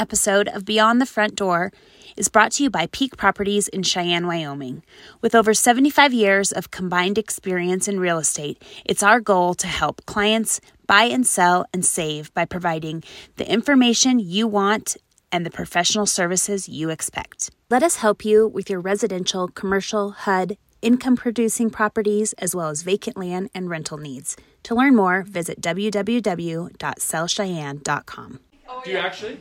episode 0.00 0.48
of 0.48 0.64
Beyond 0.64 1.00
the 1.00 1.06
Front 1.06 1.36
Door 1.36 1.70
is 2.16 2.30
brought 2.30 2.52
to 2.52 2.62
you 2.62 2.70
by 2.70 2.86
Peak 2.86 3.18
Properties 3.18 3.68
in 3.68 3.82
Cheyenne, 3.82 4.26
Wyoming. 4.26 4.82
With 5.20 5.34
over 5.34 5.52
75 5.52 6.14
years 6.14 6.52
of 6.52 6.70
combined 6.70 7.18
experience 7.18 7.86
in 7.86 8.00
real 8.00 8.16
estate, 8.18 8.64
it's 8.86 9.02
our 9.02 9.20
goal 9.20 9.52
to 9.54 9.66
help 9.66 10.06
clients 10.06 10.62
buy 10.86 11.02
and 11.02 11.26
sell 11.26 11.66
and 11.74 11.84
save 11.84 12.32
by 12.32 12.46
providing 12.46 13.04
the 13.36 13.52
information 13.52 14.18
you 14.18 14.48
want 14.48 14.96
and 15.30 15.44
the 15.44 15.50
professional 15.50 16.06
services 16.06 16.66
you 16.66 16.88
expect. 16.88 17.50
Let 17.68 17.82
us 17.82 17.96
help 17.96 18.24
you 18.24 18.48
with 18.48 18.70
your 18.70 18.80
residential, 18.80 19.48
commercial, 19.48 20.12
HUD, 20.12 20.56
income 20.80 21.16
producing 21.16 21.68
properties, 21.68 22.32
as 22.38 22.54
well 22.54 22.70
as 22.70 22.80
vacant 22.82 23.18
land 23.18 23.50
and 23.54 23.68
rental 23.68 23.98
needs. 23.98 24.34
To 24.62 24.74
learn 24.74 24.96
more, 24.96 25.22
visit 25.22 25.60
www.sellcheyenne.com. 25.60 28.40
Do 28.84 28.90
you 28.90 28.96
actually? 28.96 29.40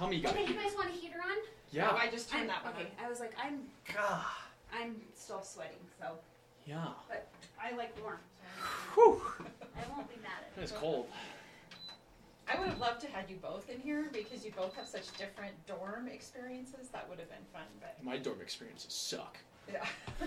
Yeah, 0.00 0.06
tell 0.06 0.08
me 0.08 0.16
you 0.16 0.22
got 0.22 0.32
Okay, 0.34 0.46
you 0.46 0.54
guys 0.58 0.74
want 0.74 0.88
a 0.88 0.92
heater 0.92 1.18
on? 1.18 1.36
Yeah. 1.72 1.90
Oh, 1.92 1.96
I 1.96 2.08
just 2.08 2.30
turned 2.30 2.48
that 2.48 2.64
one 2.64 2.72
okay. 2.74 2.88
on. 2.98 3.04
I 3.04 3.08
was 3.08 3.20
like, 3.20 3.34
I'm 3.42 3.60
God. 3.94 4.24
I'm 4.72 4.96
still 5.14 5.42
sweating, 5.42 5.76
so 6.00 6.12
Yeah. 6.66 6.86
but 7.08 7.28
I 7.62 7.76
like 7.76 7.94
warm. 8.02 8.18
Whew. 8.94 9.20
So 9.38 9.44
I 9.76 9.94
won't 9.96 10.08
be 10.08 10.16
mad 10.22 10.44
at 10.56 10.62
It's 10.62 10.72
cold. 10.72 11.06
I 12.52 12.58
would 12.58 12.68
have 12.68 12.78
loved 12.80 13.00
to 13.02 13.06
had 13.08 13.28
you 13.30 13.36
both 13.36 13.68
in 13.70 13.78
here 13.80 14.10
because 14.12 14.44
you 14.44 14.52
both 14.56 14.74
have 14.74 14.88
such 14.88 15.16
different 15.16 15.52
dorm 15.66 16.08
experiences. 16.08 16.88
That 16.92 17.08
would 17.08 17.18
have 17.18 17.28
been 17.28 17.44
fun, 17.52 17.62
but 17.80 17.96
My 18.02 18.16
dorm 18.16 18.40
experiences 18.40 18.92
suck. 18.92 19.36
yeah. 19.70 19.84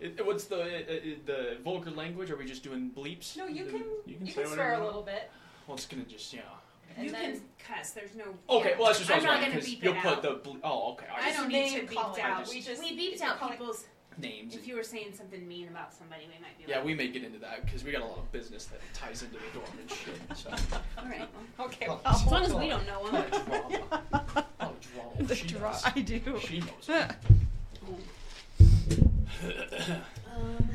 It, 0.00 0.18
it- 0.18 0.26
what's 0.26 0.46
the 0.46 0.56
uh, 0.56 0.64
uh, 0.64 1.16
the 1.26 1.58
vulgar 1.62 1.92
language? 1.92 2.28
Are 2.32 2.36
we 2.36 2.44
just 2.44 2.64
doing 2.64 2.90
bleeps? 2.90 3.36
no, 3.36 3.46
you 3.46 3.64
The- 3.66 3.70
can 3.70 3.80
You 4.04 4.16
can, 4.16 4.26
you 4.26 4.32
say 4.32 4.42
can 4.42 4.52
swear 4.52 4.72
a 4.80 4.84
little 4.84 5.02
bit. 5.02 5.30
Well, 5.68 5.76
it's 5.76 5.86
gonna 5.86 6.02
just 6.02 6.32
yeah. 6.32 6.40
And 6.96 7.06
you 7.06 7.12
then, 7.12 7.32
can 7.32 7.42
cuss. 7.76 7.90
There's 7.90 8.14
no. 8.14 8.24
Okay, 8.50 8.74
well 8.78 8.86
that's 8.86 8.98
just 8.98 9.10
what 9.10 9.10
I'm 9.10 9.12
I 9.12 9.16
was 9.16 9.24
not 9.24 9.30
wondering, 9.32 9.50
gonna 9.50 9.60
'cause 9.60 9.70
beep 9.70 9.82
you'll 9.84 9.94
it 9.94 10.02
put 10.02 10.22
the 10.22 10.30
ble- 10.42 10.56
oh 10.64 10.92
okay. 10.92 11.06
I 11.14 11.20
I 11.20 11.24
just 11.26 11.38
don't 11.38 11.48
name 11.48 11.72
need 11.74 11.80
to 11.80 11.86
beep 11.86 11.98
calling. 11.98 12.22
out. 12.22 12.48
We 12.48 12.60
just- 12.60 12.80
we 12.82 12.88
if 12.88 13.20
beeped 13.20 13.26
out 13.26 13.38
calling- 13.38 13.58
people's. 13.58 13.84
names. 14.18 14.54
If 14.54 14.66
you 14.68 14.76
were 14.76 14.82
saying 14.82 15.14
something 15.14 15.48
mean 15.48 15.68
about 15.68 15.94
somebody, 15.94 16.24
we 16.26 16.38
might 16.42 16.56
be. 16.58 16.64
yeah, 16.70 16.76
like, 16.76 16.84
we 16.84 16.92
may 16.94 17.08
get 17.08 17.24
into 17.24 17.38
that 17.38 17.64
because 17.64 17.82
we 17.82 17.92
got 17.92 18.02
a 18.02 18.04
lot 18.04 18.18
of 18.18 18.30
business 18.30 18.66
that 18.66 18.78
ties 18.92 19.22
into 19.22 19.36
the 19.36 19.40
dorm 19.54 19.66
and 19.80 19.90
shit. 19.90 20.20
So. 20.36 20.50
All 20.98 21.06
right. 21.08 21.26
Well, 21.58 21.60
okay, 21.68 21.86
Oh, 21.88 21.98
well, 22.04 22.14
as 22.14 22.26
long 22.26 22.44
as 22.44 22.52
we 22.54 22.68
don't 22.68 22.86
know 22.86 23.00
Oh, 23.04 23.10
them. 23.10 23.30
drama. 23.30 24.46
Oh, 24.60 24.72
drama. 24.80 25.10
the 25.20 25.34
she 25.34 25.46
draw. 25.48 25.70
knows. 25.72 25.82
I 25.86 25.90
do. 26.00 26.20
She 26.40 26.60
knows. 26.60 26.88
Um, 30.34 30.70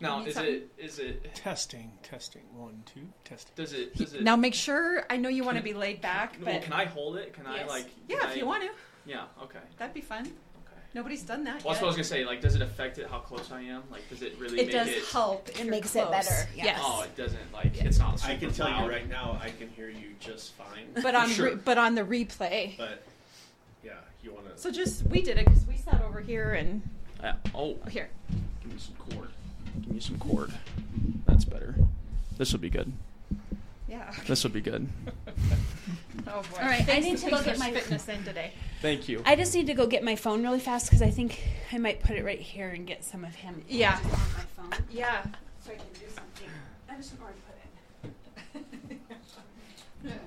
now, 0.00 0.18
You 0.18 0.24
need 0.24 0.30
is 0.30 0.36
it 0.38 0.70
is 0.78 0.98
it 0.98 1.34
Testing, 1.34 1.92
testing. 2.02 2.42
One, 2.54 2.82
two, 2.86 3.00
testing. 3.24 3.52
does 3.56 3.72
it 3.72 3.96
does 3.96 4.14
it 4.14 4.22
Now 4.22 4.36
make 4.36 4.54
sure. 4.54 5.04
I 5.10 5.16
know 5.16 5.28
you 5.28 5.44
want 5.44 5.56
to 5.56 5.62
be 5.62 5.74
laid 5.74 6.00
back, 6.00 6.36
Well, 6.42 6.54
but 6.54 6.62
can 6.62 6.72
I 6.72 6.84
hold 6.84 7.16
it? 7.16 7.32
Can 7.32 7.46
I 7.46 7.64
like? 7.64 7.86
yeah, 8.08 8.18
if 8.24 8.28
I- 8.30 8.34
you 8.34 8.46
want 8.46 8.62
to, 8.62 8.70
Yeah. 9.06 9.24
Okay. 9.42 9.58
that'd 9.78 9.94
be 9.94 10.00
fun. 10.00 10.20
Okay. 10.26 10.80
Nobody's 10.94 11.22
done 11.22 11.44
that 11.44 11.64
Well, 11.64 11.72
that's 11.74 11.82
what 11.82 11.86
I 11.86 11.86
was 11.88 11.96
gonna 11.96 12.04
say. 12.04 12.24
Like, 12.24 12.40
does 12.40 12.54
it 12.54 12.62
affect 12.62 12.98
it 12.98 13.08
how 13.10 13.18
close 13.18 13.50
I 13.50 13.62
am? 13.62 13.82
Like, 13.90 14.08
does 14.08 14.22
it 14.22 14.36
really 14.38 14.60
it 14.60 14.66
make 14.66 14.72
does 14.72 14.88
it? 14.88 15.04
help. 15.12 15.48
if 15.48 15.56
It 15.56 15.62
you're 15.64 15.70
makes 15.70 15.96
it 15.96 16.10
better, 16.10 16.48
yeah. 16.54 16.64
Yes. 16.66 16.80
Oh, 16.82 17.02
it 17.02 17.16
doesn't. 17.16 17.52
Like, 17.52 17.76
Yeah. 17.76 17.84
it's 17.84 17.98
not. 17.98 18.20
Super 18.20 18.32
I 18.32 18.36
can 18.36 18.52
tell 18.52 18.66
loud. 18.68 18.84
you 18.84 18.90
right 18.90 19.08
now, 19.08 19.38
I 19.42 19.50
can 19.50 19.68
hear 19.70 19.88
you 19.88 20.14
just 20.20 20.52
fine. 20.54 20.86
but 21.02 21.14
on 21.14 21.28
Sure. 21.30 21.50
re- 21.50 21.54
but 21.56 21.76
on 21.78 21.94
the 21.94 22.02
replay. 22.02 22.76
But 22.78 23.02
yeah, 23.84 23.92
you 24.22 24.32
want 24.32 24.54
to. 24.54 24.60
So 24.60 24.70
just 24.70 25.02
we 25.04 25.22
did 25.22 25.38
it 25.38 25.46
because 25.46 25.66
we 25.66 25.76
sat 25.76 26.00
over 26.02 26.20
here 26.20 26.54
and 26.54 26.82
Uh, 27.22 27.32
oh, 27.54 27.76
oh, 27.84 27.88
here. 27.90 28.08
give 28.62 28.72
me 28.72 28.78
some 28.78 28.94
cord. 28.96 29.28
Give 29.82 29.90
me 29.92 30.00
some 30.00 30.18
cord. 30.18 30.52
That's 31.26 31.44
better. 31.44 31.74
This 32.36 32.52
will 32.52 32.60
be 32.60 32.70
good. 32.70 32.92
Yeah. 33.88 34.12
This 34.26 34.44
will 34.44 34.50
be 34.50 34.60
good. 34.60 34.88
Oh 36.30 36.42
boy. 36.52 36.58
All 36.60 36.66
right, 36.68 36.86
I 36.90 36.98
need 36.98 37.16
to 37.18 37.24
to 37.24 37.30
go 37.30 37.42
get 37.42 37.58
my- 37.58 37.70
fitness 37.70 38.06
in 38.08 38.22
today. 38.24 38.52
Thank 38.82 39.08
you. 39.08 39.22
I 39.24 39.34
just 39.34 39.54
need 39.54 39.66
to 39.68 39.74
go 39.74 39.86
get 39.86 40.02
my 40.04 40.14
phone 40.16 40.42
really 40.42 40.58
fast 40.60 40.86
because 40.86 41.00
I 41.00 41.08
think 41.10 41.42
I 41.72 41.78
might 41.78 42.00
put 42.02 42.16
it 42.16 42.24
right 42.24 42.40
here 42.40 42.68
and 42.68 42.86
get 42.86 43.02
some 43.02 43.24
of 43.24 43.34
him. 43.36 43.62
Yeah. 43.68 43.96
on 43.96 44.02
my 44.10 44.18
phone 44.56 44.84
Yeah. 44.90 45.22
so 45.64 45.70
I 45.70 45.76
can 45.76 45.86
do 45.94 46.00
something. 46.14 46.48
I 46.90 46.96
just 46.96 47.14
know 47.18 47.24
where 47.24 47.32
to 47.32 48.10
put 48.52 48.64
it. 50.04 50.18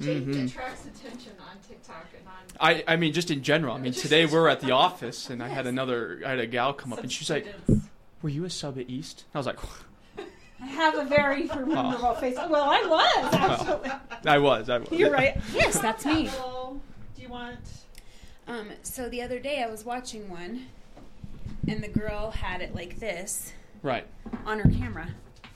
Jake 0.00 0.24
Mhm. 0.26 0.46
attracts 0.46 0.84
attention 0.86 1.32
on 1.40 1.56
TikTok 1.66 2.06
and 2.16 2.26
on. 2.28 2.34
I, 2.60 2.84
I 2.86 2.96
mean, 2.96 3.12
just 3.12 3.30
in 3.30 3.42
general. 3.42 3.74
I 3.74 3.78
mean, 3.80 3.92
today 3.92 4.26
we're 4.26 4.48
at 4.48 4.60
the 4.60 4.70
office, 4.70 5.28
and 5.30 5.42
I 5.42 5.48
had 5.48 5.66
another, 5.66 6.20
I 6.24 6.30
had 6.30 6.38
a 6.38 6.46
gal 6.46 6.72
come 6.74 6.92
up, 6.92 7.00
and 7.00 7.10
she's 7.10 7.28
like, 7.30 7.46
students. 7.66 7.88
"Were 8.22 8.28
you 8.28 8.44
a 8.44 8.50
sub 8.50 8.78
at 8.78 8.88
East?" 8.90 9.24
I 9.34 9.38
was 9.38 9.46
like, 9.46 9.58
I 10.62 10.66
have 10.66 10.94
a 10.96 11.04
very 11.04 11.44
memorable 11.66 12.14
face. 12.14 12.36
Well, 12.36 12.68
I 12.70 12.82
was 12.86 13.34
actually. 13.34 13.90
"I 14.26 14.38
was, 14.38 14.68
I 14.70 14.78
was." 14.78 14.90
You're 14.92 15.10
right. 15.12 15.36
Yes, 15.52 15.78
that's 15.78 16.04
me. 16.04 16.26
Hello. 16.26 16.80
Do 17.16 17.22
you 17.22 17.28
want? 17.28 17.58
Um, 18.48 18.68
so 18.82 19.08
the 19.08 19.22
other 19.22 19.38
day 19.38 19.62
I 19.62 19.68
was 19.70 19.84
watching 19.84 20.28
one, 20.28 20.66
and 21.68 21.82
the 21.82 21.88
girl 21.88 22.30
had 22.32 22.62
it 22.62 22.74
like 22.74 22.98
this 22.98 23.52
Right. 23.82 24.06
on 24.44 24.58
her 24.58 24.68
camera. 24.70 25.08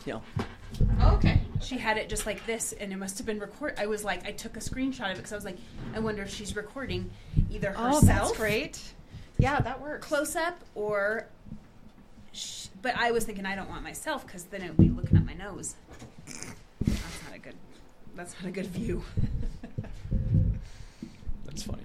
Yeah. 0.06 0.20
Oh, 1.00 1.14
okay. 1.16 1.40
She 1.60 1.76
had 1.78 1.96
it 1.98 2.08
just 2.08 2.26
like 2.26 2.44
this, 2.46 2.72
and 2.72 2.92
it 2.92 2.96
must 2.96 3.16
have 3.18 3.26
been 3.26 3.38
record. 3.40 3.74
I 3.78 3.86
was 3.86 4.04
like, 4.04 4.26
I 4.26 4.32
took 4.32 4.56
a 4.56 4.60
screenshot 4.60 5.06
of 5.06 5.12
it 5.12 5.16
because 5.16 5.32
I 5.32 5.36
was 5.36 5.44
like, 5.44 5.56
I 5.94 5.98
wonder 6.00 6.22
if 6.22 6.30
she's 6.30 6.54
recording 6.56 7.10
either 7.50 7.70
herself, 7.70 8.02
Oh, 8.02 8.06
that's 8.06 8.32
great. 8.36 8.80
Yeah, 9.38 9.60
that 9.60 9.80
works. 9.80 10.06
close 10.06 10.36
up, 10.36 10.58
or. 10.74 11.26
Sh- 12.34 12.66
but 12.82 12.94
I 12.96 13.10
was 13.12 13.24
thinking 13.24 13.46
I 13.46 13.54
don't 13.54 13.70
want 13.70 13.82
myself 13.84 14.26
because 14.26 14.44
then 14.44 14.60
it 14.62 14.68
would 14.68 14.76
be 14.76 14.88
looking 14.90 15.16
at 15.16 15.24
my 15.24 15.34
nose. 15.34 15.76
That's 16.26 17.22
not 17.28 17.36
a 17.36 17.38
good. 17.38 17.54
That's 18.16 18.34
not 18.40 18.48
a 18.48 18.50
good 18.50 18.66
view. 18.66 19.02
That's 21.46 21.62
funny. 21.62 21.82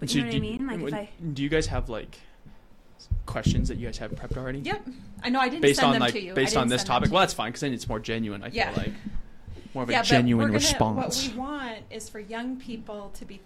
But 0.00 0.10
So 0.10 0.16
you 0.18 0.22
know 0.22 0.28
what 0.28 0.34
I 0.34 0.38
do- 0.38 0.40
mean? 0.40 0.66
Like 0.66 0.80
if 0.80 0.94
I. 0.94 1.10
do 1.32 1.42
you 1.42 1.48
guys 1.48 1.66
have 1.66 1.88
like 1.88 2.18
questions 3.26 3.68
that 3.68 3.78
you 3.78 3.86
guys 3.86 3.98
have 3.98 4.12
prepped 4.12 4.36
already? 4.36 4.60
Yep. 4.60 4.88
I 5.22 5.28
know. 5.30 5.40
I 5.40 5.48
didn't 5.48 5.62
Based 5.62 5.80
send 5.80 5.86
on 5.88 5.92
them 5.94 6.00
like 6.02 6.12
to 6.14 6.20
you. 6.20 6.34
Based 6.34 6.56
on 6.56 6.68
this 6.68 6.84
topic, 6.84 7.08
to 7.08 7.14
well, 7.14 7.20
that's 7.20 7.34
fine 7.34 7.48
because 7.50 7.60
then 7.60 7.72
it's 7.74 7.88
more 7.88 8.00
genuine. 8.00 8.42
I 8.42 8.48
Yeah. 8.48 8.70
feel 8.72 8.84
like 8.84 8.92
more 9.74 9.82
of 9.82 9.88
a 9.88 9.92
yeah, 9.92 10.00
but 10.00 10.06
genuine 10.06 10.46
gonna, 10.48 10.54
response. 10.58 11.26
What 11.28 11.32
we 11.34 11.38
want 11.40 11.78
is 11.90 12.08
for 12.08 12.20
young 12.20 12.56
people 12.56 13.10
to 13.18 13.24
be. 13.24 13.40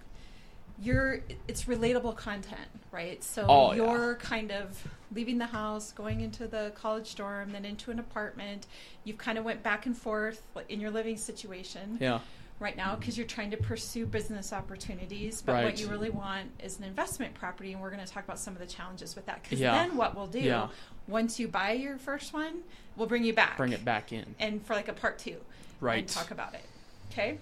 You're. 0.80 1.20
It's 1.48 1.64
relatable 1.64 2.16
content, 2.16 2.68
right? 2.92 3.22
So 3.24 3.44
Oh, 3.48 3.72
you're 3.72 4.14
kind 4.16 4.52
of 4.52 4.80
leaving 5.12 5.38
the 5.38 5.46
house, 5.46 5.92
going 5.92 6.20
into 6.20 6.46
the 6.46 6.72
college 6.74 7.14
dorm, 7.14 7.50
then 7.52 7.64
into 7.64 7.90
an 7.90 7.98
apartment. 7.98 8.66
You've 9.04 9.18
kind 9.18 9.38
of 9.38 9.44
went 9.44 9.62
back 9.62 9.86
and 9.86 9.96
forth 9.96 10.42
in 10.68 10.80
your 10.80 10.90
living 10.90 11.16
situation. 11.16 11.98
yeah. 12.00 12.20
right 12.60 12.76
now 12.76 12.96
because 12.96 13.16
you're 13.16 13.24
trying 13.24 13.52
to 13.52 13.56
pursue 13.56 14.04
business 14.04 14.52
opportunities. 14.52 15.42
But 15.42 15.52
Right. 15.52 15.64
what 15.64 15.78
you 15.80 15.86
really 15.86 16.10
want 16.10 16.50
is 16.60 16.76
an 16.80 16.84
investment 16.84 17.32
property, 17.34 17.72
and 17.72 17.80
we're 17.80 17.90
going 17.92 18.04
to 18.04 18.12
talk 18.12 18.24
about 18.24 18.40
some 18.40 18.52
of 18.54 18.58
the 18.58 18.66
challenges 18.66 19.14
with 19.14 19.26
that. 19.26 19.44
Because 19.44 19.60
Yeah. 19.60 19.74
then 19.74 19.96
what 19.96 20.16
we'll 20.16 20.26
do 20.26 20.40
Yeah. 20.40 20.66
once 21.06 21.38
you 21.38 21.46
buy 21.46 21.70
your 21.70 21.98
first 21.98 22.32
one, 22.32 22.62
we'll 22.96 23.06
bring 23.06 23.22
you 23.22 23.32
back, 23.32 23.56
Bring 23.58 23.72
it 23.72 23.84
back 23.84 24.12
in. 24.12 24.34
and 24.40 24.60
for 24.66 24.74
like 24.74 24.88
a 24.88 24.92
part 24.92 25.20
two, 25.20 25.36
Right. 25.80 26.00
and 26.00 26.08
talk 26.08 26.32
about 26.32 26.54
it. 26.54 26.64
Okay. 27.12 27.38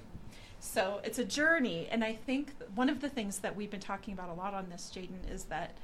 So 0.61 1.00
it's 1.05 1.19
a 1.19 1.25
journey, 1.25 1.87
and 1.91 2.03
I 2.03 2.15
think 2.15 2.53
one 2.75 2.89
of 2.89 3.00
the 3.00 3.09
things 3.09 3.39
that 3.41 3.55
we've 3.56 3.71
been 3.71 3.81
talking 3.81 4.15
about 4.15 4.28
a 4.31 4.33
lot 4.34 4.55
on 4.55 4.69
this, 4.69 4.91
Jayden, 4.94 5.31
is 5.33 5.44
that 5.44 5.77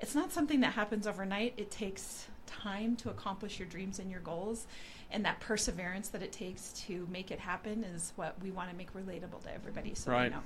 it's 0.00 0.14
not 0.14 0.32
something 0.32 0.60
that 0.60 0.72
happens 0.74 1.06
overnight. 1.06 1.54
It 1.56 1.70
takes 1.70 2.26
time 2.46 2.96
to 2.96 3.10
accomplish 3.10 3.58
your 3.58 3.68
dreams 3.68 3.98
and 3.98 4.10
your 4.10 4.20
goals, 4.20 4.66
and 5.10 5.24
that 5.24 5.40
perseverance 5.40 6.08
that 6.08 6.22
it 6.22 6.32
takes 6.32 6.72
to 6.86 7.06
make 7.10 7.30
it 7.30 7.38
happen 7.38 7.82
is 7.84 8.12
what 8.16 8.34
we 8.42 8.50
want 8.50 8.70
to 8.70 8.76
make 8.76 8.92
relatable 8.94 9.42
to 9.44 9.54
everybody. 9.54 9.94
So 9.94 10.10
Right. 10.10 10.28
they 10.28 10.34
know. 10.36 10.42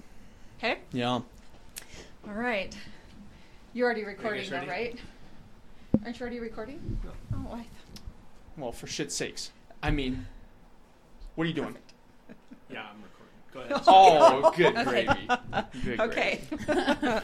Okay. 0.59 0.79
Yeah. 0.93 1.09
All 2.29 2.35
right. 2.35 2.77
You're 3.73 3.87
already 3.87 4.05
recording, 4.05 4.49
though, 4.51 4.59
ready? 4.59 4.71
right? 4.71 5.01
Aren't 6.05 6.19
you 6.19 6.23
already 6.23 6.41
recording? 6.41 6.99
No. 7.05 7.11
Oh, 7.51 7.55
I. 7.57 7.65
Well, 8.57 8.73
for 8.73 8.87
shit's 8.87 9.15
sakes. 9.15 9.51
I 9.83 9.91
mean, 9.91 10.27
what 11.35 11.45
are 11.45 11.49
you 11.49 11.55
doing? 11.55 11.77
Yeah, 12.73 12.83
I'm 12.83 13.03
recording. 13.03 13.10
Go 13.53 13.61
ahead. 13.61 13.83
Oh, 13.87 14.53
good 14.57 14.77
Okay. 14.77 15.05
gravy. 15.05 15.29
Good 15.85 16.01
Okay. 16.01 16.41
gravy. 16.67 17.21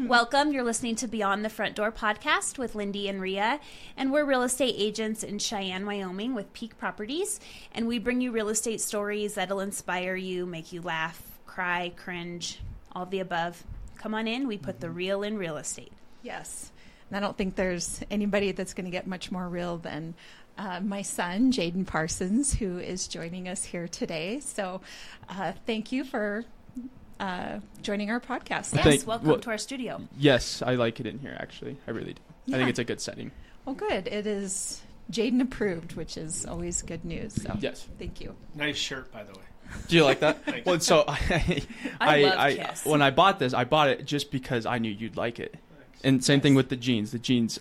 Welcome. 0.06 0.52
You're 0.52 0.62
listening 0.62 0.94
to 0.96 1.08
Beyond 1.08 1.44
the 1.44 1.48
Front 1.48 1.74
Door 1.74 1.92
podcast 1.92 2.56
with 2.56 2.74
Lindee 2.74 3.08
and 3.08 3.20
Rhea, 3.20 3.58
and 3.96 4.12
we're 4.12 4.24
real 4.24 4.42
estate 4.42 4.76
agents 4.78 5.24
in 5.24 5.38
Cheyenne, 5.40 5.84
Wyoming 5.84 6.34
with 6.34 6.52
Peak 6.52 6.78
Properties, 6.78 7.40
and 7.72 7.88
we 7.88 7.98
bring 7.98 8.20
you 8.20 8.30
real 8.30 8.48
estate 8.48 8.80
stories 8.80 9.34
that'll 9.34 9.60
inspire 9.60 10.14
you, 10.14 10.46
make 10.46 10.72
you 10.72 10.82
laugh, 10.82 11.20
cry, 11.46 11.92
cringe, 11.96 12.60
all 12.92 13.02
of 13.02 13.10
the 13.10 13.20
above. 13.20 13.64
Come 13.96 14.14
on 14.14 14.28
in. 14.28 14.46
We 14.46 14.58
put 14.58 14.80
the 14.80 14.86
mm-hmm. 14.86 14.96
real 14.96 15.22
in 15.24 15.36
real 15.36 15.56
estate. 15.56 15.92
Yes. 16.22 16.70
And 17.10 17.16
I 17.16 17.20
don't 17.20 17.36
think 17.36 17.56
there's 17.56 18.00
anybody 18.10 18.52
that's 18.52 18.74
going 18.74 18.84
to 18.84 18.90
get 18.90 19.06
much 19.06 19.32
more 19.32 19.48
real 19.48 19.78
than 19.78 20.14
uh, 20.58 20.80
my 20.80 21.02
son, 21.02 21.52
Jayden 21.52 21.86
Parsons, 21.86 22.54
who 22.54 22.78
is 22.78 23.06
joining 23.08 23.48
us 23.48 23.64
here 23.64 23.88
today. 23.88 24.40
So 24.40 24.80
uh, 25.28 25.52
thank 25.66 25.92
you 25.92 26.04
for 26.04 26.44
uh, 27.20 27.60
joining 27.82 28.10
our 28.10 28.20
podcast. 28.20 28.74
Yes, 28.74 28.84
Thank- 28.84 29.06
welcome 29.06 29.28
well- 29.28 29.38
to 29.38 29.50
our 29.50 29.58
studio. 29.58 30.00
Yes, 30.18 30.62
I 30.62 30.74
like 30.74 31.00
it 31.00 31.06
in 31.06 31.18
here. 31.18 31.36
Actually, 31.40 31.76
I 31.86 31.90
really 31.90 32.14
do. 32.14 32.54
I 32.54 32.58
think 32.58 32.68
it's 32.70 32.78
a 32.78 32.84
good 32.84 33.00
setting. 33.00 33.32
Well, 33.64 33.74
good. 33.74 34.06
It 34.06 34.26
is 34.26 34.80
Jayden 35.10 35.40
approved, 35.40 35.94
which 35.96 36.16
is 36.16 36.46
always 36.46 36.82
good 36.82 37.04
news. 37.04 37.34
So 37.42 37.56
Yes. 37.60 37.88
thank 37.98 38.20
you. 38.20 38.34
Nice 38.54 38.76
shirt, 38.76 39.10
by 39.12 39.24
the 39.24 39.32
way. 39.32 39.44
Do 39.88 39.96
you 39.96 40.04
like 40.04 40.20
that? 40.20 40.38
Well, 40.64 40.78
so 40.78 41.04
I, 41.08 41.62
I 42.00 42.18
I, 42.18 42.22
love 42.22 42.38
I, 42.38 42.54
Kiss. 42.54 42.84
when 42.86 43.02
I 43.02 43.10
bought 43.10 43.40
this, 43.40 43.52
I 43.52 43.64
bought 43.64 43.88
it 43.88 44.04
just 44.04 44.30
because 44.30 44.64
I 44.64 44.78
knew 44.78 44.90
you'd 44.92 45.16
like 45.16 45.40
it. 45.40 45.56
And 46.04 46.24
same 46.24 46.40
thing 46.40 46.54
with 46.54 46.68
the 46.68 46.76
jeans. 46.76 47.10
The 47.10 47.18
jeans, 47.18 47.58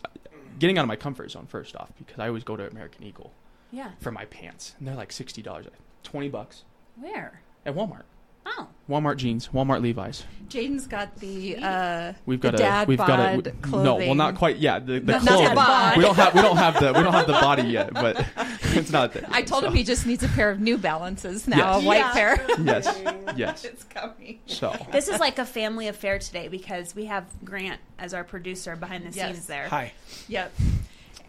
getting 0.59 0.77
out 0.77 0.81
of 0.83 0.87
my 0.87 0.95
comfort 0.95 1.31
zone 1.31 1.45
first 1.47 1.75
off, 1.75 1.89
because 1.97 2.19
I 2.19 2.27
always 2.27 2.43
go 2.43 2.55
to 2.55 2.67
American 2.69 3.03
Eagle 3.03 3.31
Yeah. 3.71 3.91
for 3.99 4.11
my 4.11 4.25
pants, 4.25 4.75
and 4.79 4.87
they're 4.87 4.95
like 4.95 5.11
sixty 5.11 5.41
dollars, 5.41 5.67
twenty 6.03 6.29
bucks 6.29 6.63
Where? 6.99 7.41
at 7.65 7.75
Walmart. 7.75 8.03
Oh. 8.47 8.67
Walmart 8.87 9.17
jeans, 9.17 9.47
Walmart 9.47 9.81
Levi's. 9.81 10.23
Jaden's 10.49 10.85
got 10.85 11.15
the 11.17 11.55
uh, 11.57 12.13
We've 12.27 12.39
the 12.39 12.51
got 12.51 12.53
a 12.53 12.57
dad 12.63 12.87
we've 12.87 12.99
got 12.99 13.19
a 13.19 13.35
bod 13.37 13.45
we- 13.47 13.51
clothing. 13.61 13.83
no, 13.83 13.95
well 13.95 14.13
not 14.13 14.35
quite 14.35 14.57
yet. 14.57 14.85
The, 14.85 14.99
the 14.99 15.13
Not- 15.13 15.23
not 15.23 15.35
clothes. 15.39 15.55
bod. 15.55 15.97
We 15.97 16.03
don't 16.03 16.15
have 16.15 16.35
we 16.35 16.41
don't 16.43 16.57
have 16.57 16.79
the 16.79 16.93
we 16.93 17.01
don't 17.03 17.11
have 17.13 17.25
the 17.25 17.33
body 17.33 17.63
yet, 17.63 17.91
but 17.95 18.17
it's 18.81 18.91
not 18.91 19.13
there. 19.13 19.25
I 19.31 19.41
told 19.41 19.63
so. 19.63 19.69
him 19.69 19.75
he 19.75 19.83
just 19.83 20.05
needs 20.05 20.23
a 20.23 20.27
pair 20.29 20.49
of 20.49 20.59
New 20.59 20.77
Balances 20.77 21.47
now, 21.47 21.75
Yes. 21.77 21.83
a 21.83 21.87
white 21.87 21.97
Yeah. 21.97 22.13
pair. 22.13 22.47
Yes, 22.63 23.01
yes. 23.35 23.65
it's 23.65 23.83
coming. 23.85 24.39
So 24.45 24.75
This 24.91 25.07
is 25.07 25.19
like 25.19 25.39
a 25.39 25.45
family 25.45 25.87
affair 25.87 26.19
today 26.19 26.47
because 26.47 26.95
we 26.95 27.05
have 27.05 27.25
Grant 27.43 27.79
as 27.99 28.13
our 28.13 28.23
producer 28.23 28.75
behind 28.75 29.05
the 29.05 29.15
Yes. 29.15 29.33
scenes 29.35 29.47
there. 29.47 29.67
Hi. 29.69 29.93
Yep. 30.27 30.53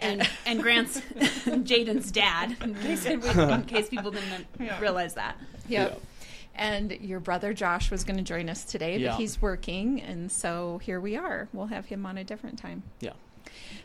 And 0.00 0.28
and 0.46 0.62
Grant's 0.62 1.00
Jayden's 1.00 2.10
dad, 2.10 2.56
in 2.62 2.75
case, 2.75 3.06
in 3.06 3.62
case 3.64 3.88
people 3.88 4.10
didn't 4.10 4.46
Yeah. 4.60 4.78
realize 4.81 5.14
that. 5.14 5.37
Yep. 5.69 5.93
Yeah. 5.93 5.98
And 6.58 6.90
your 7.02 7.20
brother 7.20 7.52
Josh 7.52 7.90
was 7.90 8.02
going 8.04 8.16
to 8.16 8.22
join 8.22 8.48
us 8.48 8.64
today, 8.64 8.93
but 8.96 9.00
Yeah. 9.02 9.16
he's 9.16 9.43
working, 9.43 10.00
and 10.00 10.32
so 10.32 10.78
here 10.78 10.98
we 11.00 11.14
are. 11.16 11.48
We'll 11.52 11.66
have 11.66 11.84
him 11.87 12.06
on 12.06 12.16
a 12.19 12.25
different 12.25 12.58
time. 12.58 12.82
yeah. 13.00 13.12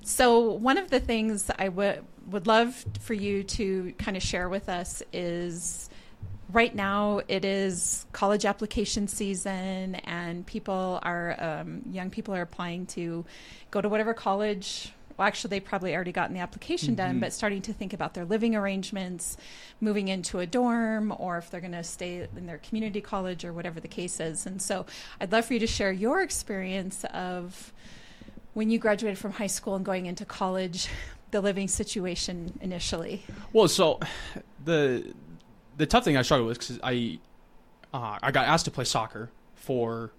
So, 0.01 0.51
one 0.53 0.77
of 0.77 0.89
the 0.89 0.99
things 0.99 1.49
I 1.57 1.69
would 1.69 2.03
would 2.29 2.47
love 2.47 2.85
for 2.99 3.13
you 3.13 3.43
to 3.43 3.93
kind 3.97 4.15
of 4.15 4.23
share 4.23 4.47
with 4.47 4.69
us 4.69 5.01
is 5.11 5.89
right 6.51 6.73
now 6.75 7.21
it 7.27 7.43
is 7.45 8.05
college 8.11 8.45
application 8.45 9.07
season, 9.07 9.95
and 9.95 10.45
people 10.45 10.99
are 11.03 11.35
um, 11.39 11.81
young 11.91 12.09
people 12.09 12.33
are 12.35 12.41
applying 12.41 12.85
to 12.87 13.25
go 13.71 13.81
to 13.81 13.89
whatever 13.89 14.13
college. 14.13 14.91
Well, 15.17 15.27
actually, 15.27 15.49
they 15.49 15.59
probably 15.59 15.93
already 15.93 16.13
gotten 16.13 16.33
the 16.33 16.41
application 16.41 16.95
done, 16.95 17.17
Mhm. 17.17 17.21
but 17.21 17.33
starting 17.33 17.61
to 17.63 17.73
think 17.73 17.93
about 17.93 18.13
their 18.15 18.25
living 18.25 18.55
arrangements, 18.55 19.37
moving 19.79 20.07
into 20.07 20.39
a 20.39 20.47
dorm, 20.47 21.13
or 21.17 21.37
if 21.37 21.51
they're 21.51 21.61
going 21.61 21.73
to 21.73 21.83
stay 21.83 22.27
in 22.35 22.47
their 22.47 22.57
community 22.57 23.01
college 23.01 23.45
or 23.45 23.53
whatever 23.53 23.79
the 23.79 23.87
case 23.89 24.19
is. 24.19 24.45
And 24.45 24.61
so, 24.61 24.85
I'd 25.19 25.31
love 25.31 25.45
for 25.45 25.53
you 25.53 25.59
to 25.59 25.67
share 25.67 25.91
your 25.91 26.21
experience 26.21 27.03
of 27.13 27.71
when 28.53 28.69
you 28.69 28.79
graduated 28.79 29.17
from 29.17 29.31
high 29.31 29.47
school 29.47 29.75
and 29.75 29.85
going 29.85 30.05
into 30.05 30.25
college, 30.25 30.87
the 31.31 31.41
living 31.41 31.67
situation 31.67 32.57
initially. 32.61 33.23
Well, 33.53 33.67
so 33.67 33.99
the 34.63 35.13
the 35.77 35.85
tough 35.85 36.03
thing 36.03 36.17
I 36.17 36.21
struggled 36.21 36.49
with 36.49 36.59
because 36.59 36.79
I 36.83 37.19
uh, 37.93 38.17
I 38.21 38.31
got 38.31 38.47
asked 38.47 38.65
to 38.65 38.71
play 38.71 38.83
soccer 38.83 39.29
for 39.55 40.11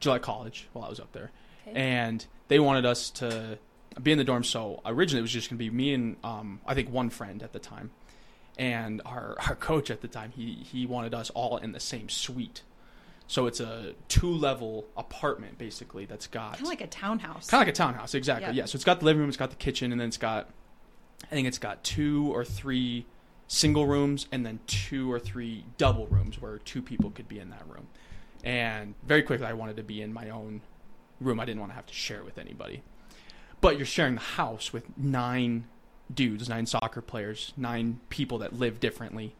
Gillette 0.00 0.22
College 0.22 0.68
while 0.72 0.84
I 0.84 0.88
was 0.88 1.00
up 1.00 1.12
there, 1.12 1.30
Okay. 1.66 1.76
and 1.78 2.24
they 2.48 2.58
wanted 2.58 2.84
us 2.84 3.10
to 3.10 3.58
be 4.02 4.12
in 4.12 4.18
the 4.18 4.24
dorm. 4.24 4.44
So 4.44 4.80
originally 4.84 5.20
it 5.20 5.22
was 5.22 5.32
just 5.32 5.48
going 5.48 5.58
to 5.58 5.64
be 5.64 5.70
me 5.70 5.94
and 5.94 6.16
um, 6.24 6.60
I 6.66 6.74
think 6.74 6.90
one 6.90 7.10
friend 7.10 7.42
at 7.42 7.52
the 7.52 7.58
time, 7.60 7.90
and 8.58 9.00
our 9.04 9.36
our 9.46 9.54
coach 9.54 9.90
at 9.90 10.00
the 10.00 10.08
time 10.08 10.32
he 10.34 10.54
he 10.70 10.86
wanted 10.86 11.14
us 11.14 11.30
all 11.30 11.56
in 11.58 11.72
the 11.72 11.80
same 11.80 12.08
suite. 12.08 12.62
So 13.28 13.46
it's 13.46 13.60
a 13.60 13.94
two 14.08 14.30
level 14.32 14.86
apartment 14.96 15.58
basically 15.58 16.04
that's 16.04 16.26
got 16.26 16.52
Kind 16.52 16.62
of 16.62 16.68
like 16.68 16.80
a 16.80 16.86
townhouse. 16.86 17.48
kind 17.50 17.62
of 17.62 17.66
like 17.66 17.74
a 17.74 17.76
townhouse 17.76 18.14
exactly 18.14 18.48
Yeah. 18.54 18.62
yeah. 18.62 18.64
so 18.66 18.76
it's 18.76 18.84
got 18.84 19.00
the 19.00 19.04
living 19.06 19.20
room 19.20 19.28
it's 19.28 19.36
got 19.36 19.50
the 19.50 19.56
kitchen 19.56 19.90
and 19.92 20.00
then 20.00 20.08
it's 20.08 20.16
got 20.16 20.48
i 21.24 21.34
think 21.34 21.48
it's 21.48 21.58
got 21.58 21.82
two 21.82 22.32
or 22.34 22.44
three 22.44 23.04
single 23.48 23.86
rooms 23.86 24.26
and 24.32 24.44
then 24.46 24.60
two 24.66 25.10
or 25.10 25.18
three 25.18 25.64
double 25.78 26.06
rooms 26.06 26.40
where 26.40 26.58
two 26.58 26.80
people 26.82 27.10
could 27.10 27.26
be 27.28 27.38
in 27.40 27.50
that 27.50 27.62
room 27.68 27.86
and 28.44 28.94
very 29.04 29.22
quickly 29.22 29.46
i 29.46 29.52
wanted 29.52 29.76
to 29.76 29.82
be 29.82 30.02
in 30.02 30.12
my 30.12 30.30
own 30.30 30.60
room 31.20 31.40
i 31.40 31.44
didn't 31.44 31.60
want 31.60 31.70
to 31.72 31.76
have 31.76 31.86
to 31.86 31.94
share 31.94 32.22
with 32.22 32.38
anybody 32.38 32.82
but 33.60 33.76
you're 33.76 33.86
sharing 33.86 34.14
the 34.14 34.20
house 34.20 34.72
with 34.72 34.84
nine 34.96 35.64
dudes 36.14 36.48
nine 36.48 36.66
soccer 36.66 37.00
players 37.00 37.52
nine 37.56 37.98
people 38.08 38.38
that 38.38 38.52
live 38.56 38.78
differently 38.78 39.34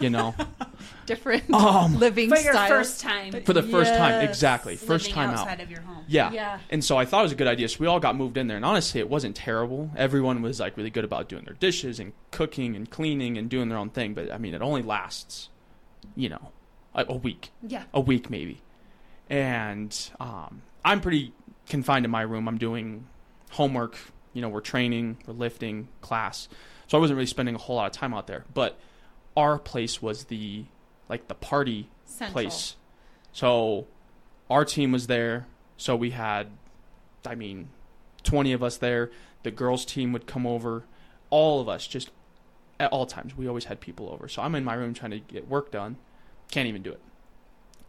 you 0.00 0.10
know 0.10 0.34
Different 1.06 1.50
Um, 1.52 1.98
living 1.98 2.28
For 2.28 2.36
your 2.36 2.52
styles. 2.52 2.68
first 2.68 3.00
time 3.00 3.32
for 3.44 3.52
the 3.54 3.62
first 3.62 3.94
time 3.94 4.22
exactly 4.28 4.76
first 4.76 5.06
living 5.06 5.14
time 5.14 5.30
outside 5.30 5.52
out 5.52 5.60
of 5.60 5.70
your 5.70 5.80
home. 5.80 6.04
yeah. 6.06 6.30
Yeah. 6.30 6.58
And 6.70 6.84
so 6.84 6.98
I 6.98 7.06
thought 7.06 7.20
it 7.20 7.22
was 7.24 7.32
a 7.32 7.36
good 7.36 7.46
idea. 7.46 7.66
So 7.70 7.78
we 7.80 7.86
all 7.86 7.98
got 7.98 8.14
moved 8.14 8.36
in 8.36 8.46
there. 8.46 8.56
And 8.58 8.64
honestly, 8.64 9.00
it 9.00 9.08
wasn't 9.08 9.34
terrible. 9.34 9.90
Everyone 9.96 10.42
was 10.42 10.60
like 10.60 10.76
really 10.76 10.90
good 10.90 11.04
about 11.04 11.28
doing 11.30 11.44
their 11.46 11.54
dishes 11.54 11.98
and 11.98 12.12
cooking 12.30 12.76
and 12.76 12.90
cleaning 12.90 13.38
and 13.38 13.48
doing 13.48 13.70
their 13.70 13.78
own 13.78 13.88
thing. 13.88 14.12
But 14.12 14.30
I 14.30 14.36
mean, 14.36 14.52
it 14.54 14.60
only 14.60 14.82
lasts, 14.82 15.48
you 16.14 16.28
know, 16.28 16.52
a, 16.94 17.06
a 17.08 17.16
week, 17.16 17.50
Yeah. 17.66 17.84
a 17.94 18.00
week 18.00 18.28
maybe. 18.28 18.60
And 19.30 19.96
um, 20.20 20.62
I'm 20.84 21.00
pretty 21.00 21.32
confined 21.68 22.04
to 22.04 22.08
my 22.08 22.22
room. 22.22 22.48
I'm 22.48 22.58
doing 22.58 23.06
homework. 23.52 23.96
You 24.34 24.42
know, 24.42 24.48
we're 24.50 24.60
training, 24.60 25.16
we're 25.26 25.34
lifting, 25.34 25.88
class. 26.02 26.48
So 26.86 26.98
I 26.98 27.00
wasn't 27.00 27.16
really 27.16 27.26
spending 27.26 27.54
a 27.54 27.58
whole 27.58 27.76
lot 27.76 27.86
of 27.86 27.92
time 27.92 28.12
out 28.14 28.26
there. 28.26 28.44
But 28.54 28.78
our 29.38 29.58
place 29.58 30.02
was 30.02 30.24
the 30.24 30.64
like 31.08 31.28
the 31.28 31.34
party 31.34 31.88
Central. 32.04 32.32
place. 32.32 32.76
So 33.32 33.86
our 34.50 34.64
team 34.64 34.92
was 34.92 35.06
there. 35.06 35.46
So 35.76 35.94
we 35.96 36.10
had, 36.10 36.48
I 37.24 37.34
mean, 37.34 37.68
20 38.24 38.52
of 38.52 38.62
us 38.62 38.76
there. 38.78 39.10
The 39.44 39.50
girls' 39.50 39.84
team 39.84 40.12
would 40.12 40.26
come 40.26 40.46
over. 40.46 40.84
All 41.30 41.60
of 41.60 41.68
us, 41.68 41.86
just 41.86 42.10
at 42.80 42.90
all 42.92 43.06
times, 43.06 43.36
we 43.36 43.46
always 43.46 43.66
had 43.66 43.80
people 43.80 44.10
over. 44.10 44.28
So 44.28 44.42
I'm 44.42 44.54
in 44.54 44.64
my 44.64 44.74
room 44.74 44.92
trying 44.94 45.12
to 45.12 45.20
get 45.20 45.48
work 45.48 45.70
done. 45.70 45.96
Can't 46.50 46.66
even 46.68 46.82
do 46.82 46.90
it. 46.90 47.00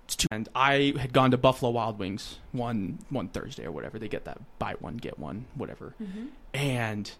It's 0.05 0.15
too. 0.15 0.27
And 0.31 0.47
I 0.55 0.93
had 0.99 1.13
gone 1.13 1.31
to 1.31 1.37
Buffalo 1.37 1.71
Wild 1.71 1.97
Wings 1.99 2.37
one 2.51 2.99
one 3.09 3.27
Thursday 3.29 3.65
or 3.65 3.71
whatever. 3.71 3.97
They 3.99 4.07
get 4.07 4.25
that 4.25 4.39
buy 4.59 4.75
one 4.79 4.97
get 4.97 5.17
one 5.19 5.45
whatever, 5.55 5.93
Mm-hmm. 6.01 6.25
and 6.53 7.11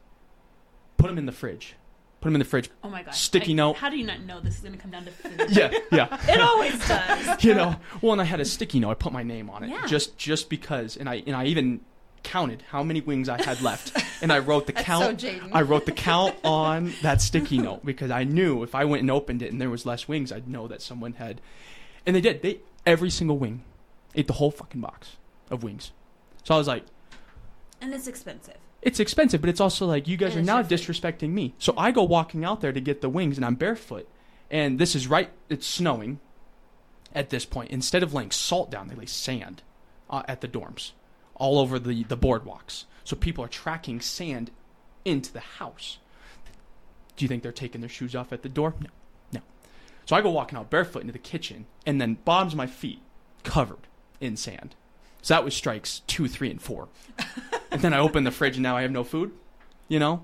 put 0.98 1.08
them 1.08 1.18
in 1.18 1.26
the 1.26 1.32
fridge. 1.32 1.76
Put 2.22 2.28
them 2.28 2.36
in 2.36 2.40
the 2.40 2.46
fridge. 2.46 2.70
Oh 2.84 2.90
my 2.90 3.02
gosh. 3.04 3.20
Sticky 3.22 3.54
I- 3.54 3.56
note. 3.56 3.78
How 3.78 3.90
do 3.90 3.98
you 3.98 4.06
not 4.06 4.20
know 4.22 4.40
this 4.42 4.56
is 4.56 4.62
going 4.62 4.74
to 4.74 4.78
come 4.80 4.92
down 4.92 5.06
to 5.06 5.12
food? 5.12 5.46
Yeah, 5.50 5.72
yeah. 5.92 6.18
It 6.34 6.42
always 6.42 6.78
does. 6.88 7.44
you 7.44 7.54
know 7.54 7.76
well 8.02 8.12
and 8.14 8.22
i 8.22 8.26
had 8.26 8.40
a 8.40 8.46
sticky 8.46 8.80
note 8.80 8.90
i 8.92 8.94
put 8.94 9.14
my 9.14 9.24
name 9.24 9.50
on 9.50 9.64
it 9.64 9.70
Yeah. 9.70 9.86
just 9.86 10.18
just 10.18 10.50
because 10.50 10.98
and 10.98 11.08
i 11.10 11.24
and 11.26 11.36
i 11.36 11.46
even 11.46 11.80
counted 12.24 12.64
how 12.70 12.84
many 12.84 13.00
wings 13.00 13.30
i 13.30 13.42
had 13.42 13.62
left 13.62 13.98
and 14.22 14.32
i 14.34 14.40
wrote 14.40 14.66
the 14.68 14.74
count 14.74 15.22
so 15.22 15.40
i 15.54 15.62
wrote 15.62 15.86
the 15.86 15.92
count 15.94 16.36
on 16.44 16.92
that 17.02 17.22
sticky 17.22 17.58
note 17.60 17.86
because 17.86 18.12
i 18.12 18.24
knew 18.26 18.62
if 18.64 18.76
i 18.76 18.84
went 18.84 19.02
and 19.02 19.10
opened 19.10 19.42
it 19.42 19.52
and 19.52 19.62
there 19.62 19.70
was 19.70 19.86
less 19.86 20.08
wings 20.08 20.32
i'd 20.32 20.48
know 20.48 20.68
that 20.68 20.82
someone 20.82 21.14
had 21.14 21.40
and 22.06 22.14
they 22.16 22.22
did 22.22 22.42
they 22.42 22.60
every 22.86 23.10
single 23.10 23.38
wing 23.38 23.64
ate 24.16 24.28
the 24.28 24.34
whole 24.34 24.52
fucking 24.52 24.82
box 24.82 25.16
of 25.50 25.64
wings 25.64 25.92
so 26.44 26.54
i 26.54 26.58
was 26.58 26.68
like 26.68 26.84
And 27.82 27.94
it's 27.94 28.08
expensive. 28.08 28.58
It's 28.82 29.00
expensive, 29.00 29.42
but 29.42 29.50
it's 29.50 29.60
also 29.60 29.86
like 29.86 30.08
you 30.08 30.18
guys 30.18 30.36
And 30.36 30.48
are 30.48 30.62
now 30.62 30.64
disrespecting 30.64 31.32
me. 31.32 31.54
So 31.60 31.74
I 31.78 31.92
go 31.92 32.04
walking 32.04 32.46
out 32.46 32.62
there 32.62 32.72
to 32.72 32.80
get 32.80 33.02
the 33.02 33.10
wings, 33.10 33.38
and 33.38 33.46
I'm 33.46 33.56
barefoot, 33.56 34.08
and 34.50 34.80
this 34.80 34.96
is 34.96 35.08
right. 35.08 35.30
It's 35.50 35.68
snowing 35.68 36.20
at 37.14 37.30
this 37.30 37.46
point. 37.46 37.72
Instead 37.72 38.04
of 38.04 38.14
laying 38.14 38.32
salt 38.32 38.72
down, 38.72 38.88
they 38.88 38.96
lay 38.96 39.06
sand 39.06 39.64
uh, 40.10 40.24
at 40.28 40.42
the 40.42 40.48
dorms, 40.48 40.92
all 41.36 41.60
over 41.60 41.78
the 41.78 42.04
the 42.04 42.18
boardwalks. 42.18 42.86
So 43.04 43.16
people 43.16 43.44
are 43.44 43.50
tracking 43.50 44.00
sand 44.02 44.52
into 45.04 45.34
the 45.34 45.40
house. 45.40 45.98
Do 47.16 47.26
you 47.26 47.30
think 47.30 47.44
they're 47.44 47.52
taking 47.52 47.82
their 47.82 47.90
shoes 47.90 48.16
off 48.16 48.32
at 48.32 48.44
the 48.44 48.50
door? 48.50 48.76
No, 48.80 48.90
no. 49.34 49.42
So 50.06 50.16
I 50.16 50.22
go 50.22 50.30
walking 50.30 50.58
out 50.58 50.70
barefoot 50.70 51.02
into 51.02 51.14
the 51.14 51.20
kitchen, 51.20 51.66
and 51.86 52.00
then 52.00 52.18
bottoms 52.24 52.56
my 52.56 52.68
feet 52.68 53.02
covered 53.44 53.88
in 54.22 54.38
sand. 54.38 54.76
So 55.22 55.34
that 55.34 55.44
was 55.44 55.54
strikes 55.54 56.00
two, 56.08 56.30
three, 56.30 56.50
and 56.50 56.62
four. 56.62 56.88
and 57.72 57.82
then 57.82 57.94
I 57.94 58.00
opened 58.00 58.26
the 58.28 58.32
fridge, 58.32 58.56
and 58.56 58.64
now 58.64 58.76
I 58.78 58.82
have 58.84 58.92
no 58.92 59.04
food. 59.04 59.32
You 59.88 60.00
know, 60.00 60.24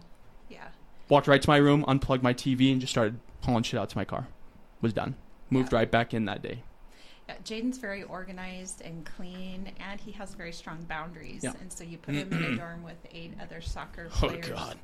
Yeah. 0.50 0.68
walked 1.10 1.28
right 1.28 1.42
to 1.42 1.50
my 1.50 1.58
room, 1.58 1.84
unplugged 1.88 2.24
my 2.24 2.34
TV, 2.34 2.72
and 2.72 2.80
just 2.82 2.92
started 2.92 3.20
hauling 3.44 3.64
shit 3.64 3.80
out 3.80 3.90
to 3.90 3.98
my 3.98 4.06
car. 4.06 4.28
Was 4.82 4.94
done. 4.94 5.16
Moved 5.50 5.72
Yeah. 5.72 5.80
right 5.80 5.92
back 5.92 6.14
in 6.14 6.26
that 6.26 6.42
day. 6.42 6.64
Yeah, 7.28 7.36
Jayden's 7.44 7.80
very 7.80 8.04
organized 8.04 8.82
and 8.82 9.04
clean, 9.06 9.72
and 9.80 10.00
he 10.00 10.12
has 10.12 10.36
very 10.36 10.52
strong 10.52 10.84
boundaries. 10.84 11.44
Yeah. 11.44 11.54
And 11.60 11.72
so 11.74 11.84
you 11.84 11.98
put 11.98 12.14
him 12.14 12.32
in 12.32 12.44
a 12.54 12.56
dorm 12.58 12.84
with 12.84 12.98
eight 13.12 13.34
other 13.42 13.62
soccer 13.62 14.08
Oh 14.12 14.28
players. 14.28 14.50
God. 14.50 14.78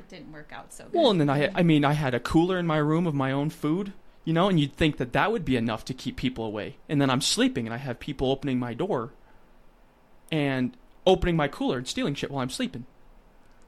It 0.00 0.08
didn't 0.08 0.32
work 0.32 0.50
out 0.52 0.72
so 0.72 0.84
good. 0.84 0.94
Well, 0.94 1.10
and 1.12 1.20
then 1.20 1.30
I, 1.30 1.38
had, 1.38 1.52
I 1.54 1.62
mean, 1.62 1.84
I 1.84 1.92
had 1.92 2.14
a 2.14 2.18
cooler 2.20 2.58
in 2.58 2.66
my 2.66 2.78
room 2.78 3.06
of 3.06 3.14
my 3.14 3.30
own 3.30 3.50
food. 3.50 3.92
You 4.24 4.34
know, 4.34 4.48
and 4.50 4.60
you'd 4.60 4.74
think 4.76 4.98
that 4.98 5.12
that 5.14 5.32
would 5.32 5.44
be 5.46 5.56
enough 5.56 5.84
to 5.86 5.94
keep 5.94 6.16
people 6.16 6.44
away. 6.44 6.76
And 6.90 7.00
then 7.00 7.08
I'm 7.08 7.22
sleeping, 7.22 7.66
and 7.66 7.72
I 7.72 7.78
have 7.78 7.98
people 7.98 8.30
opening 8.30 8.58
my 8.58 8.74
door, 8.74 9.12
and 10.30 10.76
opening 11.10 11.36
my 11.36 11.48
cooler 11.48 11.78
and 11.78 11.86
stealing 11.88 12.14
shit 12.14 12.30
while 12.30 12.42
I'm 12.42 12.50
sleeping. 12.50 12.86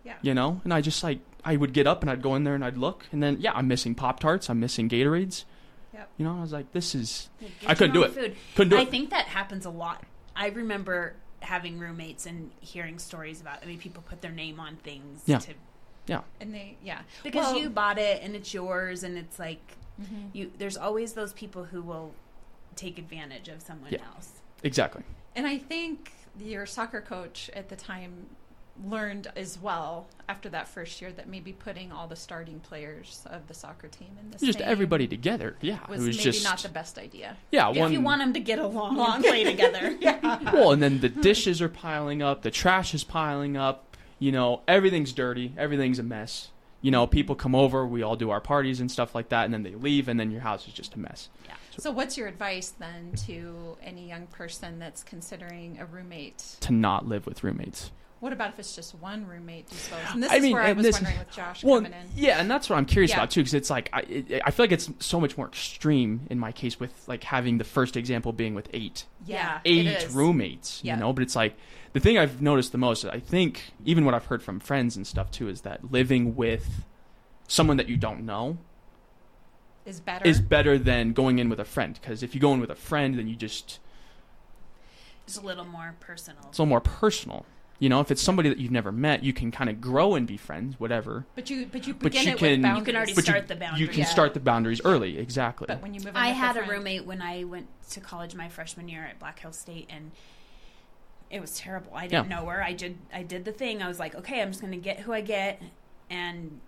yeah. 0.05 0.15
You 0.23 0.35
know, 0.35 0.61
and 0.65 0.73
I 0.73 0.81
just 0.81 1.03
like 1.03 1.19
I 1.45 1.57
would 1.57 1.73
get 1.73 1.87
up 1.87 2.03
and 2.03 2.11
I'd 2.11 2.23
go 2.23 2.35
in 2.35 2.45
there 2.45 2.55
and 2.55 2.65
I'd 2.65 2.77
look, 2.77 3.07
and 3.13 3.23
then 3.23 3.37
yeah, 3.41 3.53
I'm 3.55 3.69
missing 3.69 3.95
Pop 3.95 4.21
Tarts, 4.21 4.49
I'm 4.49 4.61
missing 4.61 4.89
Gatorades. 4.89 5.45
Yep. 5.93 6.09
You 6.17 6.25
know, 6.25 6.39
I 6.39 6.41
was 6.41 6.53
like, 6.53 6.73
this 6.73 6.95
is 6.95 7.29
Get 7.41 7.51
I 7.67 7.75
couldn't 7.75 7.93
do 7.95 8.03
it. 8.05 8.13
Food. 8.13 8.37
couldn't 8.55 8.71
do 8.71 8.79
I 8.79 8.83
it. 8.83 8.91
think 8.91 9.11
that 9.11 9.27
happens 9.27 9.67
a 9.67 9.71
lot. 9.71 10.05
I 10.35 10.49
remember 10.49 11.15
having 11.41 11.79
roommates 11.79 12.25
and 12.27 12.51
hearing 12.61 12.99
stories 12.99 13.41
about. 13.41 13.59
I 13.63 13.67
mean, 13.67 13.79
people 13.79 14.03
put 14.09 14.23
their 14.23 14.31
name 14.33 14.59
on 14.61 14.77
things 14.77 15.23
Yeah. 15.27 15.39
to 15.41 15.53
Yeah. 16.07 16.21
And 16.41 16.55
they, 16.55 16.77
yeah. 16.83 17.03
because 17.23 17.47
Well- 17.53 17.59
you 17.59 17.69
bought 17.71 17.99
it 17.99 18.23
and 18.23 18.35
it's 18.35 18.55
yours 18.55 19.03
and 19.05 19.19
it's 19.19 19.39
like 19.39 19.61
Mhm. 20.01 20.31
you 20.33 20.51
there's 20.57 20.77
always 20.79 21.13
those 21.13 21.33
people 21.35 21.65
who 21.65 21.83
will 21.83 22.15
take 22.77 22.99
advantage 22.99 23.49
of 23.49 23.61
someone 23.61 23.93
Yeah. 23.93 23.99
else 24.15 24.41
Exactly. 24.63 25.03
And 25.37 25.47
I 25.47 25.59
think 25.59 26.13
your 26.39 26.67
soccer 26.67 27.01
coach 27.01 27.51
at 27.55 27.69
the 27.69 27.77
time 27.77 28.27
learned 28.85 29.31
as 29.37 29.59
well 29.61 30.07
after 30.29 30.49
that 30.49 30.67
first 30.67 31.01
year 31.01 31.13
that 31.13 31.29
maybe 31.29 31.53
putting 31.53 31.93
all 31.93 32.07
the 32.07 32.17
starting 32.17 32.59
players 32.61 33.23
of 33.27 33.47
the 33.47 33.55
soccer 33.55 33.87
team 33.89 34.09
in 34.21 34.31
the 34.31 34.39
Just 34.39 34.59
same 34.59 34.69
everybody 34.69 35.07
together. 35.07 35.57
Yeah. 35.61 35.79
was, 35.89 36.03
it 36.03 36.07
was 36.09 36.17
maybe 36.17 36.31
just 36.31 36.45
not 36.45 36.59
the 36.59 36.69
best 36.69 36.99
idea. 36.99 37.37
yeah. 37.51 37.71
if 37.71 37.77
one 37.77 37.93
you 37.93 38.01
want 38.01 38.21
them 38.21 38.33
to 38.33 38.41
get 38.41 38.59
along 38.59 38.97
Long. 38.97 39.17
and 39.17 39.25
play 39.25 39.45
together 39.45 39.95
yeah. 40.01 40.39
well, 40.53 40.73
and 40.73 40.83
then 40.83 41.01
the 41.01 41.09
dishes 41.09 41.61
are 41.61 41.69
piling 41.69 42.23
up, 42.23 42.43
the 42.43 42.51
trash 42.51 42.95
is 42.95 43.05
piling 43.05 43.57
up. 43.57 43.97
You 44.19 44.33
know, 44.33 44.63
everything's 44.69 45.13
dirty, 45.13 45.53
everything's 45.59 45.99
a 45.99 46.03
mess. 46.05 46.49
You 46.83 46.91
know, 46.91 47.07
people 47.07 47.35
come 47.35 47.55
over, 47.55 47.87
we 47.87 48.03
all 48.03 48.17
do 48.17 48.31
our 48.31 48.41
parties 48.41 48.81
and 48.81 48.91
stuff 48.91 49.15
like 49.15 49.29
that, 49.31 49.45
and 49.47 49.55
then 49.55 49.63
they 49.63 49.75
leave, 49.75 50.09
and 50.09 50.19
then 50.21 50.31
your 50.31 50.41
house 50.41 50.67
is 50.69 50.75
just 50.75 50.95
a 50.95 50.99
mess. 50.99 51.29
Yeah. 51.47 51.55
So, 51.79 51.91
what's 51.91 52.19
your 52.19 52.27
advice 52.29 52.71
then 52.79 53.13
to 53.27 53.79
any 53.83 54.09
young 54.09 54.27
person 54.27 54.79
that's 54.79 55.03
considering 55.05 55.79
a 55.81 55.87
roommate? 55.87 56.39
To 56.61 56.73
not 56.73 57.07
live 57.07 57.25
with 57.27 57.43
roommates. 57.45 57.93
What 58.21 58.33
about 58.33 58.51
if 58.51 58.59
it's 58.61 58.77
just 58.77 58.95
one 58.97 59.27
roommate? 59.27 59.69
Do 59.69 59.75
you 59.75 59.81
suppose? 59.81 60.01
And 60.13 60.23
this 60.23 60.31
I 60.31 60.37
is 60.37 60.43
mean, 60.43 60.53
where 60.53 60.63
I 60.63 60.73
was 60.73 60.85
this- 60.87 60.95
wondering 60.97 61.19
with 61.19 61.31
Josh 61.33 61.65
Well, 61.65 61.77
coming 61.81 61.93
in. 61.93 62.07
yeah, 62.15 62.39
and 62.41 62.49
that's 62.51 62.69
what 62.71 62.77
I'm 62.77 62.85
curious 62.87 63.11
Yeah. 63.11 63.17
about 63.19 63.31
too, 63.33 63.41
because 63.41 63.55
it's 63.55 63.71
like 63.71 63.89
I, 63.93 64.01
it, 64.03 64.43
I 64.45 64.51
feel 64.53 64.65
like 64.65 64.73
it's 64.73 64.91
so 65.01 65.19
much 65.21 65.37
more 65.37 65.47
extreme 65.49 66.21
in 66.31 66.39
my 66.39 66.53
case 66.53 66.79
with 66.79 66.93
like 67.09 67.25
having 67.25 67.59
the 67.59 67.65
first 67.65 67.97
example 67.97 68.33
being 68.33 68.55
with 68.55 68.69
eight, 68.73 69.07
Yeah, 69.27 69.59
eight 69.65 69.87
is. 69.87 70.13
roommates. 70.15 70.81
Yeah. 70.85 70.95
You 70.95 71.01
know, 71.01 71.13
but 71.13 71.23
it's 71.23 71.35
like 71.35 71.57
the 71.93 72.01
thing 72.01 72.19
I've 72.19 72.41
noticed 72.43 72.73
the 72.73 72.79
most. 72.79 73.05
I 73.05 73.21
think 73.21 73.73
even 73.85 74.05
what 74.05 74.15
I've 74.15 74.27
heard 74.27 74.43
from 74.43 74.61
friends 74.61 74.97
and 74.97 75.07
stuff 75.07 75.31
too 75.31 75.49
is 75.49 75.61
that 75.63 75.91
living 75.93 76.35
with 76.37 76.85
someone 77.49 77.77
that 77.77 77.89
you 77.89 77.97
don't 77.97 78.25
know 78.25 78.59
is 79.85 80.01
better. 80.01 80.27
is 80.27 80.41
better 80.41 80.79
than 80.79 81.13
going 81.13 81.39
in 81.39 81.49
with 81.49 81.61
a 81.61 81.65
friend. 81.65 81.99
Because 82.01 82.23
if 82.23 82.35
you 82.35 82.41
go 82.41 82.53
in 82.55 82.61
with 82.61 82.71
a 82.71 82.75
friend, 82.77 83.19
then 83.19 83.29
you 83.29 83.37
just 83.37 83.79
it's 85.27 85.37
a 85.37 85.41
little 85.41 85.65
more 85.65 85.95
personal 86.01 86.41
it's 86.49 86.59
a 86.59 86.63
little 86.63 86.67
more 86.67 86.81
personal. 86.81 87.45
You 87.79 87.89
know, 87.89 87.99
if 88.01 88.13
it's 88.13 88.23
somebody 88.23 88.49
that 88.49 88.59
you've 88.59 88.71
never 88.71 88.93
met, 88.93 89.25
you 89.25 89.33
can 89.33 89.51
kind 89.51 89.69
of 89.69 89.81
grow 89.81 90.15
and 90.15 90.25
be 90.25 90.37
friends, 90.37 90.79
whatever. 90.79 91.27
but 91.35 91.51
you 91.51 91.67
but 91.67 91.85
you 91.87 91.95
But 91.95 92.13
begin 92.13 92.27
you 92.29 92.33
it 92.35 92.39
can- 92.39 92.49
with 92.51 92.57
You 92.59 92.63
boundaries. 92.63 92.79
you 92.79 92.85
can 92.85 92.97
already 92.97 93.15
But 93.15 93.25
start 93.25 93.41
you, 93.43 93.47
the 93.49 93.55
you 93.55 93.61
boundaries 93.61 93.89
can 93.91 93.99
Yeah. 93.99 94.05
start 94.05 94.35
the 94.35 94.41
boundaries 94.41 94.81
early. 94.85 95.19
Exactly. 95.19 95.67
But 95.67 95.83
when 95.83 95.93
you 95.95 96.01
move 96.01 96.09
in 96.11 96.17
I 96.17 96.29
with 96.29 96.37
had 96.37 96.51
a 96.51 96.61
friend- 96.61 96.71
roommate 96.71 97.05
when 97.07 97.21
I 97.21 97.43
went 97.45 97.67
to 97.91 98.01
college 98.01 98.35
my 98.37 98.49
freshman 98.49 98.89
year 98.89 99.05
at 99.05 99.19
Black 99.19 99.41
Hill 99.41 99.53
State, 99.53 99.89
and 99.91 100.13
it 101.33 101.41
was 101.41 101.59
terrible. 101.59 101.93
I 101.95 102.07
didn't 102.07 102.31
Yeah. 102.31 102.37
know 102.41 102.47
her. 102.47 102.63
I 102.63 102.73
did. 102.75 102.99
I 103.13 103.23
did 103.25 103.45
the 103.45 103.53
thing. 103.53 103.83
I 103.83 103.89
was 103.89 103.99
like, 103.99 104.15
okay, 104.15 104.41
I'm 104.41 104.51
just 104.51 104.61
gonna 104.61 104.77
get 104.77 105.01
who 105.01 105.13
I 105.13 105.21
get, 105.23 105.61
and 106.11 106.61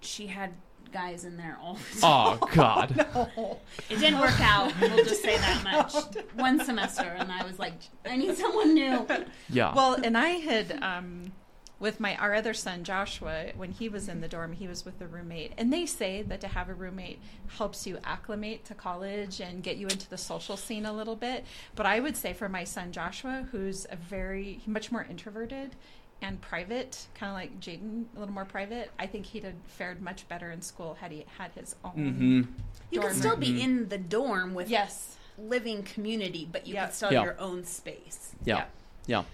she 0.00 0.28
had 0.28 0.52
guys 0.92 1.24
in 1.24 1.36
there 1.36 1.58
all. 1.62 1.74
The 1.94 2.00
time. 2.00 2.38
oh 2.42 2.48
God. 2.54 3.06
It 3.90 3.98
didn't 4.00 4.18
work 4.20 4.40
out. 4.40 4.72
We'll 4.80 5.04
just 5.04 5.22
say 5.22 5.36
that 5.36 5.62
much. 5.64 5.94
One 6.34 6.64
semester, 6.64 7.02
and 7.04 7.30
I 7.30 7.44
was 7.44 7.58
like, 7.58 7.74
I 8.04 8.16
need 8.16 8.36
someone 8.36 8.74
new. 8.74 9.06
Yeah. 9.50 9.74
Well, 9.74 9.94
and 10.02 10.16
I 10.16 10.28
had 10.30 10.82
um, 10.82 11.32
with 11.80 11.98
my 11.98 12.14
our 12.16 12.34
other 12.34 12.54
son 12.54 12.84
Joshua 12.84 13.46
when 13.56 13.72
he 13.72 13.88
was 13.88 14.08
in 14.08 14.20
the 14.20 14.28
dorm, 14.28 14.52
he 14.52 14.68
was 14.68 14.84
with 14.84 15.00
a 15.00 15.06
roommate, 15.06 15.52
and 15.58 15.72
they 15.72 15.86
say 15.86 16.22
that 16.22 16.40
to 16.42 16.48
have 16.48 16.68
a 16.68 16.74
roommate 16.74 17.18
helps 17.56 17.86
you 17.86 17.98
acclimate 18.04 18.64
to 18.66 18.74
college 18.74 19.40
and 19.40 19.62
get 19.62 19.78
you 19.78 19.88
into 19.88 20.08
the 20.08 20.18
social 20.18 20.56
scene 20.56 20.84
a 20.86 20.92
little 20.92 21.16
bit. 21.16 21.44
But 21.74 21.86
I 21.86 21.98
would 21.98 22.16
say 22.16 22.32
for 22.34 22.48
my 22.48 22.64
son 22.64 22.92
Joshua, 22.92 23.46
who's 23.50 23.86
a 23.90 23.96
very 23.96 24.60
much 24.66 24.92
more 24.92 25.04
introverted 25.08 25.74
and 26.22 26.38
private, 26.42 27.06
kind 27.14 27.30
of 27.30 27.34
like 27.34 27.58
Jayden, 27.60 28.04
a 28.14 28.18
little 28.20 28.34
more 28.34 28.44
private, 28.44 28.90
I 28.98 29.06
think 29.06 29.24
he'd 29.24 29.44
have 29.44 29.54
fared 29.66 30.02
much 30.02 30.28
better 30.28 30.50
in 30.50 30.60
school 30.60 30.98
had 31.00 31.10
he 31.12 31.24
had 31.38 31.50
his 31.52 31.74
own. 31.82 31.92
hmm 31.92 32.42
You 32.90 33.00
dorm 33.00 33.08
could 33.14 33.18
still 33.18 33.30
room. 33.32 33.40
be 33.40 33.62
in 33.62 33.88
the 33.88 33.96
dorm 33.96 34.52
with 34.52 34.68
Yes. 34.68 35.16
living 35.38 35.82
community, 35.82 36.46
but 36.52 36.66
you 36.66 36.74
Yeah. 36.74 36.84
could 36.86 36.94
still 36.94 37.10
Yeah. 37.10 37.20
have 37.20 37.24
your 37.24 37.40
own 37.40 37.64
space. 37.64 38.34
Yeah. 38.44 38.56
Yeah. 38.56 38.64
Yeah. 39.06 39.24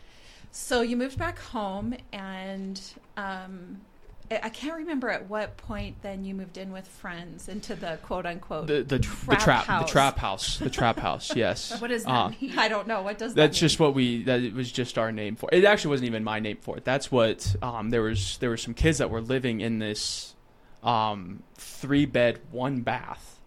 So 0.58 0.80
you 0.80 0.96
moved 0.96 1.18
back 1.18 1.38
home, 1.38 1.94
and 2.14 2.80
um, 3.18 3.82
I 4.30 4.40
I 4.44 4.48
can't 4.48 4.75
remember 4.78 5.10
at 5.10 5.28
what 5.28 5.58
point 5.58 6.00
then 6.00 6.25
you 6.25 6.34
moved 6.34 6.56
in 6.56 6.72
with 6.72 6.88
friends 6.88 7.46
into 7.48 7.75
the 7.75 7.98
quote 8.02 8.25
unquote. 8.25 8.66
The 8.66 8.82
the 8.82 8.98
Trap 8.98 9.26
the 9.28 9.36
trap 9.36 9.64
house. 9.66 9.82
the 9.86 9.92
trap 9.92 10.18
house 10.18 10.58
the 10.58 10.70
trap 10.70 10.98
house 10.98 11.36
yes. 11.36 11.78
What 11.80 11.88
does 11.88 12.04
that 12.04 12.10
Uh, 12.10 12.28
mean? 12.40 12.58
I 12.58 12.68
don't 12.68 12.88
know 12.88 13.02
what 13.02 13.18
does 13.18 13.34
that 13.34 13.40
That's 13.42 13.56
mean? 13.58 13.68
just 13.68 13.78
what 13.80 13.94
we. 13.94 14.22
That 14.22 14.40
it 14.40 14.54
was 14.54 14.72
just 14.72 14.96
our 14.96 15.12
name 15.12 15.36
for 15.36 15.50
it. 15.52 15.58
It 15.58 15.66
actually 15.66 15.90
wasn't 15.90 16.06
even 16.08 16.25
my 16.25 16.40
name 16.40 16.56
for 16.62 16.78
it. 16.78 16.84
That's 16.86 17.12
what. 17.12 17.54
Um, 17.60 17.90
there 17.90 18.02
was 18.02 18.38
there 18.38 18.48
were 18.48 18.56
some 18.56 18.72
kids 18.72 18.96
that 18.96 19.10
were 19.10 19.20
living 19.20 19.60
in 19.60 19.78
this, 19.78 20.34
um, 20.82 21.42
three 21.56 22.06
bed 22.06 22.40
one 22.50 22.80
bath, 22.80 23.38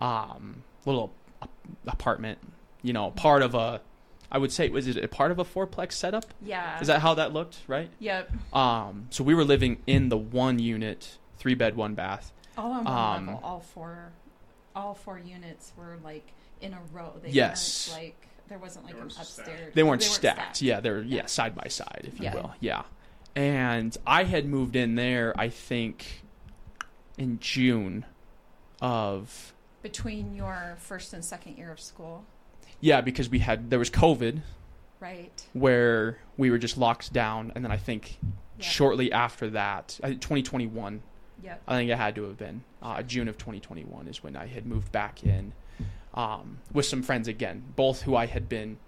um, 0.00 0.64
little 0.84 1.12
apartment. 1.86 2.38
You 2.82 2.92
know, 2.92 3.12
part 3.12 3.42
of 3.42 3.54
a. 3.54 3.80
I 4.32 4.38
would 4.38 4.52
say 4.52 4.68
was 4.68 4.86
it 4.86 4.96
a 5.02 5.08
part 5.08 5.30
of 5.32 5.38
a 5.38 5.44
fourplex 5.44 5.92
setup? 5.92 6.26
yeah. 6.42 6.80
Is 6.80 6.86
that 6.86 7.00
how 7.00 7.14
that 7.14 7.32
looked? 7.32 7.58
Right. 7.66 7.90
Yep. 7.98 8.30
Um, 8.54 9.06
so 9.10 9.24
we 9.24 9.34
were 9.34 9.44
living 9.44 9.82
in 9.86 10.08
the 10.08 10.16
one 10.18 10.58
unit, 10.58 11.18
three 11.38 11.54
bed 11.54 11.76
one 11.76 11.94
bath. 11.94 12.32
All 12.56 12.72
on 12.72 12.84
one 12.84 12.96
Um, 12.96 13.26
level. 13.26 13.40
All 13.42 13.60
four, 13.60 14.12
all 14.76 14.94
four 14.94 15.18
units 15.18 15.72
were 15.76 15.98
like 16.04 16.32
in 16.60 16.74
a 16.74 16.80
row. 16.92 17.12
They 17.22 17.30
Yes. 17.30 17.88
weren't 17.90 18.02
like 18.04 18.26
there 18.48 18.58
wasn't 18.58 18.84
like 18.84 18.94
They 18.94 18.98
an 19.00 19.04
weren't 19.04 19.12
stacked. 19.12 19.38
upstairs. 19.48 19.74
They 19.74 19.82
weren't, 19.82 20.02
stacked. 20.02 20.62
Yeah, 20.62 20.80
they 20.80 20.90
were 20.90 21.02
yeah. 21.02 21.16
Yeah. 21.22 21.26
side 21.26 21.54
by 21.54 21.68
side, 21.68 22.10
if 22.12 22.20
you 22.20 22.30
will. 22.32 22.52
Yeah. 22.60 22.82
And 23.36 23.96
I 24.06 24.24
had 24.24 24.44
moved 24.46 24.74
in 24.76 24.96
there, 24.96 25.32
I 25.38 25.48
think, 25.50 26.24
in 27.16 27.38
June 27.38 28.04
of 28.80 29.54
Between 29.82 30.34
your 30.34 30.74
first 30.78 31.12
and 31.12 31.24
second 31.24 31.56
year 31.56 31.70
of 31.70 31.80
school, 31.80 32.24
yeah, 32.80 33.00
because 33.00 33.28
we 33.28 33.38
had 33.40 33.70
there 33.70 33.78
was 33.78 33.90
COVID 33.90 34.40
right? 35.00 35.46
where 35.52 36.18
we 36.36 36.50
were 36.50 36.58
just 36.58 36.76
locked 36.78 37.12
down, 37.12 37.52
and 37.54 37.64
then 37.64 37.72
I 37.72 37.76
think 37.76 38.18
Yeah. 38.58 38.64
shortly 38.66 39.10
after 39.12 39.50
that, 39.50 39.98
2021, 40.02 41.02
Yep. 41.42 41.62
I 41.66 41.76
think 41.76 41.90
it 41.90 41.96
had 41.96 42.14
to 42.16 42.24
have 42.24 42.36
been 42.36 42.62
uh, 42.82 43.02
June 43.02 43.28
of 43.28 43.38
2021 43.38 44.08
is 44.08 44.22
when 44.22 44.36
I 44.36 44.46
had 44.46 44.66
moved 44.66 44.92
back 44.92 45.24
in 45.24 45.52
um, 46.12 46.58
with 46.72 46.86
some 46.86 47.02
friends 47.02 47.28
again, 47.28 47.62
both 47.76 48.02
who 48.02 48.16
I 48.16 48.26
had 48.26 48.48
been 48.48 48.78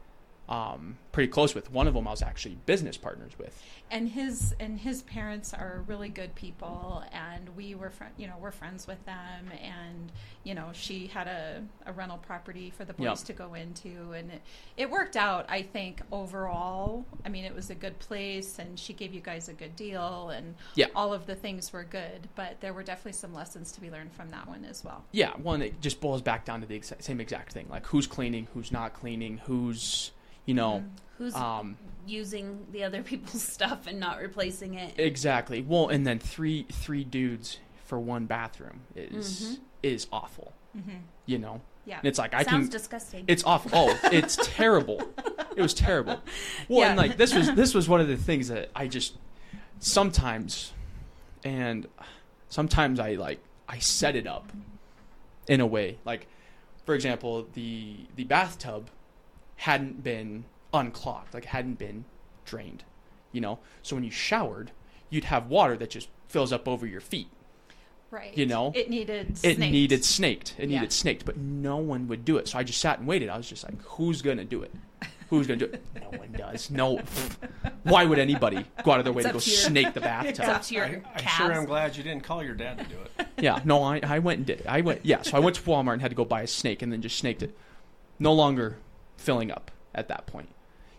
um, 0.53 0.99
pretty 1.13 1.29
close 1.33 1.55
with. 1.55 1.71
One 1.73 1.87
of 1.89 1.95
them 1.95 2.07
I 2.07 2.11
was 2.11 2.21
actually 2.23 2.57
business 2.67 2.97
partners 2.99 3.33
with. 3.39 3.63
and 3.91 4.09
his 4.09 4.55
and 4.61 4.79
his 4.79 5.03
parents 5.03 5.53
are 5.55 5.83
really 5.87 6.09
good 6.11 6.35
people 6.35 7.03
and 7.13 7.49
we 7.57 7.75
were 7.75 7.91
fri 7.91 8.07
you 8.17 8.27
know 8.27 8.35
we're 8.41 8.51
friends 8.51 8.87
with 8.87 9.03
them 9.05 9.51
and 9.63 10.11
you 10.45 10.55
know 10.55 10.69
she 10.73 11.07
had 11.09 11.27
a, 11.27 11.63
a 11.87 11.93
rental 11.93 12.17
property 12.19 12.71
for 12.71 12.85
the 12.87 12.93
boys 12.95 13.05
Yep. 13.05 13.19
to 13.19 13.33
go 13.35 13.55
into 13.55 14.13
and 14.13 14.31
it, 14.31 14.41
it 14.79 14.91
worked 14.91 15.17
out 15.17 15.45
i 15.51 15.61
think 15.63 16.01
overall 16.11 17.05
i 17.27 17.29
mean 17.29 17.45
it 17.45 17.55
was 17.55 17.69
a 17.71 17.75
good 17.75 17.99
place 17.99 18.59
and 18.59 18.79
she 18.79 18.93
gave 18.95 19.13
you 19.15 19.21
guys 19.21 19.49
a 19.49 19.53
good 19.53 19.77
deal 19.77 20.31
and 20.31 20.55
Yeah. 20.75 20.87
all 20.97 21.13
of 21.13 21.27
the 21.27 21.35
things 21.35 21.73
were 21.73 21.85
good 21.85 22.29
but 22.35 22.61
there 22.61 22.73
were 22.73 22.83
definitely 22.83 23.13
some 23.13 23.35
lessons 23.35 23.73
to 23.73 23.81
be 23.81 23.91
learned 23.91 24.13
from 24.13 24.31
that 24.31 24.49
one 24.49 24.65
as 24.65 24.83
well 24.85 25.05
Yeah, 25.13 25.33
one 25.37 25.61
it 25.63 25.81
just 25.83 26.01
boils 26.01 26.23
back 26.23 26.45
down 26.47 26.61
to 26.63 26.67
the 26.67 26.81
same 27.01 27.21
exact 27.21 27.53
thing, 27.53 27.67
like 27.71 27.87
who's 27.87 28.07
cleaning, 28.07 28.49
who's 28.55 28.73
not 28.73 28.95
cleaning, 28.95 29.39
who's 29.47 30.13
you 30.47 30.55
know, 30.55 30.85
Who's 31.19 31.35
um, 31.35 31.77
using 32.07 32.67
the 32.73 32.85
other 32.85 33.03
people's 33.03 33.43
stuff 33.53 33.87
and 33.87 34.01
not 34.01 34.21
replacing 34.21 34.75
it? 34.75 34.95
exactly. 34.99 35.63
Well, 35.63 35.89
and 35.89 36.07
then 36.07 36.19
three 36.19 36.67
three 36.71 37.05
dudes 37.05 37.59
for 37.85 37.99
one 38.01 38.27
bathroom 38.27 38.81
is 38.97 39.43
Mhm. 39.43 39.61
is 39.83 40.07
awful. 40.13 40.53
mm-hmm. 40.77 40.97
You 41.27 41.39
know, 41.39 41.61
yeah 41.85 41.99
and 41.99 42.07
it's 42.07 42.19
like 42.19 42.35
I 42.35 42.43
Sounds 42.43 42.69
can. 42.69 42.73
disgusting. 42.79 43.25
It's 43.29 43.45
awful. 43.45 43.71
Oh, 43.75 43.99
it's 44.05 44.37
terrible. 44.43 45.01
It 45.55 45.61
was 45.63 45.75
terrible. 45.75 46.21
Well, 46.69 46.89
and 46.89 46.97
like 46.97 47.17
this 47.17 47.35
was 47.35 47.53
this 47.55 47.75
was 47.75 47.89
one 47.89 48.01
of 48.01 48.09
the 48.09 48.17
things 48.17 48.49
that 48.49 48.71
I 48.75 48.89
just 48.89 49.17
sometimes, 49.79 50.73
and 51.45 51.87
sometimes 52.49 52.99
I 53.01 53.13
like 53.15 53.41
I 53.69 53.79
set 53.79 54.17
it 54.17 54.27
up 54.27 54.51
in 55.49 55.61
a 55.61 55.67
way 55.67 55.99
like, 56.05 56.27
for 56.87 56.95
example, 56.95 57.47
the 57.55 57.97
the 58.17 58.25
bathtub 58.25 58.89
hadn't 59.63 60.03
been 60.03 60.45
unclogged, 60.75 61.33
like 61.35 61.45
hadn't 61.47 61.79
been 61.79 62.05
drained, 62.45 62.83
you 63.31 63.41
know. 63.41 63.59
So 63.83 63.95
when 63.97 64.05
you 64.05 64.11
showered, 64.11 64.73
you'd 65.11 65.25
have 65.25 65.47
water 65.47 65.77
that 65.77 65.91
just 65.91 66.09
fills 66.29 66.53
up 66.53 66.67
over 66.67 66.87
your 66.87 67.01
feet. 67.01 67.29
right 68.11 68.37
you 68.37 68.45
know, 68.45 68.73
it 68.75 68.91
needed 68.91 69.39
It 69.43 69.59
needed 69.59 70.05
snaked. 70.05 70.55
It 70.59 70.69
Yeah. 70.69 70.81
needed 70.81 70.93
snaked, 70.93 71.25
but 71.25 71.37
no 71.39 71.77
one 71.79 72.09
would 72.09 72.25
do 72.25 72.37
it. 72.39 72.49
So 72.49 72.59
I 72.59 72.63
just 72.63 72.81
sat 72.81 72.99
and 72.99 73.07
waited. 73.09 73.29
I 73.31 73.37
was 73.37 73.49
just 73.49 73.65
like, 73.65 73.81
who's 73.83 74.21
gonna 74.21 74.45
do 74.45 74.63
it? 74.63 74.73
Who's 75.31 75.47
gonna 75.47 75.61
do 75.61 75.65
it? 75.67 75.83
No 75.99 76.19
one 76.19 76.33
does. 76.33 76.71
No. 76.71 77.01
Why 77.85 78.05
would 78.05 78.19
anybody 78.19 78.67
go 78.85 78.91
out 78.93 78.99
of 78.99 79.05
their 79.05 79.15
way 79.15 79.21
It's 79.23 79.29
to 79.29 79.33
go 79.33 79.39
up 79.39 79.45
to 79.45 79.51
your- 79.51 79.59
snake 79.59 79.95
the 79.95 80.01
bathtub? 80.01 80.29
It's 80.41 80.41
up 80.41 80.63
to 80.63 80.75
your 80.75 80.85
I, 80.85 81.03
I 81.15 81.19
calves. 81.21 81.37
sure 81.37 81.53
am 81.53 81.65
glad 81.65 81.97
you 81.97 82.03
didn't 82.03 82.23
call 82.25 82.43
your 82.45 82.55
dad 82.55 82.79
to 82.79 82.85
do 82.85 82.97
it. 83.19 83.27
Yeah, 83.39 83.61
no, 83.65 83.83
I, 83.83 84.01
I 84.05 84.19
went 84.19 84.39
and 84.39 84.47
did 84.47 84.61
it. 84.61 84.67
I 84.69 84.83
went, 84.83 85.01
yeah, 85.05 85.23
so 85.23 85.37
I 85.37 85.41
went 85.41 85.57
to 85.57 85.63
Walmart 85.63 85.95
and 85.95 86.03
had 86.03 86.11
to 86.11 86.15
go 86.17 86.25
buy 86.25 86.43
a 86.43 86.47
snake 86.47 86.83
and 86.83 86.93
then 86.93 87.01
just 87.03 87.17
snaked 87.19 87.43
it. 87.43 87.57
No 88.19 88.33
longer 88.35 88.77
filling 89.17 89.51
up 89.51 89.71
at 89.95 90.09
that 90.09 90.27
point, 90.27 90.49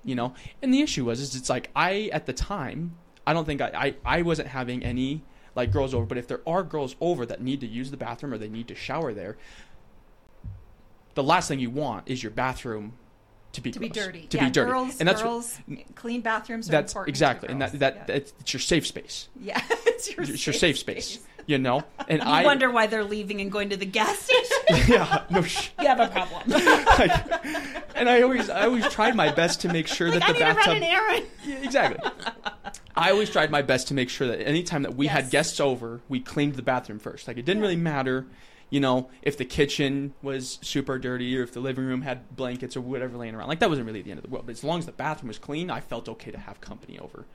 you 0.03 0.15
know? 0.15 0.34
And 0.62 0.74
the 0.74 0.82
issue 0.82 1.05
was, 1.05 1.20
is 1.20 1.36
it's 1.36 1.50
like, 1.50 1.70
I, 1.75 2.10
at 2.13 2.25
the 2.25 2.34
time, 2.34 2.96
I 3.25 3.34
don't 3.34 3.46
think 3.46 3.62
I, 3.62 3.96
I 4.05 4.17
I 4.17 4.22
wasn't 4.22 4.50
having 4.50 4.84
any 4.84 5.24
like 5.55 5.72
girls 5.72 5.93
over. 5.93 6.05
But 6.05 6.17
if 6.17 6.27
there 6.27 6.41
are 6.48 6.63
girls 6.63 6.96
over 7.00 7.25
that 7.25 7.41
need 7.41 7.62
to 7.62 7.67
use 7.67 7.91
the 7.91 7.98
bathroom 7.98 8.34
or 8.34 8.38
they 8.38 8.50
need 8.50 8.67
to 8.67 8.75
shower 8.75 9.13
there, 9.13 9.38
the 11.13 11.24
last 11.24 11.48
thing 11.48 11.60
you 11.60 11.70
want 11.70 12.08
is 12.10 12.22
your 12.22 12.32
bathroom 12.32 12.93
to 13.53 13.62
be 13.62 13.72
to 13.72 13.79
be 13.79 13.89
dirty. 13.89 14.27
to 14.27 14.38
yeah, 14.38 14.46
be 14.46 14.51
dirty, 14.51 14.72
Girls, 14.72 15.00
and 15.00 15.08
that's 15.08 15.22
girls, 15.22 15.60
clean 15.96 16.22
bathrooms 16.22 16.67
are 16.67 16.72
that's 16.72 16.91
important. 16.91 17.10
exactly, 17.10 17.50
and 17.50 17.62
that 17.62 17.79
that 17.79 17.96
yeah. 17.96 18.03
that's, 18.08 18.34
it's 18.39 18.53
your 18.53 18.60
safe 18.60 18.88
space. 18.88 19.29
yeah, 19.39 19.62
it's 19.86 20.12
your, 20.12 20.24
It's 20.24 20.46
your 20.46 20.53
safe 20.53 20.77
space, 20.77 21.20
you 21.46 21.58
know. 21.58 21.84
And 22.08 22.22
You 22.22 22.28
I 22.28 22.44
wonder 22.44 22.70
why 22.70 22.88
they're 22.88 23.04
leaving 23.04 23.42
and 23.42 23.52
going 23.52 23.70
to 23.70 23.78
the 23.78 23.86
gas 23.86 24.18
station. 24.20 24.58
yeah, 24.94 25.24
no, 25.30 25.42
sh- 25.42 25.70
you 25.80 25.88
have 25.88 26.00
a 26.00 26.08
problem. 26.08 26.42
like, 26.50 27.46
and 27.96 28.10
I 28.10 28.22
always 28.22 28.50
I 28.50 28.66
always 28.66 28.88
tried 28.90 29.16
my 29.16 29.32
best 29.32 29.62
to 29.62 29.70
make 29.70 29.88
sure 29.88 30.12
that 30.12 30.24
I 30.24 30.28
the 30.28 30.34
need 30.34 30.40
to 30.40 30.46
run 30.46 30.56
bathtub 30.56 30.78
an 30.78 30.84
errand. 30.84 31.26
Yeah, 31.46 31.56
exactly. 31.64 32.12
I 32.96 33.12
always 33.12 33.30
tried 33.30 33.50
my 33.52 33.62
best 33.62 33.88
to 33.90 33.94
make 33.94 34.10
sure 34.10 34.28
that 34.28 34.46
anytime 34.46 34.84
that 34.84 34.96
we 34.96 35.08
had 35.08 35.30
guests 35.30 35.60
over, 35.60 36.02
we 36.10 36.20
cleaned 36.20 36.56
the 36.56 36.62
bathroom 36.62 37.00
first. 37.00 37.28
Like 37.28 37.38
it 37.38 37.46
didn't 37.46 37.62
really 37.62 37.76
matter, 37.76 38.28
you 38.70 38.80
know, 38.80 39.10
if 39.24 39.38
the 39.38 39.46
kitchen 39.46 40.14
was 40.22 40.60
super 40.62 41.00
dirty 41.00 41.38
or 41.38 41.44
if 41.44 41.54
the 41.54 41.60
living 41.60 41.86
room 41.86 42.04
had 42.04 42.36
blankets 42.36 42.78
or 42.78 42.82
whatever 42.82 43.18
laying 43.18 43.34
around. 43.34 43.48
Like 43.48 43.60
that 43.60 43.70
wasn't 43.70 43.88
really 43.88 44.02
the 44.04 44.12
end 44.12 44.20
of 44.20 44.24
the 44.24 44.30
world. 44.30 44.46
But 44.46 44.52
as 44.54 44.64
long 44.64 44.80
as 44.80 44.86
the 44.86 44.92
bathroom 44.92 45.30
was 45.30 45.40
clean, 45.40 45.72
I 45.72 45.80
felt 45.80 46.08
okay 46.08 46.32
to 46.32 46.38
have 46.38 46.62
company 46.62 47.00
over. 47.00 47.26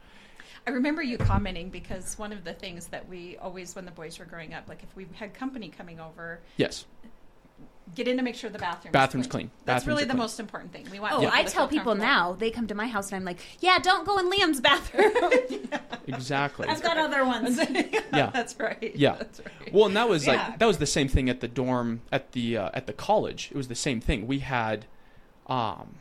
I 0.68 0.70
remember 0.72 1.02
you 1.02 1.16
commenting 1.16 1.70
because 1.70 2.18
one 2.18 2.30
of 2.30 2.44
the 2.44 2.52
things 2.52 2.88
that 2.88 3.08
we 3.08 3.38
always, 3.38 3.75
when 3.75 3.87
the 3.87 3.90
boys 3.90 4.18
were 4.18 4.26
growing 4.26 4.52
up, 4.52 4.68
like 4.68 4.82
if 4.82 4.94
we 4.94 5.06
had 5.14 5.32
company 5.32 5.70
coming 5.70 5.98
over, 5.98 6.40
Yes. 6.58 6.84
get 7.94 8.06
in 8.06 8.18
to 8.18 8.22
make 8.22 8.34
sure 8.34 8.50
the 8.50 8.58
bathroom 8.58 8.92
Bathroom's 8.92 9.26
clean. 9.26 9.50
That's 9.64 9.82
Bathrooms 9.82 9.87
really 9.87 10.04
the 10.04 10.10
clean. 10.10 10.18
most 10.18 10.38
important 10.40 10.72
thing. 10.75 10.87
We 10.92 11.00
want. 11.00 11.14
Oh, 11.14 11.20
people 11.20 11.32
I 11.34 11.42
tell 11.44 11.68
people 11.68 11.94
now. 11.94 12.34
They 12.34 12.50
come 12.50 12.66
to 12.66 12.75
my 12.75 12.87
house 12.87 13.08
and 13.10 13.16
I'm 13.16 13.25
like, 13.25 13.38
"Yeah, 13.60 13.78
don't 13.78 14.04
go 14.06 14.18
in 14.18 14.30
Liam's 14.30 14.60
bathroom. 14.60 15.12
Exactly. 16.06 16.66
I've 16.68 16.82
got 16.82 16.96
other 16.98 17.25
ones." 17.25 17.58
Yeah. 18.12 18.30
that's 18.32 18.58
right. 18.58 18.92
Yeah. 18.94 19.16
that's 19.16 19.40
right. 19.40 19.72
Well, 19.72 19.87
and 19.87 19.96
that 19.96 20.08
was 20.08 20.26
Yeah. 20.26 20.32
like 20.48 20.58
that 20.58 20.66
was 20.66 20.76
the 20.78 20.87
same 20.87 21.08
thing 21.08 21.30
at 21.30 21.40
the 21.40 21.48
dorm 21.48 22.02
at 22.12 22.32
the 22.32 22.58
uh, 22.58 22.70
at 22.75 22.87
the 22.87 22.92
college. 22.92 23.48
It 23.52 23.56
was 23.56 23.68
the 23.68 23.75
same 23.75 24.00
thing. 24.02 24.26
We 24.26 24.40
had, 24.40 24.84
um, 25.46 25.94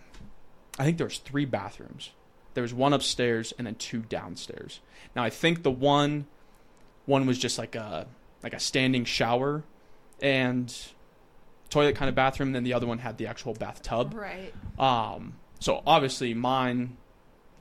I 0.78 0.84
think 0.84 0.98
there 0.98 1.08
was 1.08 1.20
three 1.20 1.46
bathrooms. 1.46 2.12
There 2.58 2.64
was 2.64 2.74
one 2.74 2.92
upstairs 2.92 3.54
and 3.60 3.68
then 3.68 3.76
two 3.76 4.00
downstairs. 4.00 4.80
Now 5.16 5.24
I 5.24 5.30
think 5.30 5.62
the 5.62 5.70
one, 5.70 6.26
one 7.06 7.28
was 7.28 7.38
just 7.38 7.60
like 7.60 7.76
a 7.76 8.08
like 8.42 8.56
a 8.56 8.60
standing 8.60 9.06
shower, 9.06 9.64
and 10.24 10.76
toilet 11.70 11.96
kind 11.96 12.10
of 12.10 12.16
bathroom. 12.16 12.54
Then 12.54 12.64
the 12.64 12.74
other 12.74 12.88
one 12.88 12.98
had 12.98 13.20
the 13.20 13.28
actual 13.28 13.54
bathtub. 13.54 14.16
right. 14.16 14.52
Um, 14.80 15.36
so 15.60 15.84
obviously 15.86 16.34
mine 16.34 16.98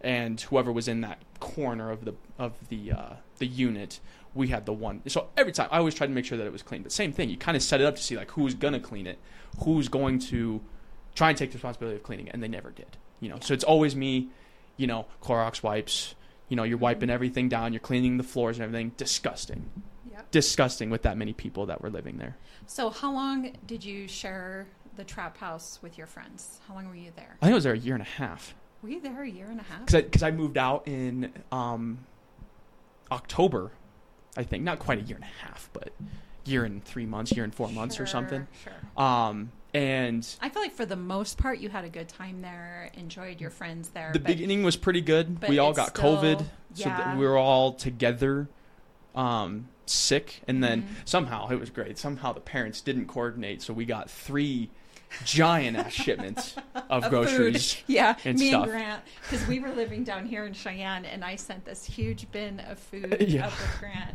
and 0.01 0.41
whoever 0.41 0.73
was 0.73 0.89
in 0.89 1.03
that 1.03 1.19
corner 1.41 1.91
of 1.91 2.07
the 2.07 2.15
of 2.39 2.55
the 2.71 2.93
uh, 2.93 3.13
the 3.37 3.47
unit, 3.47 4.01
we 4.35 4.49
had 4.49 4.65
the 4.65 4.73
one. 4.73 5.03
So 5.09 5.29
every 5.37 5.53
time 5.53 5.69
I 5.71 5.77
always 5.77 5.95
tried 5.95 6.07
to 6.07 6.15
make 6.15 6.25
sure 6.25 6.39
that 6.39 6.47
it 6.47 6.53
was 6.55 6.63
clean. 6.63 6.83
But 6.83 6.91
same 6.91 7.13
thing, 7.13 7.29
you 7.29 7.37
kind 7.37 7.55
of 7.55 7.63
set 7.63 7.83
it 7.83 7.85
up 7.85 7.97
to 7.97 8.03
see 8.03 8.17
like 8.17 8.31
who's 8.31 8.55
gonna 8.55 8.81
clean 8.81 9.07
it, 9.07 9.19
who's 9.63 9.89
going 9.89 10.21
to 10.21 10.63
try 11.15 11.29
and 11.29 11.37
take 11.37 11.51
the 11.51 11.57
responsibility 11.57 11.97
of 11.97 12.03
cleaning 12.03 12.29
it, 12.29 12.33
and 12.33 12.43
they 12.43 12.49
never 12.49 12.71
did. 12.71 12.97
You 13.21 13.29
know, 13.29 13.41
so 13.43 13.53
it's 13.53 13.63
always 13.63 13.95
me. 13.95 14.31
You 14.77 14.87
know, 14.87 15.07
Clorox 15.23 15.63
wipes. 15.63 16.15
You 16.49 16.57
know, 16.57 16.63
you're 16.63 16.79
wiping 16.79 17.11
everything 17.11 17.49
down. 17.49 17.73
You're 17.73 17.81
cleaning 17.81 18.17
the 18.19 18.23
floors 18.23 18.57
and 18.59 18.65
everything. 18.65 18.93
Disgusting, 18.97 19.69
Yep. 20.13 20.31
disgusting 20.31 20.91
with 20.91 21.03
that 21.03 21.17
many 21.17 21.33
people 21.33 21.67
that 21.67 21.81
were 21.83 21.91
living 21.91 22.19
there. 22.19 22.37
So, 22.67 22.91
how 22.91 23.13
long 23.13 23.53
did 23.67 23.85
you 23.85 24.07
share 24.07 24.67
the 24.97 25.05
trap 25.05 25.37
house 25.39 25.79
with 25.83 25.99
your 25.99 26.07
friends? 26.07 26.61
How 26.69 26.75
long 26.75 26.89
were 26.89 26.95
you 26.95 27.11
there? 27.17 27.37
I 27.43 27.47
think 27.47 27.53
I 27.53 27.55
was 27.55 27.65
there 27.65 27.73
a 27.75 27.79
year 27.79 27.95
and 27.95 28.03
a 28.03 28.07
half. 28.07 28.55
Were 28.83 28.91
you 28.91 29.01
there 29.01 29.23
a 29.23 29.29
year 29.29 29.47
and 29.47 29.59
a 29.59 29.63
half? 29.65 29.87
because 29.87 30.23
I, 30.23 30.29
I 30.29 30.31
moved 30.31 30.57
out 30.59 30.87
in 30.87 31.33
um, 31.51 31.99
October, 33.11 33.73
I 34.37 34.43
think 34.43 34.63
not 34.65 34.79
quite 34.79 34.99
a 34.99 35.03
year 35.03 35.17
and 35.17 35.25
a 35.25 35.47
half, 35.47 35.71
but 35.73 35.91
year 36.45 36.65
and 36.65 36.85
three 36.85 37.07
months, 37.07 37.33
year 37.33 37.45
and 37.45 37.55
four 37.55 37.69
months 37.69 37.99
or 37.99 38.07
something. 38.07 38.47
Sure, 38.63 38.73
Sure. 38.97 39.05
Um, 39.05 39.51
and 39.77 40.27
I 40.41 40.49
feel 40.49 40.63
like 40.63 40.73
for 40.73 40.87
the 40.87 40.97
most 40.97 41.37
part, 41.39 41.59
you 41.59 41.69
had 41.69 41.85
a 41.85 41.89
good 41.89 42.09
time 42.09 42.41
there, 42.41 42.91
enjoyed 42.95 43.41
your 43.41 43.51
friends 43.51 43.91
there. 43.91 44.11
the 44.13 44.19
but 44.19 44.27
beginning 44.29 44.63
was 44.63 44.77
pretty 44.77 45.03
good. 45.03 45.47
We 45.49 45.59
all 45.59 45.73
got 45.75 45.91
still- 45.97 46.17
COVID, 46.17 46.39
so 46.41 46.47
yeah. 46.89 46.97
that 46.97 47.17
we 47.19 47.27
were 47.27 47.37
all 47.37 47.73
together, 47.75 48.49
um, 49.15 49.69
sick, 49.85 50.43
and 50.49 50.63
then 50.65 50.83
Mhm. 50.83 50.87
somehow 51.05 51.49
it 51.49 51.61
was 51.61 51.71
great. 51.71 51.99
Somehow 51.99 52.33
the 52.33 52.41
parents 52.41 52.81
didn't 52.81 53.07
coordinate, 53.07 53.61
so 53.63 53.73
we 53.75 53.85
got 53.85 54.11
three 54.11 54.71
giant 55.25 55.77
ass 55.77 55.93
shipments 55.93 56.55
of 56.75 57.05
of 57.05 57.11
groceries. 57.11 57.75
Food. 57.75 57.85
Yeah, 57.87 58.17
and 58.25 58.39
me 58.39 58.49
stuff. 58.49 58.63
and 58.65 58.73
Grant, 58.73 59.03
because 59.23 59.47
we 59.47 59.61
were 59.61 59.71
living 59.71 60.05
down 60.05 60.27
here 60.27 60.45
in 60.47 60.53
Cheyenne, 60.53 61.05
and 61.05 61.25
I 61.25 61.37
sent 61.37 61.65
this 61.65 61.85
huge 61.85 62.31
bin 62.33 62.61
of 62.61 62.79
food 62.79 63.17
Yeah. 63.29 63.47
up 63.47 63.53
with 63.59 63.77
Grant 63.81 64.15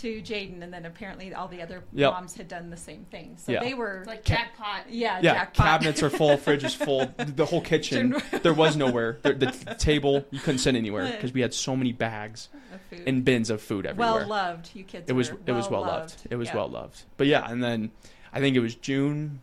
to 0.00 0.22
Jayden, 0.22 0.62
and 0.62 0.72
then 0.72 0.86
apparently 0.86 1.34
all 1.34 1.48
the 1.48 1.60
other 1.62 1.82
Yep. 1.92 2.12
moms 2.12 2.34
had 2.36 2.46
done 2.46 2.70
the 2.70 2.76
same 2.76 3.04
thing. 3.10 3.36
So 3.36 3.50
Yeah. 3.50 3.60
they 3.64 3.74
were, 3.74 4.04
like 4.06 4.22
jackpot. 4.24 4.84
yeah, 4.88 5.18
Yeah, 5.20 5.34
jackpot. 5.34 5.66
cabinets 5.66 6.00
are 6.04 6.10
full, 6.10 6.36
fridge 6.36 6.62
is 6.62 6.74
full, 6.86 7.12
the 7.16 7.44
whole 7.44 7.60
kitchen. 7.60 8.14
There 8.42 8.54
was 8.54 8.76
nowhere. 8.76 9.18
The, 9.22 9.32
the 9.34 9.74
table 9.78 10.24
you 10.30 10.38
couldn't 10.38 10.58
sit 10.58 10.76
anywhere 10.76 11.10
because 11.10 11.32
we 11.32 11.40
had 11.40 11.52
so 11.52 11.74
many 11.74 11.90
bags 11.92 12.50
of 12.72 12.80
food. 12.82 13.02
and 13.08 13.24
bins 13.24 13.50
of 13.50 13.60
food 13.60 13.84
everywhere. 13.84 14.14
well 14.18 14.26
loved. 14.28 14.70
You 14.74 14.84
kids. 14.84 15.10
it 15.10 15.12
was 15.12 15.32
were 15.32 15.38
it 15.46 15.52
was 15.52 15.68
well 15.68 15.82
loved. 15.82 16.14
It 16.30 16.36
was 16.36 16.48
Yeah. 16.48 16.56
well 16.56 16.68
loved. 16.68 17.02
But 17.16 17.26
yeah, 17.26 17.50
and 17.50 17.60
then 17.62 17.90
I 18.32 18.38
think 18.38 18.54
it 18.54 18.60
was 18.60 18.76
June. 18.76 19.40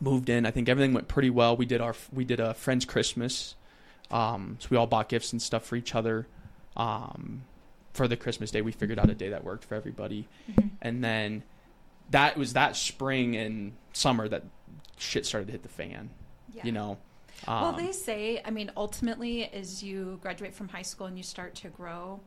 Moved 0.00 0.28
in. 0.28 0.44
I 0.46 0.50
think 0.50 0.68
everything 0.68 0.92
went 0.92 1.08
pretty 1.08 1.30
well. 1.30 1.56
We 1.56 1.66
did 1.66 1.80
our 1.80 1.94
we 2.12 2.24
did 2.24 2.40
a 2.40 2.54
friend's 2.54 2.84
Christmas, 2.84 3.54
um, 4.10 4.56
so 4.60 4.68
we 4.70 4.76
all 4.76 4.86
bought 4.86 5.08
gifts 5.08 5.32
and 5.32 5.40
stuff 5.40 5.64
for 5.64 5.76
each 5.76 5.94
other. 5.94 6.26
Um, 6.76 7.42
for 7.92 8.08
the 8.08 8.16
Christmas 8.16 8.50
day, 8.50 8.60
we 8.60 8.72
figured 8.72 8.98
out 8.98 9.08
a 9.08 9.14
day 9.14 9.28
that 9.28 9.44
worked 9.44 9.64
for 9.64 9.76
everybody, 9.76 10.26
Mhm. 10.50 10.70
and 10.82 11.04
then 11.04 11.44
that 12.10 12.36
was 12.36 12.52
that 12.54 12.76
spring 12.76 13.36
and 13.36 13.72
summer 13.92 14.28
that 14.28 14.42
shit 14.98 15.24
started 15.26 15.46
to 15.46 15.52
hit 15.52 15.62
the 15.62 15.68
fan. 15.68 16.10
Yeah. 16.52 16.64
You 16.66 16.72
know. 16.72 16.98
Well, 17.46 17.66
Um, 17.66 17.76
they 17.76 17.92
say, 17.92 18.40
I 18.44 18.50
mean, 18.50 18.70
ultimately, 18.76 19.44
as 19.46 19.82
you 19.82 20.18
graduate 20.22 20.54
from 20.54 20.68
high 20.68 20.82
school 20.82 21.06
and 21.06 21.16
you 21.16 21.22
start 21.24 21.54
to 21.56 21.68
grow, 21.68 22.20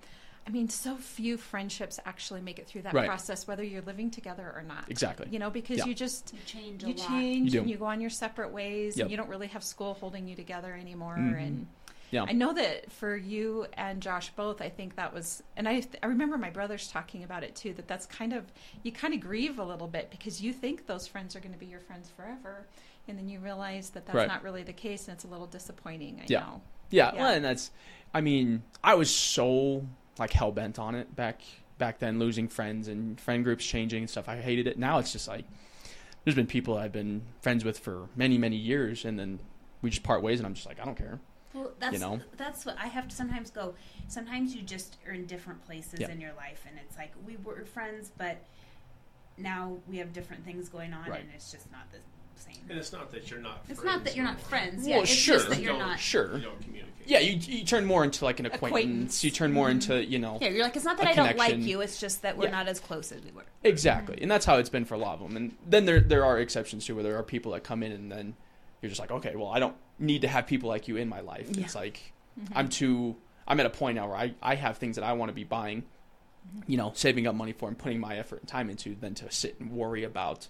I 0.48 0.50
mean, 0.50 0.70
so 0.70 0.96
few 0.96 1.36
friendships 1.36 2.00
actually 2.06 2.40
make 2.40 2.58
it 2.58 2.68
through 2.68 2.84
that 2.84 2.94
Right. 2.94 3.06
process, 3.06 3.48
whether 3.48 3.64
you're 3.64 3.82
living 3.82 4.10
together 4.10 4.52
or 4.56 4.64
not. 4.64 4.90
exactly. 4.90 5.28
You 5.30 5.40
know, 5.40 5.50
because 5.50 5.80
Yeah. 5.80 5.86
you 5.88 5.94
just 5.94 6.34
You 6.34 6.40
change 6.46 6.84
a 6.84 6.88
you 6.88 6.94
lot. 6.94 7.08
change 7.08 7.54
You 7.54 7.62
and 7.62 7.70
you 7.70 7.76
go 7.78 7.86
on 7.86 8.00
your 8.00 8.10
separate 8.10 8.52
ways, 8.54 8.96
Yep. 8.98 9.06
and 9.06 9.12
you 9.12 9.18
don't 9.18 9.30
really 9.30 9.48
have 9.48 9.64
school 9.64 9.96
holding 9.96 10.26
you 10.28 10.36
together 10.38 10.74
anymore. 10.74 11.18
Mhm. 11.18 11.38
And 11.38 11.68
Yeah. 12.12 12.24
I 12.24 12.32
know 12.32 12.54
that 12.54 12.90
for 12.94 13.18
you 13.18 13.68
and 13.74 14.02
Josh 14.02 14.30
both, 14.38 14.62
I 14.62 14.70
think 14.70 14.96
that 14.96 15.14
was, 15.14 15.44
and 15.58 15.68
I 15.68 15.84
I 16.02 16.06
remember 16.06 16.38
my 16.38 16.50
brothers 16.50 16.88
talking 16.88 17.24
about 17.26 17.44
it 17.44 17.54
too. 17.54 17.74
That 17.74 17.90
that's 17.90 18.06
kind 18.06 18.32
of 18.32 18.46
you 18.84 18.94
kind 18.94 19.14
of 19.14 19.20
grieve 19.20 19.60
a 19.60 19.66
little 19.66 19.88
bit 19.90 20.10
because 20.10 20.42
you 20.42 20.54
think 20.54 20.86
those 20.86 21.08
friends 21.08 21.36
are 21.36 21.42
going 21.42 21.54
to 21.54 21.60
be 21.60 21.66
your 21.66 21.82
friends 21.82 22.10
forever, 22.10 22.66
and 23.10 23.18
then 23.18 23.28
you 23.28 23.40
realize 23.42 23.90
that 23.90 24.06
that's 24.06 24.16
Right. 24.16 24.28
not 24.30 24.44
really 24.44 24.64
the 24.64 24.72
case, 24.72 25.10
and 25.10 25.16
it's 25.16 25.26
a 25.26 25.28
little 25.28 25.48
disappointing. 25.48 26.22
I 26.22 26.26
Yeah. 26.30 26.40
know. 26.40 26.62
Yeah, 26.90 27.14
Yeah. 27.14 27.22
well, 27.22 27.34
and 27.34 27.44
that's, 27.44 27.72
I 28.14 28.22
mean, 28.22 28.64
I 28.82 28.96
was 28.96 29.14
so 29.14 29.86
like 30.20 30.34
hell 30.34 30.52
bent 30.52 30.80
on 30.80 30.96
it 30.96 31.16
back 31.16 31.42
back 31.78 32.00
then, 32.00 32.20
losing 32.20 32.48
friends 32.48 32.88
and 32.88 33.20
friend 33.20 33.44
groups 33.44 33.66
changing 33.66 34.04
and 34.04 34.10
stuff. 34.10 34.28
I 34.28 34.38
hated 34.38 34.68
it. 34.68 34.78
Now 34.80 34.98
it's 35.00 35.12
just 35.12 35.28
like, 35.28 35.46
there's 36.24 36.36
been 36.36 36.48
people 36.48 36.78
I've 36.78 36.92
been 36.92 37.22
friends 37.42 37.64
with 37.64 37.80
for 37.80 38.08
many 38.16 38.38
many 38.38 38.56
years, 38.56 39.06
and 39.06 39.18
then 39.20 39.40
we 39.82 39.90
just 39.90 40.04
part 40.04 40.22
ways, 40.22 40.40
and 40.40 40.48
I'm 40.48 40.54
just 40.54 40.66
like, 40.68 40.80
I 40.80 40.86
don't 40.86 40.98
care. 40.98 41.20
Well, 41.54 41.72
that's 41.80 41.94
you 41.94 42.00
know? 42.00 42.20
that's 42.36 42.66
what 42.66 42.78
I 42.78 42.88
have 42.88 43.08
to 43.08 43.16
sometimes 43.16 43.50
go. 43.50 43.74
Sometimes 44.08 44.54
you 44.56 44.62
just 44.62 44.98
are 45.08 45.14
in 45.14 45.26
different 45.26 45.66
places 45.66 46.00
in 46.00 46.20
your 46.20 46.34
life, 46.34 46.66
and 46.68 46.78
it's 46.84 46.98
like 46.98 47.14
we 47.26 47.38
were 47.44 47.64
friends, 47.66 48.12
but 48.18 48.38
now 49.38 49.78
we 49.88 49.98
have 49.98 50.14
different 50.14 50.44
things 50.46 50.70
going 50.70 50.94
on, 50.94 51.10
Right. 51.10 51.22
and 51.22 51.30
it's 51.34 51.52
just 51.52 51.72
not 51.72 51.92
the 51.92 52.00
same. 52.38 52.56
And 52.70 52.78
it's 52.78 52.92
not 52.92 53.12
that 53.12 53.30
you're 53.30 53.40
not. 53.40 53.64
It's 53.70 53.80
friends 53.80 53.96
not 53.96 54.04
that 54.06 54.16
you're 54.16 54.26
not 54.26 54.34
anymore. 54.36 54.50
friends. 54.50 54.82
Well, 54.86 54.90
yeah, 54.90 55.00
it's 55.02 55.10
sure. 55.12 55.36
just 55.36 55.50
that 55.50 55.60
you're 55.60 55.78
Don't- 55.78 56.00
Sure. 56.00 56.36
You 56.38 56.44
don't 56.44 56.62
communicate. 56.62 56.94
Yeah, 57.06 57.20
you 57.20 57.38
you 57.38 57.64
turn 57.64 57.86
more 57.86 58.04
into 58.04 58.26
like 58.26 58.40
an 58.42 58.46
acquaintance. 58.48 58.70
Acquaintance. 58.82 59.24
You 59.24 59.32
turn 59.32 59.54
more 59.54 59.70
into 59.70 60.04
you 60.04 60.20
know 60.20 60.38
Yeah, 60.42 60.50
you're 60.50 60.64
like 60.64 60.76
it's 60.76 60.84
not 60.84 60.98
that 60.98 61.08
a 61.08 61.10
I 61.12 61.14
don't 61.14 61.38
like 61.38 61.58
you. 61.60 61.80
It's 61.82 62.00
just 62.02 62.22
that 62.24 62.38
we're 62.38 62.46
Yeah. 62.46 62.52
not 62.52 62.68
as 62.68 62.80
close 62.82 63.12
as 63.14 63.24
we 63.24 63.32
were. 63.32 63.46
exactly, 63.64 64.18
and 64.22 64.30
that's 64.30 64.46
how 64.46 64.58
it's 64.58 64.70
been 64.70 64.84
for 64.86 64.96
a 64.96 64.98
lot 64.98 65.14
of 65.14 65.22
them. 65.22 65.38
And 65.38 65.56
then 65.66 65.86
there 65.86 66.02
there 66.02 66.26
are 66.26 66.38
exceptions 66.40 66.86
too, 66.86 66.96
where 66.96 67.04
there 67.06 67.18
are 67.18 67.24
people 67.24 67.54
that 67.54 67.64
come 67.64 67.82
in 67.82 67.92
and 67.94 68.12
then 68.12 68.36
you're 68.82 68.90
just 68.90 69.00
like, 69.00 69.12
okay, 69.12 69.36
well, 69.36 69.48
I 69.48 69.60
don't 69.60 69.76
need 70.00 70.22
to 70.24 70.28
have 70.28 70.48
people 70.48 70.68
like 70.70 70.88
you 70.90 70.98
in 70.98 71.08
my 71.08 71.22
life. 71.22 71.48
Yeah. 71.52 71.64
It's 71.64 71.76
like 71.76 72.12
Mhm. 72.40 72.48
I'm 72.56 72.68
too. 72.70 73.16
I'm 73.48 73.60
at 73.62 73.66
a 73.66 73.70
point 73.70 73.96
now 73.96 74.08
where 74.10 74.18
I, 74.18 74.34
I 74.42 74.56
have 74.56 74.78
things 74.78 74.98
that 74.98 75.06
I 75.06 75.14
want 75.14 75.30
to 75.30 75.34
be 75.34 75.46
buying, 75.46 75.84
Mm-hmm. 75.84 76.72
you 76.72 76.78
know, 76.78 76.92
saving 76.94 77.26
up 77.28 77.36
money 77.36 77.52
for 77.54 77.68
and 77.70 77.78
putting 77.78 78.00
my 78.02 78.18
effort 78.18 78.40
and 78.40 78.48
time 78.48 78.70
into 78.70 78.96
than 78.96 79.14
to 79.16 79.32
sit 79.32 79.60
and 79.60 79.72
worry 79.72 80.04
about 80.04 80.48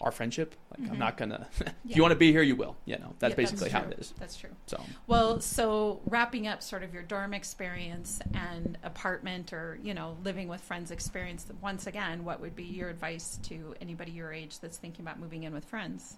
our 0.00 0.10
friendship. 0.10 0.54
Like 0.70 0.88
I'm 0.88 0.96
Mhm. 0.96 0.98
not 0.98 1.16
gonna. 1.16 1.46
if 1.60 1.62
Yeah. 1.84 1.96
you 1.96 2.02
want 2.02 2.12
to 2.12 2.16
be 2.18 2.32
here, 2.32 2.42
you 2.42 2.56
will. 2.56 2.76
You 2.86 2.96
know, 2.98 3.14
that's 3.18 3.32
Yeah, 3.32 3.36
basically 3.36 3.68
how 3.70 3.82
it 3.82 3.98
is. 3.98 4.14
That's 4.18 4.36
true. 4.36 4.50
So 4.66 4.80
Well, 5.06 5.40
so 5.40 6.00
wrapping 6.06 6.46
up 6.46 6.62
sort 6.62 6.82
of 6.82 6.94
your 6.94 7.02
dorm 7.02 7.34
experience 7.34 8.20
and 8.34 8.78
apartment 8.82 9.52
or, 9.52 9.78
you 9.82 9.92
know, 9.94 10.16
living 10.24 10.48
with 10.48 10.60
friends 10.62 10.90
experience, 10.90 11.46
once 11.60 11.86
again, 11.86 12.24
what 12.24 12.40
would 12.40 12.56
be 12.56 12.64
your 12.64 12.88
advice 12.88 13.38
to 13.44 13.74
anybody 13.80 14.12
your 14.12 14.32
age 14.32 14.58
that's 14.60 14.78
thinking 14.78 15.04
about 15.04 15.18
moving 15.20 15.42
in 15.42 15.52
with 15.52 15.64
friends? 15.66 16.16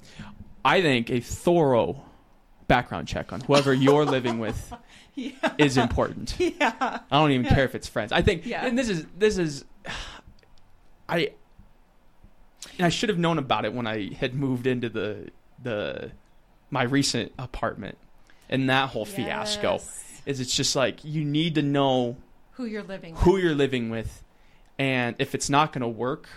I 0.65 0.81
think 0.81 1.11
a 1.11 1.21
thorough 1.21 2.05
background 2.69 3.09
check 3.09 3.33
on 3.33 3.41
whoever 3.43 3.75
you're 3.75 4.05
living 4.05 4.39
with 4.39 4.73
Yeah. 5.15 5.33
is 5.59 5.77
important. 5.77 6.37
Yeah. 6.39 6.73
I 6.81 7.19
don't 7.19 7.33
even 7.33 7.47
care 7.47 7.65
if 7.65 7.75
it's 7.75 7.89
friends. 7.89 8.13
I 8.13 8.23
think, 8.23 8.47
Yeah. 8.47 8.65
and 8.65 8.79
this 8.79 8.89
is 8.89 9.07
this 9.19 9.37
is, 9.39 9.65
I, 11.09 11.33
and 12.79 12.87
I 12.87 12.89
should 12.89 13.09
have 13.09 13.19
known 13.19 13.39
about 13.39 13.65
it 13.65 13.73
when 13.73 13.87
I 13.87 14.13
had 14.15 14.35
moved 14.35 14.67
into 14.67 14.89
the 14.89 15.31
the 15.63 16.13
my 16.71 16.83
recent 16.85 17.33
apartment, 17.39 17.99
and 18.49 18.69
that 18.71 18.91
whole 18.91 19.05
fiasco 19.05 19.81
is 20.27 20.41
it's 20.41 20.55
just 20.57 20.75
like 20.77 21.05
you 21.05 21.25
need 21.25 21.55
to 21.57 21.63
know 21.63 22.17
Who 22.53 22.65
you're 22.65 22.83
living 22.83 23.15
who 23.17 23.35
with. 23.35 23.43
you're 23.43 23.55
living 23.55 23.91
with, 23.91 24.23
and 24.79 25.17
if 25.19 25.35
it's 25.35 25.51
not 25.51 25.73
going 25.73 25.83
to 25.83 25.89
work, 25.89 26.29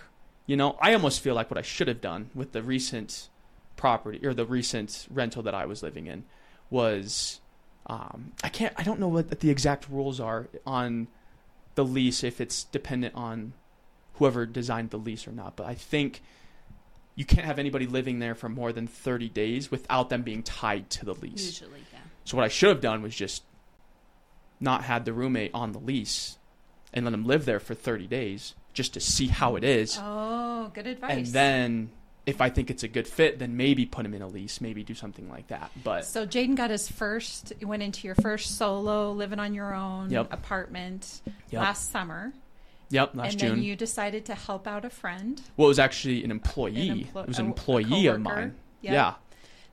you 0.45 0.57
know, 0.57 0.77
I 0.81 0.93
almost 0.93 1.21
feel 1.21 1.35
like 1.35 1.49
what 1.49 1.57
I 1.57 1.61
should 1.63 1.87
have 1.87 2.01
done 2.01 2.29
with 2.35 2.51
the 2.51 2.61
recent 2.63 3.29
property 3.75 4.25
or 4.25 4.33
the 4.33 4.45
recent 4.45 5.07
rental 5.09 5.43
that 5.43 5.53
I 5.53 5.65
was 5.65 5.83
living 5.83 6.07
in 6.07 6.23
was 6.69 7.39
um, 7.87 8.31
I 8.43 8.49
can't 8.49 8.73
I 8.77 8.83
don't 8.83 8.99
know 8.99 9.07
what 9.07 9.39
the 9.39 9.49
exact 9.49 9.87
rules 9.89 10.19
are 10.19 10.47
on 10.65 11.07
the 11.75 11.85
lease 11.85 12.23
if 12.23 12.39
it's 12.41 12.63
dependent 12.63 13.13
on 13.15 13.53
whoever 14.15 14.45
designed 14.45 14.89
the 14.91 14.97
lease 14.97 15.27
or 15.27 15.31
not, 15.31 15.55
but 15.55 15.65
I 15.67 15.75
think 15.75 16.21
you 17.15 17.25
can't 17.25 17.45
have 17.45 17.59
anybody 17.59 17.85
living 17.87 18.19
there 18.19 18.35
for 18.35 18.49
more 18.49 18.73
than 18.73 18.87
30 18.87 19.29
days 19.29 19.71
without 19.71 20.09
them 20.09 20.21
being 20.21 20.43
tied 20.43 20.89
to 20.91 21.05
the 21.05 21.13
lease. 21.13 21.45
Usually, 21.61 21.79
yeah. 21.93 21.99
So 22.25 22.37
what 22.37 22.43
I 22.43 22.49
should 22.49 22.69
have 22.69 22.81
done 22.81 23.01
was 23.01 23.15
just 23.15 23.43
not 24.59 24.83
had 24.83 25.05
the 25.05 25.13
roommate 25.13 25.51
on 25.53 25.71
the 25.71 25.79
lease 25.79 26.37
and 26.93 27.05
let 27.05 27.13
him 27.13 27.25
live 27.25 27.45
there 27.45 27.59
for 27.59 27.73
30 27.73 28.07
days 28.07 28.55
just 28.73 28.93
to 28.93 28.99
see 28.99 29.27
how 29.27 29.55
it 29.55 29.63
is. 29.63 29.97
Oh, 30.01 30.71
good 30.73 30.87
advice. 30.87 31.11
and 31.17 31.25
then 31.27 31.89
if 32.25 32.41
I 32.41 32.49
think 32.49 32.69
it's 32.71 32.83
a 32.83 32.87
good 32.87 33.07
fit, 33.07 33.37
then 33.39 33.55
maybe 33.55 33.85
put 33.85 34.05
him 34.05 34.13
in 34.13 34.21
a 34.21 34.27
lease, 34.27 34.59
maybe 34.59 34.83
do 34.83 34.95
something 34.95 35.29
like 35.29 35.47
that. 35.49 35.71
But 35.83 36.05
So 36.05 36.25
Jayden 36.25 36.55
got 36.55 36.69
his 36.71 36.89
first. 36.89 37.53
Went 37.61 37.83
into 37.83 38.07
your 38.07 38.15
first 38.15 38.57
solo 38.57 39.11
living 39.11 39.39
on 39.39 39.53
your 39.53 39.73
own 39.73 40.09
Yep. 40.09 40.33
apartment 40.33 41.21
Yep. 41.51 41.61
last 41.61 41.91
summer, 41.91 42.33
yep, 42.89 43.15
last 43.15 43.31
and 43.31 43.39
June. 43.39 43.49
then 43.49 43.63
you 43.63 43.75
decided 43.75 44.25
to 44.25 44.35
help 44.35 44.67
out 44.67 44.85
a 44.85 44.89
friend 44.89 45.41
well, 45.57 45.67
it 45.67 45.69
was 45.69 45.79
actually 45.79 46.23
an 46.23 46.31
employee. 46.31 46.89
An 46.89 46.97
emplo- 46.99 47.23
it 47.23 47.27
was 47.27 47.39
an 47.39 47.45
employee 47.47 48.07
of 48.07 48.21
mine. 48.21 48.55
Yep. 48.81 48.93
Yeah. 48.93 49.13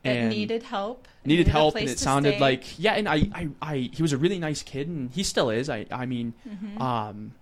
that 0.03 0.11
And 0.16 0.29
needed 0.31 0.62
help. 0.64 1.07
needed 1.25 1.48
a 1.48 1.51
help 1.51 1.77
and 1.77 1.88
it 1.88 1.98
sounded 1.98 2.33
stay. 2.35 2.40
like 2.40 2.79
yeah 2.79 2.94
and 2.94 3.09
I, 3.09 3.29
I 3.35 3.48
i 3.62 3.77
he 3.92 4.03
was 4.03 4.12
a 4.12 4.18
really 4.18 4.38
nice 4.38 4.62
kid 4.62 4.88
and 4.88 5.11
he 5.12 5.22
still 5.22 5.51
is 5.51 5.68
i 5.70 5.87
i 5.92 6.07
mean 6.07 6.35
Mhm. 6.48 6.81
um 6.81 7.35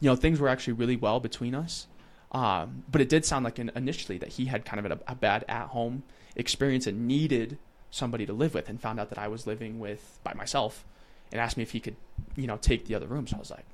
you 0.00 0.10
know 0.10 0.16
things 0.16 0.38
were 0.40 0.48
actually 0.48 0.74
really 0.74 0.96
well 0.96 1.18
between 1.20 1.54
us 1.54 1.86
um 2.32 2.82
but 2.90 3.00
it 3.00 3.08
did 3.08 3.24
sound 3.24 3.44
like 3.44 3.58
in, 3.58 3.70
initially 3.76 4.18
that 4.18 4.30
he 4.30 4.46
had 4.46 4.64
kind 4.66 4.84
of 4.84 4.92
a, 4.92 4.98
a 5.12 5.14
bad 5.14 5.44
at 5.48 5.68
home 5.68 6.02
experience 6.36 6.86
and 6.86 7.06
needed 7.08 7.56
somebody 7.90 8.26
to 8.26 8.32
live 8.32 8.52
with 8.54 8.68
and 8.68 8.80
found 8.80 8.98
out 9.00 9.08
that 9.08 9.18
i 9.18 9.28
was 9.28 9.46
living 9.46 9.78
with 9.78 10.18
by 10.24 10.34
myself 10.34 10.84
and 11.32 11.40
asked 11.40 11.56
me 11.56 11.62
if 11.62 11.70
he 11.70 11.80
could 11.80 11.96
you 12.36 12.46
know 12.46 12.58
take 12.58 12.84
the 12.86 12.94
other 12.94 13.06
room 13.06 13.26
so 13.26 13.36
i 13.36 13.38
was 13.38 13.50
like 13.50 13.64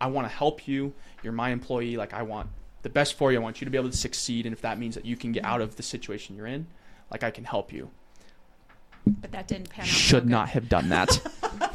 i 0.00 0.06
want 0.06 0.28
to 0.28 0.34
help 0.34 0.66
you 0.68 0.92
you're 1.22 1.32
my 1.32 1.50
employee 1.50 1.96
like 1.96 2.12
i 2.12 2.22
want 2.22 2.48
the 2.82 2.88
best 2.88 3.14
for 3.14 3.32
you 3.32 3.38
i 3.38 3.42
want 3.42 3.60
you 3.60 3.64
to 3.64 3.70
be 3.70 3.78
able 3.78 3.90
to 3.90 3.96
succeed 3.96 4.46
and 4.46 4.52
if 4.52 4.60
that 4.60 4.78
means 4.78 4.94
that 4.94 5.04
you 5.04 5.16
can 5.16 5.32
get 5.32 5.44
out 5.44 5.60
of 5.60 5.76
the 5.76 5.82
situation 5.82 6.36
you're 6.36 6.46
in 6.46 6.66
like 7.10 7.22
i 7.22 7.30
can 7.30 7.44
help 7.44 7.72
you 7.72 7.90
but 9.06 9.32
that 9.32 9.48
didn't 9.48 9.70
pan 9.70 9.82
out. 9.82 9.88
so 9.88 9.92
should 9.92 10.22
good. 10.24 10.30
not 10.30 10.48
have 10.50 10.68
done 10.68 10.88
that 10.90 11.20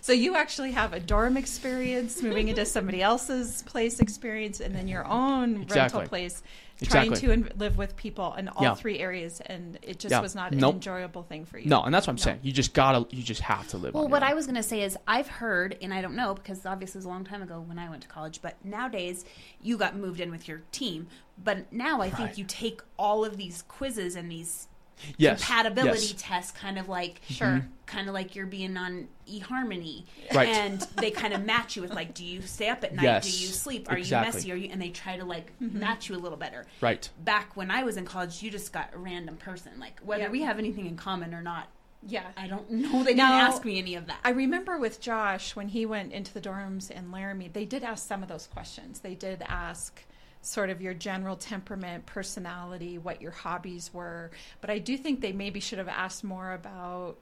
So 0.00 0.12
you 0.12 0.36
actually 0.36 0.72
have 0.72 0.92
a 0.92 1.00
dorm 1.00 1.36
experience, 1.36 2.22
moving 2.22 2.48
into 2.48 2.64
somebody 2.66 3.02
else's 3.02 3.62
place 3.62 4.00
experience, 4.00 4.60
and 4.60 4.74
then 4.74 4.86
your 4.86 5.06
own 5.06 5.62
Exactly. 5.62 5.98
rental 5.98 6.08
place, 6.08 6.42
Exactly. 6.80 7.08
trying 7.08 7.20
to 7.20 7.32
in- 7.52 7.58
live 7.58 7.76
with 7.78 7.96
people 7.96 8.34
in 8.34 8.48
all 8.48 8.62
Yeah. 8.62 8.74
three 8.74 8.98
areas, 8.98 9.40
and 9.46 9.78
it 9.82 9.98
just 10.00 10.10
Yeah. 10.10 10.20
was 10.20 10.34
not 10.34 10.52
an 10.52 10.62
enjoyable 10.64 11.22
thing 11.22 11.44
for 11.44 11.58
you. 11.58 11.68
No, 11.68 11.82
and 11.82 11.94
that's 11.94 12.06
what 12.06 12.12
I'm 12.12 12.16
No. 12.16 12.22
saying. 12.22 12.40
You 12.42 12.52
just 12.52 12.74
gotta, 12.74 13.06
you 13.14 13.22
just 13.22 13.42
have 13.42 13.68
to 13.68 13.76
live. 13.78 13.94
Well, 13.94 14.06
on 14.06 14.10
what 14.10 14.22
your 14.22 14.30
I 14.30 14.34
was 14.34 14.46
going 14.46 14.56
to 14.56 14.62
say 14.62 14.82
is 14.82 14.96
I've 15.06 15.28
heard, 15.28 15.76
and 15.80 15.94
I 15.94 16.00
don't 16.02 16.16
know 16.16 16.34
because 16.34 16.66
obviously 16.66 16.98
it 16.98 17.00
was 17.00 17.04
a 17.06 17.10
long 17.10 17.24
time 17.24 17.42
ago 17.42 17.60
when 17.60 17.78
I 17.78 17.88
went 17.88 18.02
to 18.02 18.08
college, 18.08 18.40
but 18.42 18.56
nowadays 18.64 19.24
you 19.62 19.76
got 19.76 19.94
moved 19.96 20.18
in 20.20 20.30
with 20.30 20.48
your 20.48 20.62
team. 20.72 21.06
But 21.42 21.72
now 21.72 22.00
I 22.00 22.10
think 22.10 22.38
you 22.38 22.44
take 22.44 22.80
all 22.98 23.24
of 23.24 23.36
these 23.36 23.62
quizzes 23.62 24.16
and 24.16 24.30
these 24.30 24.68
yes, 25.16 25.40
compatibility 25.44 26.06
yes. 26.06 26.14
tests, 26.18 26.52
kind 26.52 26.78
of 26.78 26.88
like 26.88 27.20
mm-hmm. 27.22 27.34
Sure. 27.34 27.66
kind 27.86 28.08
of 28.08 28.14
like 28.14 28.34
you're 28.34 28.46
being 28.46 28.76
on 28.76 29.08
eHarmony, 29.28 30.04
Right. 30.34 30.48
and 30.48 30.80
they 30.96 31.10
kind 31.10 31.32
of 31.34 31.44
match 31.44 31.76
you 31.76 31.82
with 31.82 31.92
like, 31.94 32.14
do 32.14 32.24
you 32.24 32.42
stay 32.42 32.68
up 32.68 32.84
at 32.84 32.94
night? 32.94 33.02
Yes, 33.02 33.24
Do 33.24 33.42
you 33.46 33.48
sleep? 33.48 33.90
Are 33.90 33.96
exactly. 33.96 34.28
you 34.28 34.34
messy? 34.34 34.52
Are 34.52 34.56
you? 34.56 34.70
And 34.72 34.80
they 34.80 34.90
try 34.90 35.16
to 35.16 35.24
like 35.24 35.52
mm-hmm. 35.60 35.78
match 35.78 36.08
you 36.08 36.16
a 36.16 36.18
little 36.18 36.38
better. 36.38 36.66
Right. 36.80 37.08
Back 37.24 37.56
when 37.56 37.70
I 37.70 37.82
was 37.84 37.96
in 37.96 38.04
college, 38.04 38.42
you 38.42 38.50
just 38.50 38.72
got 38.72 38.90
a 38.94 38.98
random 38.98 39.36
person. 39.36 39.72
Like 39.78 40.00
whether 40.00 40.24
Yeah. 40.24 40.30
we 40.30 40.42
have 40.42 40.58
anything 40.58 40.86
in 40.86 40.96
common 40.96 41.34
or 41.34 41.42
not, 41.42 41.68
Yeah. 42.06 42.24
I 42.36 42.46
don't 42.48 42.70
know. 42.70 42.98
They 42.98 43.12
didn't 43.12 43.16
Now- 43.16 43.40
ask 43.40 43.64
me 43.64 43.78
any 43.78 43.94
of 43.94 44.06
that. 44.06 44.18
I 44.24 44.30
remember 44.30 44.78
with 44.78 45.00
Josh 45.00 45.56
when 45.56 45.68
he 45.68 45.86
went 45.86 46.12
into 46.12 46.32
the 46.34 46.40
dorms 46.40 46.90
in 46.90 47.10
Laramie, 47.10 47.48
they 47.48 47.64
did 47.64 47.82
ask 47.82 48.06
some 48.06 48.22
of 48.22 48.28
those 48.28 48.46
questions. 48.46 49.00
They 49.00 49.14
did 49.14 49.42
ask 49.48 50.02
sort 50.44 50.68
of 50.70 50.82
your 50.82 50.92
general 50.94 51.36
temperament, 51.36 52.04
personality, 52.06 52.98
what 52.98 53.22
your 53.22 53.30
hobbies 53.32 53.92
were. 53.94 54.30
But 54.60 54.68
I 54.70 54.78
do 54.78 54.96
think 54.96 55.20
they 55.20 55.32
maybe 55.32 55.58
should 55.58 55.78
have 55.78 55.88
asked 55.88 56.22
more 56.22 56.52
about 56.52 57.16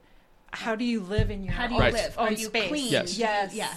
how 0.51 0.75
do 0.75 0.83
you 0.83 0.99
live 0.99 1.31
in 1.31 1.43
your 1.43 1.53
How 1.53 1.67
do 1.67 1.73
you 1.75 1.79
Right. 1.79 1.93
live? 1.93 2.17
Are 2.19 2.31
you 2.31 2.45
space? 2.47 2.67
clean? 2.69 2.91
Yes. 2.91 3.17
Yes. 3.17 3.53
Yeah. 3.55 3.73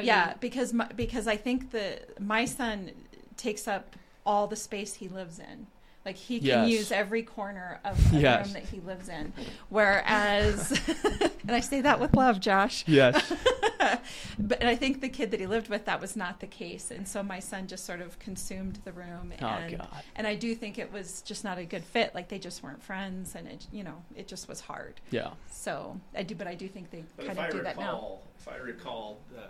Yeah, 0.00 0.28
you- 0.30 0.34
because 0.40 0.72
my, 0.74 0.86
because 0.94 1.26
I 1.26 1.36
think 1.36 1.70
the 1.70 2.00
my 2.20 2.44
son 2.44 2.90
takes 3.36 3.66
up 3.66 3.96
all 4.26 4.46
the 4.46 4.56
space 4.56 4.94
he 4.94 5.08
lives 5.08 5.38
in. 5.38 5.66
Like 6.04 6.16
he 6.16 6.38
can 6.38 6.46
Yes. 6.46 6.68
use 6.70 6.92
every 6.92 7.22
corner 7.22 7.80
of 7.84 8.10
the 8.10 8.18
Yes. 8.18 8.46
room 8.46 8.54
that 8.54 8.64
he 8.64 8.80
lives 8.80 9.08
in. 9.08 9.32
Whereas, 9.68 10.72
and 11.46 11.52
I 11.52 11.60
say 11.60 11.80
that 11.82 12.00
with 12.00 12.14
love, 12.16 12.40
Josh. 12.40 12.84
Yes. 12.86 13.32
but 14.38 14.62
I 14.64 14.74
think 14.76 15.00
the 15.00 15.08
kid 15.08 15.30
that 15.30 15.40
he 15.40 15.46
lived 15.46 15.68
with, 15.68 15.84
that 15.86 16.00
was 16.00 16.16
not 16.16 16.40
the 16.40 16.46
case, 16.46 16.90
and 16.90 17.06
so 17.06 17.22
my 17.22 17.38
son 17.40 17.66
just 17.66 17.84
sort 17.84 18.00
of 18.00 18.18
consumed 18.18 18.80
the 18.84 18.92
room. 18.92 19.32
Oh, 19.40 19.46
And, 19.46 19.78
God. 19.78 20.02
And 20.16 20.26
I 20.26 20.34
do 20.34 20.54
think 20.54 20.78
it 20.78 20.92
was 20.92 21.22
just 21.22 21.44
not 21.44 21.58
a 21.58 21.64
good 21.64 21.84
fit. 21.84 22.14
Like 22.14 22.28
they 22.28 22.38
just 22.38 22.62
weren't 22.62 22.82
friends, 22.82 23.34
and 23.34 23.46
it, 23.48 23.66
you 23.72 23.84
know, 23.84 24.02
it 24.16 24.26
just 24.28 24.48
was 24.48 24.60
hard. 24.60 25.00
yeah. 25.10 25.30
So 25.50 26.00
I 26.14 26.22
do, 26.22 26.34
but 26.34 26.46
I 26.46 26.54
do 26.54 26.68
think 26.68 26.90
they 26.90 27.04
But 27.16 27.26
kind 27.26 27.38
of 27.38 27.44
I 27.46 27.50
do 27.50 27.62
that 27.62 27.76
now. 27.78 27.92
recall, 27.92 28.22
if 28.38 28.48
I 28.48 28.56
recall, 28.56 29.20
uh, 29.36 29.40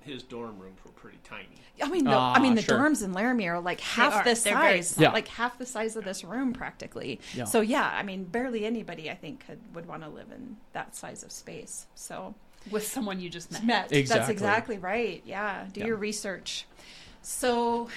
his 0.00 0.22
dorm 0.22 0.58
rooms 0.58 0.78
were 0.84 0.92
pretty 0.92 1.18
tiny. 1.22 1.48
I 1.82 1.88
mean, 1.90 2.04
no, 2.04 2.16
Ah, 2.16 2.32
I 2.34 2.38
mean 2.38 2.54
the 2.54 2.62
sure. 2.62 2.78
dorms 2.78 3.04
in 3.04 3.12
Laramie 3.12 3.46
are 3.48 3.60
like 3.60 3.80
half 3.80 4.14
are. 4.14 4.24
this 4.24 4.42
size. 4.42 4.96
Yeah. 4.98 5.12
like 5.12 5.28
half 5.28 5.58
the 5.58 5.66
size 5.66 5.96
of 5.96 6.04
this 6.04 6.24
room 6.24 6.54
practically. 6.54 7.20
Yeah. 7.34 7.44
So 7.44 7.60
yeah, 7.60 7.90
I 7.94 8.02
mean, 8.02 8.24
barely 8.24 8.64
anybody 8.64 9.10
I 9.10 9.14
think 9.14 9.44
could, 9.46 9.58
would 9.74 9.84
want 9.86 10.02
to 10.04 10.08
live 10.08 10.30
in 10.32 10.56
that 10.72 10.96
size 10.96 11.22
of 11.22 11.30
space. 11.30 11.86
So 11.94 12.34
with 12.70 12.86
someone 12.86 13.20
you 13.20 13.30
just 13.30 13.50
met. 13.52 13.64
met. 13.64 13.82
That's 13.88 13.92
Exactly. 13.98 14.32
exactly 14.32 14.78
right. 14.78 15.22
Yeah, 15.26 15.66
do 15.72 15.80
Yeah. 15.80 15.86
your 15.86 15.96
research. 15.96 16.66
So 17.22 17.88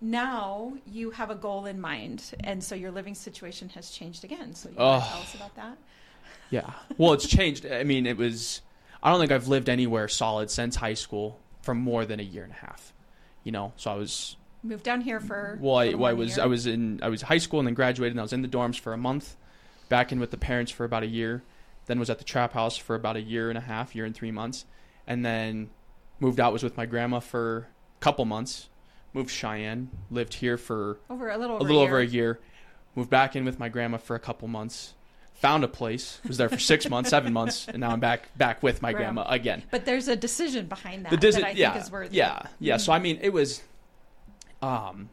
now 0.00 0.74
you 0.86 1.10
have 1.12 1.30
a 1.30 1.34
goal 1.34 1.66
in 1.66 1.80
mind, 1.80 2.32
and 2.40 2.62
so 2.62 2.74
your 2.74 2.90
living 2.90 3.14
situation 3.14 3.70
has 3.70 3.90
changed 3.90 4.24
again. 4.24 4.54
So 4.54 4.68
you 4.68 4.76
want 4.76 5.02
to 5.02 5.08
Oh. 5.08 5.10
tell 5.12 5.22
us 5.22 5.34
about 5.34 5.54
that? 5.56 5.78
Yeah. 6.50 6.70
Well, 6.98 7.12
it's 7.14 7.26
changed. 7.26 7.66
I 7.66 7.84
mean, 7.84 8.06
it 8.06 8.16
was. 8.16 8.60
I 9.02 9.10
don't 9.10 9.20
think 9.20 9.32
I've 9.32 9.48
lived 9.48 9.68
anywhere 9.68 10.08
solid 10.08 10.50
since 10.50 10.76
high 10.76 10.94
school 10.94 11.38
for 11.62 11.74
more 11.74 12.06
than 12.06 12.20
a 12.20 12.22
year 12.22 12.42
and 12.44 12.52
a 12.52 12.56
half. 12.56 12.92
You 13.42 13.52
know, 13.52 13.72
so 13.76 13.90
I 13.90 13.94
was. 13.96 14.36
Moved 14.62 14.84
down 14.84 15.02
here 15.02 15.20
for 15.20 15.58
Well, 15.60 15.74
a 15.76 15.78
I, 15.78 15.84
little 15.86 16.00
well, 16.00 16.10
I 16.10 16.14
more 16.14 16.16
than 16.16 16.16
a 16.16 16.24
was. 16.24 16.36
year. 16.36 16.44
I 16.44 16.46
was 16.46 16.66
in. 16.66 17.00
I 17.02 17.08
was 17.08 17.22
high 17.22 17.38
school 17.38 17.58
and 17.60 17.66
then 17.66 17.74
graduated. 17.74 18.12
and 18.12 18.20
I 18.20 18.22
was 18.22 18.32
in 18.32 18.42
the 18.42 18.48
dorms 18.48 18.78
for 18.78 18.92
a 18.92 18.96
month, 18.96 19.36
back 19.88 20.10
in 20.12 20.20
with 20.20 20.30
the 20.30 20.36
parents 20.38 20.72
for 20.72 20.84
about 20.84 21.02
a 21.02 21.06
year, 21.06 21.42
then 21.86 21.98
was 21.98 22.10
at 22.10 22.18
the 22.18 22.24
trap 22.24 22.52
house 22.52 22.76
for 22.76 22.94
about 22.94 23.16
a 23.16 23.20
year 23.20 23.48
and 23.48 23.58
a 23.58 23.62
half, 23.62 23.94
year 23.94 24.04
and 24.04 24.14
three 24.14 24.30
months, 24.30 24.64
and 25.06 25.24
then 25.24 25.70
moved 26.20 26.40
out. 26.40 26.52
Was 26.52 26.62
with 26.62 26.76
my 26.76 26.86
grandma 26.86 27.20
for 27.20 27.68
a 27.98 28.00
couple 28.00 28.24
months. 28.24 28.68
Moved 29.12 29.28
to 29.28 29.34
Cheyenne. 29.34 29.90
Lived 30.10 30.34
here 30.34 30.56
for 30.56 30.98
over 31.10 31.28
a 31.28 31.38
little 31.38 31.56
a 31.56 31.60
over 31.60 31.64
little 31.68 31.82
a 31.82 31.84
over 31.86 31.98
a 32.00 32.06
year. 32.06 32.40
Moved 32.96 33.10
back 33.10 33.36
in 33.36 33.44
with 33.44 33.58
my 33.58 33.68
grandma 33.68 33.96
for 33.98 34.16
a 34.16 34.20
couple 34.20 34.48
months. 34.48 34.94
Found 35.34 35.64
a 35.64 35.68
place. 35.68 36.20
Was 36.26 36.36
there 36.36 36.48
for 36.48 36.58
six 36.58 36.88
months, 36.90 37.10
seven 37.10 37.32
months, 37.32 37.66
and 37.68 37.78
now 37.80 37.90
I'm 37.90 38.00
back 38.00 38.36
back 38.38 38.62
with 38.62 38.80
my 38.82 38.92
Grandma. 38.92 39.24
again. 39.28 39.64
But 39.70 39.84
there's 39.84 40.06
a 40.08 40.14
decision 40.16 40.66
behind 40.66 41.04
that 41.04 41.10
The 41.10 41.16
disi- 41.18 41.34
that 41.40 41.44
I 41.44 41.50
yeah, 41.50 41.72
think 41.72 41.84
is 41.84 41.90
worthy. 41.90 42.16
yeah, 42.16 42.42
yeah. 42.60 42.76
So 42.76 42.92
I 42.92 42.98
mean, 43.00 43.18
it 43.20 43.32
was. 43.32 43.62
Um, 44.62 45.10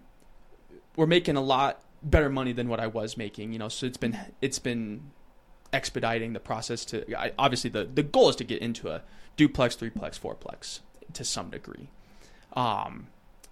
we're 0.95 1.07
making 1.07 1.35
a 1.37 1.41
lot 1.41 1.81
better 2.03 2.29
money 2.29 2.53
than 2.53 2.67
what 2.69 2.79
I 2.79 2.87
was 2.87 3.17
making, 3.17 3.51
you 3.53 3.59
know. 3.59 3.67
So 3.69 3.85
it's 3.85 3.97
been 3.97 4.17
it's 4.41 4.59
been 4.59 5.11
expediting 5.73 6.33
the 6.33 6.39
process 6.39 6.85
to. 6.85 7.17
I, 7.17 7.31
obviously, 7.37 7.69
the 7.69 7.85
the 7.85 8.03
goal 8.03 8.29
is 8.29 8.35
to 8.37 8.43
get 8.43 8.61
into 8.61 8.89
a 8.89 9.01
duplex, 9.37 9.75
threeplex, 9.75 10.19
fourplex 10.19 10.79
to 11.13 11.23
some 11.23 11.49
degree. 11.49 11.87
Um, 12.53 13.07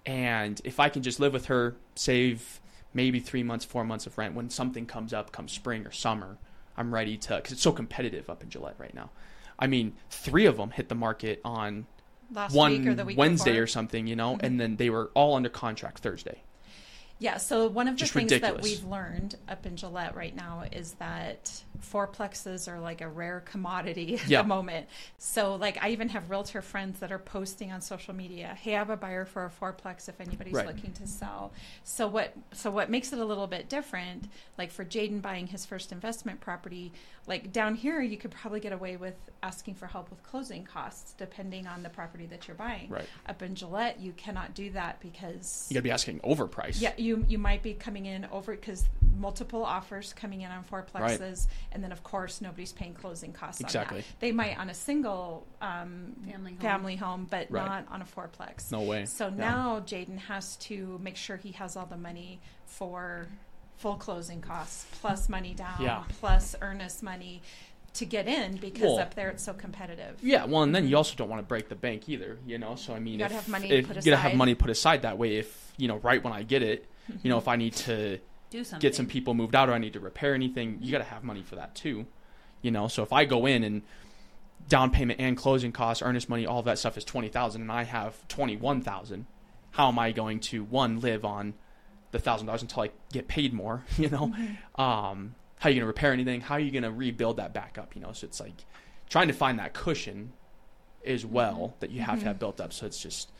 and 0.06 0.60
if 0.64 0.80
I 0.80 0.88
can 0.88 1.02
just 1.02 1.20
live 1.20 1.32
with 1.32 1.46
her, 1.46 1.76
save 1.94 2.60
maybe 2.92 3.20
three 3.20 3.42
months, 3.42 3.64
four 3.64 3.84
months 3.84 4.06
of 4.06 4.16
rent 4.18 4.34
when 4.34 4.50
something 4.50 4.86
comes 4.86 5.12
up, 5.12 5.32
come 5.32 5.48
spring 5.48 5.86
or 5.86 5.92
summer, 5.92 6.36
I'm 6.76 6.92
ready 6.92 7.16
to 7.18 7.36
because 7.36 7.52
it's 7.52 7.62
so 7.62 7.72
competitive 7.72 8.28
up 8.30 8.42
in 8.42 8.50
Gillette 8.50 8.76
right 8.78 8.94
now. 8.94 9.10
I 9.58 9.66
mean, 9.66 9.92
three 10.10 10.46
of 10.46 10.56
them 10.56 10.70
hit 10.70 10.88
the 10.88 10.94
market 10.94 11.40
on 11.44 11.86
last 12.32 12.54
one 12.54 12.72
week 12.72 12.86
or 12.86 12.94
the 12.94 13.04
week 13.04 13.18
Wednesday 13.18 13.52
before. 13.52 13.64
or 13.64 13.66
something, 13.66 14.06
you 14.06 14.16
know, 14.16 14.36
Mhm. 14.36 14.42
and 14.42 14.60
then 14.60 14.76
they 14.76 14.88
were 14.90 15.10
all 15.14 15.34
under 15.34 15.48
contract 15.50 15.98
Thursday. 15.98 16.42
Yeah, 17.20 17.36
so 17.36 17.68
one 17.68 17.86
of 17.86 17.94
the 17.94 18.00
Just 18.00 18.12
things 18.14 18.32
ridiculous. 18.32 18.56
that 18.56 18.62
we've 18.64 18.84
learned 18.90 19.36
up 19.46 19.66
in 19.66 19.76
Gillette 19.76 20.16
right 20.16 20.34
now 20.34 20.64
is 20.72 20.94
that 20.94 21.62
fourplexes 21.80 22.66
are 22.66 22.80
like 22.80 23.00
a 23.02 23.08
rare 23.08 23.40
commodity 23.40 24.14
at 24.16 24.26
Yeah. 24.26 24.42
the 24.42 24.48
moment. 24.48 24.88
So, 25.18 25.54
like, 25.54 25.78
I 25.82 25.90
even 25.90 26.08
have 26.10 26.30
realtor 26.30 26.62
friends 26.62 26.98
that 27.00 27.12
are 27.12 27.18
posting 27.18 27.72
on 27.72 27.80
social 27.82 28.14
media, 28.14 28.56
"Hey, 28.60 28.74
I 28.74 28.78
have 28.78 28.90
a 28.90 28.96
buyer 28.96 29.24
for 29.26 29.44
a 29.44 29.50
fourplex 29.50 30.08
if 30.08 30.20
anybody's 30.20 30.54
Right. 30.54 30.66
looking 30.66 30.92
to 30.94 31.06
sell." 31.06 31.52
So 31.84 32.08
what? 32.08 32.34
So 32.52 32.70
what 32.70 32.90
makes 32.90 33.12
it 33.12 33.18
a 33.18 33.24
little 33.24 33.46
bit 33.46 33.68
different? 33.68 34.30
Like 34.56 34.70
for 34.70 34.84
Jayden 34.84 35.20
buying 35.20 35.48
his 35.48 35.66
first 35.66 35.92
investment 35.92 36.40
property, 36.40 36.92
like 37.26 37.52
down 37.52 37.74
here, 37.74 38.00
you 38.00 38.16
could 38.16 38.30
probably 38.30 38.60
get 38.60 38.72
away 38.72 38.96
with 38.96 39.14
asking 39.42 39.74
for 39.74 39.86
help 39.86 40.10
with 40.10 40.22
closing 40.22 40.64
costs, 40.64 41.12
depending 41.14 41.66
on 41.66 41.82
the 41.82 41.88
property 41.90 42.26
that 42.26 42.46
you're 42.48 42.54
buying. 42.56 42.88
Right. 42.90 43.08
Up 43.26 43.42
in 43.42 43.54
Gillette, 43.54 44.00
you 44.00 44.12
cannot 44.12 44.54
do 44.54 44.70
that 44.72 45.00
because 45.00 45.66
You 45.70 45.74
got 45.74 45.80
to 45.80 45.82
be 45.84 45.90
asking 45.90 46.20
overpriced. 46.20 46.80
yeah, 46.80 46.92
you 46.96 47.09
you 47.28 47.38
might 47.38 47.62
be 47.62 47.74
coming 47.74 48.06
in 48.06 48.26
over 48.32 48.54
because 48.54 48.84
multiple 49.18 49.64
offers 49.64 50.12
coming 50.14 50.40
in 50.42 50.50
on 50.50 50.64
fourplexes, 50.64 51.46
and 51.72 51.84
then 51.84 51.92
of 51.92 52.02
course 52.02 52.40
nobody's 52.40 52.72
paying 52.72 52.94
closing 52.94 53.32
costs. 53.32 53.60
Exactly. 53.60 53.98
On 53.98 54.02
that. 54.02 54.20
They 54.20 54.32
might 54.32 54.58
on 54.58 54.70
a 54.70 54.74
single 54.74 55.46
um, 55.60 56.14
Family 56.30 56.52
home. 56.52 56.60
family 56.60 56.96
home, 56.96 57.26
but 57.30 57.46
Right. 57.50 57.66
not 57.66 57.86
on 57.90 58.00
a 58.02 58.04
fourplex. 58.06 58.70
No 58.72 58.80
way. 58.80 59.04
So 59.06 59.26
Yeah. 59.28 59.34
now 59.36 59.80
Jayden 59.80 60.18
has 60.18 60.56
to 60.56 60.98
make 61.02 61.16
sure 61.16 61.36
he 61.36 61.52
has 61.52 61.76
all 61.76 61.86
the 61.86 61.96
money 61.98 62.40
for 62.66 63.28
full 63.76 63.96
closing 63.96 64.40
costs, 64.40 64.86
plus 65.00 65.28
money 65.28 65.54
down, 65.54 65.80
Yeah. 65.80 66.04
plus 66.20 66.54
earnest 66.60 67.02
money 67.02 67.42
to 67.94 68.04
get 68.04 68.28
in 68.28 68.56
because 68.56 68.82
Well, 68.82 68.98
up 69.00 69.14
there 69.14 69.30
it's 69.30 69.42
so 69.42 69.52
competitive. 69.52 70.18
Yeah, 70.22 70.44
well, 70.44 70.62
and 70.62 70.74
then 70.74 70.86
you 70.86 70.96
also 70.96 71.16
don't 71.16 71.28
want 71.28 71.40
to 71.42 71.46
break 71.46 71.68
the 71.68 71.74
bank 71.74 72.08
either, 72.08 72.38
you 72.46 72.56
know. 72.56 72.76
So 72.76 72.94
I 72.94 73.00
mean, 73.00 73.14
You 73.14 73.18
gotta 73.18 73.34
if, 73.34 73.40
have 73.40 73.48
money 73.48 73.70
if, 73.70 73.86
put 73.88 73.96
you 73.96 74.02
gotta 74.12 74.16
have 74.22 74.34
money 74.36 74.54
put 74.54 74.70
aside. 74.70 75.02
That 75.02 75.18
way, 75.18 75.36
if 75.36 75.72
you 75.76 75.88
know, 75.88 75.96
right 75.96 76.22
when 76.22 76.32
I 76.32 76.42
get 76.42 76.62
it, 76.62 76.86
you 77.22 77.30
know, 77.30 77.38
if 77.38 77.48
I 77.48 77.56
need 77.56 77.74
to 77.74 78.18
Do 78.50 78.64
something. 78.64 78.80
get 78.80 78.94
some 78.94 79.06
people 79.06 79.34
moved 79.34 79.54
out 79.54 79.68
or 79.68 79.72
I 79.72 79.78
need 79.78 79.92
to 79.94 80.00
repair 80.00 80.34
anything, 80.34 80.78
you 80.80 80.92
got 80.92 80.98
to 80.98 81.04
have 81.04 81.24
money 81.24 81.42
for 81.42 81.56
that 81.56 81.74
too. 81.74 82.06
You 82.62 82.70
know, 82.70 82.88
so 82.88 83.02
if 83.02 83.12
I 83.12 83.24
go 83.24 83.46
in 83.46 83.64
and 83.64 83.82
down 84.68 84.90
payment 84.90 85.20
and 85.20 85.36
closing 85.36 85.72
costs, 85.72 86.02
earnest 86.02 86.28
money, 86.28 86.46
all 86.46 86.58
of 86.60 86.64
that 86.66 86.78
stuff 86.78 86.96
is 86.98 87.04
twenty 87.04 87.28
thousand, 87.28 87.62
and 87.62 87.72
I 87.72 87.84
have 87.84 88.26
twenty 88.28 88.56
one 88.56 88.82
thousand, 88.82 89.26
how 89.72 89.88
am 89.88 89.98
I 89.98 90.12
going 90.12 90.40
to 90.40 90.62
one 90.64 91.00
live 91.00 91.24
on 91.24 91.54
the 92.10 92.18
thousand 92.18 92.46
dollars 92.46 92.62
until 92.62 92.82
I 92.82 92.90
get 93.12 93.28
paid 93.28 93.52
more? 93.54 93.84
You 93.98 94.10
know, 94.10 94.26
Mm-hmm. 94.36 94.80
um, 94.80 95.34
how 95.58 95.68
are 95.68 95.72
you 95.72 95.76
going 95.76 95.82
to 95.82 95.86
repair 95.86 96.12
anything? 96.12 96.40
How 96.40 96.54
are 96.54 96.60
you 96.60 96.70
going 96.70 96.82
to 96.84 96.90
rebuild 96.90 97.36
that 97.38 97.52
back 97.54 97.76
up? 97.78 97.94
You 97.94 98.00
know, 98.02 98.12
so 98.12 98.26
it's 98.26 98.40
like 98.40 98.64
trying 99.08 99.28
to 99.28 99.34
find 99.34 99.58
that 99.58 99.72
cushion 99.74 100.32
as 101.04 101.24
well 101.26 101.74
that 101.80 101.90
you 101.90 102.00
have 102.02 102.18
to 102.20 102.24
have 102.26 102.38
built 102.38 102.60
up. 102.60 102.72
So 102.72 102.84
it's 102.86 103.00
just 103.02 103.30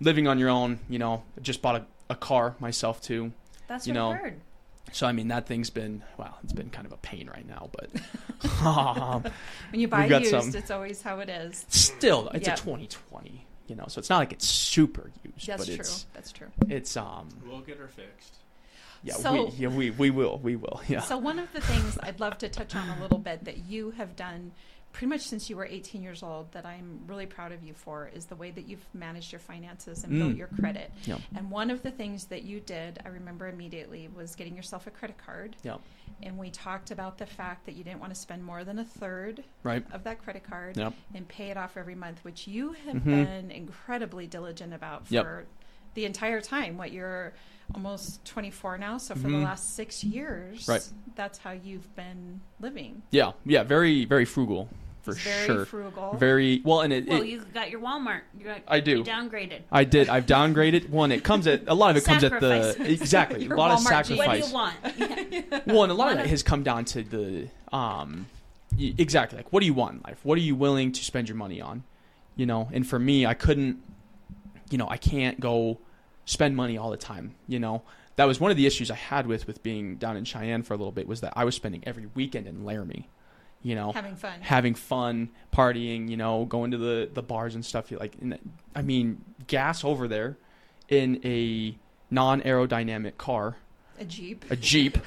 living 0.00 0.26
on 0.28 0.38
your 0.38 0.48
own. 0.48 0.78
You 0.88 0.98
know, 0.98 1.22
just 1.42 1.62
bought 1.62 1.76
a, 1.76 1.86
a 2.10 2.14
car 2.14 2.54
myself 2.60 3.00
too. 3.00 3.32
That's 3.68 3.86
you 3.86 3.92
what 3.94 4.00
know, 4.00 4.10
I 4.10 4.14
heard. 4.16 4.40
So 4.92 5.06
I 5.06 5.12
mean 5.12 5.28
that 5.28 5.46
thing's 5.46 5.70
been 5.70 6.02
well, 6.16 6.38
it's 6.44 6.52
been 6.52 6.70
kind 6.70 6.86
of 6.86 6.92
a 6.92 6.96
pain 6.98 7.28
right 7.28 7.46
now, 7.46 7.70
but 7.72 7.90
um, 8.64 9.22
When 9.72 9.80
you 9.80 9.88
buy 9.88 10.06
used, 10.06 10.30
some. 10.30 10.54
it's 10.54 10.70
always 10.70 11.02
how 11.02 11.18
it 11.20 11.28
is. 11.28 11.66
still 11.68 12.28
it's 12.32 12.46
Yep. 12.46 12.58
a 12.58 12.60
2020, 12.60 13.44
you 13.66 13.74
know. 13.76 13.84
So 13.88 13.98
it's 13.98 14.08
not 14.08 14.18
like 14.18 14.32
it's 14.32 14.46
super 14.46 15.10
used, 15.24 15.46
That's 15.48 15.62
but 15.66 15.66
true. 15.66 15.80
it's 15.80 16.06
That's 16.14 16.32
true. 16.32 16.48
it's 16.68 16.96
um 16.96 17.28
We'll 17.46 17.60
get 17.60 17.78
her 17.78 17.88
fixed. 17.88 18.36
yeah 19.02 19.14
So- 19.14 19.46
we 19.46 19.50
yeah 19.58 19.68
we 19.68 19.90
we 19.90 20.10
will 20.10 20.38
we 20.38 20.54
will 20.56 20.80
yeah 20.88 21.00
So 21.00 21.18
one 21.18 21.40
of 21.40 21.52
the 21.52 21.60
things 21.60 21.98
I'd 22.02 22.20
love 22.20 22.38
to 22.38 22.48
touch 22.48 22.76
on 22.76 22.88
a 22.88 23.02
little 23.02 23.18
bit 23.18 23.44
that 23.44 23.58
you 23.66 23.90
have 23.92 24.14
done 24.14 24.52
pretty 24.96 25.10
much 25.10 25.20
since 25.20 25.50
you 25.50 25.56
were 25.58 25.66
18 25.66 26.02
years 26.02 26.22
old 26.22 26.50
that 26.52 26.64
I'm 26.64 27.00
really 27.06 27.26
proud 27.26 27.52
of 27.52 27.62
you 27.62 27.74
for 27.74 28.10
is 28.14 28.24
the 28.24 28.34
way 28.34 28.50
that 28.50 28.66
you've 28.66 28.86
managed 28.94 29.30
your 29.30 29.40
finances 29.40 30.04
and 30.04 30.12
built 30.18 30.32
Mm. 30.32 30.38
your 30.38 30.46
credit. 30.46 30.90
yeah 31.04 31.18
And 31.34 31.50
one 31.50 31.68
of 31.70 31.82
the 31.82 31.90
things 31.90 32.24
that 32.28 32.44
you 32.44 32.60
did, 32.60 32.98
I 33.04 33.08
remember 33.08 33.46
immediately, 33.46 34.08
was 34.08 34.34
getting 34.34 34.56
yourself 34.56 34.86
a 34.86 34.90
credit 34.90 35.18
card. 35.18 35.54
yeah 35.62 35.76
And 36.22 36.38
we 36.38 36.48
talked 36.50 36.90
about 36.90 37.18
the 37.18 37.26
fact 37.26 37.66
that 37.66 37.74
you 37.76 37.84
didn't 37.84 38.00
want 38.00 38.14
to 38.14 38.18
spend 38.18 38.42
more 38.42 38.64
than 38.64 38.78
a 38.78 38.86
third 38.86 39.44
right 39.64 39.84
of 39.92 40.02
that 40.04 40.22
credit 40.22 40.44
card 40.44 40.78
Yep. 40.78 40.94
and 41.14 41.28
pay 41.28 41.50
it 41.50 41.58
off 41.58 41.76
every 41.76 41.94
month, 41.94 42.24
which 42.24 42.48
you 42.48 42.72
have 42.86 42.96
Mhm. 42.96 43.04
been 43.04 43.50
incredibly 43.50 44.26
diligent 44.26 44.72
about 44.72 45.06
for 45.08 45.12
Yep. 45.14 45.46
the 45.92 46.04
entire 46.06 46.40
time. 46.40 46.78
What 46.78 46.90
you're 46.92 47.34
almost 47.74 48.24
24 48.24 48.78
now, 48.78 48.96
so 48.96 49.14
for 49.14 49.28
the 49.28 49.36
Mhm. 49.36 49.44
last 49.44 49.74
six 49.74 50.02
years, 50.02 50.66
Right. 50.66 50.88
that's 51.16 51.36
how 51.36 51.50
you've 51.52 51.94
been 51.96 52.40
living. 52.60 53.02
yeah 53.10 53.32
yeah 53.44 53.62
very 53.62 54.06
very 54.06 54.24
frugal 54.24 54.70
for 55.06 55.12
It's 55.12 55.20
very 55.22 55.46
sure 55.46 55.64
frugal. 55.64 56.14
very 56.18 56.60
well 56.64 56.80
and 56.82 56.92
it, 56.92 57.06
Well, 57.08 57.22
it 57.22 57.28
you 57.28 57.40
got 57.54 57.70
your 57.70 57.80
Walmart. 57.80 58.20
You 58.38 58.44
got, 58.46 58.60
I 58.68 58.80
do. 58.80 58.98
You 58.98 59.04
downgraded. 59.04 59.60
I 59.72 59.84
did 59.84 60.08
I've 60.08 60.26
downgraded 60.26 60.90
one 60.90 61.12
it 61.12 61.24
comes 61.24 61.46
at 61.46 61.62
a 61.68 61.74
lot 61.74 61.90
of 61.92 61.96
it 61.96 62.04
comes 62.04 62.24
at 62.24 62.40
the 62.40 62.72
Sacrifice. 62.72 62.90
exactly 63.00 63.46
a 63.46 63.54
lot 63.54 63.70
of 63.70 63.78
Walmart 63.80 64.06
jeans. 64.06 64.18
What 64.18 64.34
do 64.34 64.42
sacrifice 64.42 64.48
you 64.48 64.54
want? 64.54 64.74
Yeah. 65.52 65.60
well, 65.66 65.82
and 65.84 65.92
a 65.92 65.94
lot 65.94 66.12
of 66.12 66.18
of- 66.18 66.26
has 66.26 66.42
come 66.42 66.62
down 66.62 66.84
to 66.86 67.02
the 67.02 67.48
um, 67.72 68.26
exactly 68.78 69.36
like 69.38 69.52
what 69.52 69.60
do 69.60 69.66
you 69.66 69.74
want 69.74 69.94
in 69.96 70.00
life? 70.06 70.18
What 70.22 70.36
are 70.38 70.42
you 70.42 70.54
willing 70.54 70.92
to 70.92 71.04
spend 71.04 71.28
your 71.28 71.36
money 71.36 71.60
on? 71.60 71.84
You 72.36 72.46
know, 72.46 72.68
and 72.72 72.86
for 72.86 72.98
me, 72.98 73.24
I 73.24 73.32
couldn't, 73.34 73.78
you 74.70 74.76
know, 74.78 74.88
I 74.88 74.98
can't 74.98 75.40
go 75.40 75.78
spend 76.26 76.54
money 76.56 76.76
all 76.76 76.90
the 76.90 76.96
time. 76.98 77.34
You 77.48 77.58
know, 77.58 77.82
that 78.16 78.24
was 78.24 78.38
one 78.40 78.50
of 78.50 78.56
the 78.56 78.66
issues 78.66 78.90
I 78.90 78.94
had 78.94 79.26
with 79.26 79.46
with 79.46 79.62
being 79.62 79.96
down 79.96 80.16
in 80.16 80.24
Cheyenne 80.24 80.62
for 80.62 80.74
a 80.74 80.76
little 80.76 80.92
bit 80.92 81.06
was 81.08 81.20
that 81.22 81.32
I 81.36 81.44
was 81.44 81.54
spending 81.54 81.82
every 81.86 82.06
weekend 82.14 82.46
in 82.46 82.64
Laramie. 82.64 83.08
You 83.62 83.74
know, 83.74 83.92
having 83.92 84.14
fun. 84.16 84.40
having 84.40 84.74
fun, 84.74 85.30
partying, 85.52 86.08
you 86.08 86.16
know, 86.16 86.44
going 86.44 86.70
to 86.70 86.78
the, 86.78 87.10
the 87.12 87.22
bars 87.22 87.54
and 87.54 87.64
stuff. 87.64 87.90
You 87.90 87.98
Like, 87.98 88.14
and 88.20 88.38
I 88.74 88.82
mean, 88.82 89.24
gas 89.46 89.82
over 89.84 90.06
there 90.06 90.36
in 90.88 91.20
a 91.24 91.76
non 92.10 92.42
aerodynamic 92.42 93.16
car, 93.16 93.56
a 93.98 94.04
Jeep. 94.04 94.44
a 94.50 94.56
Jeep, 94.56 94.98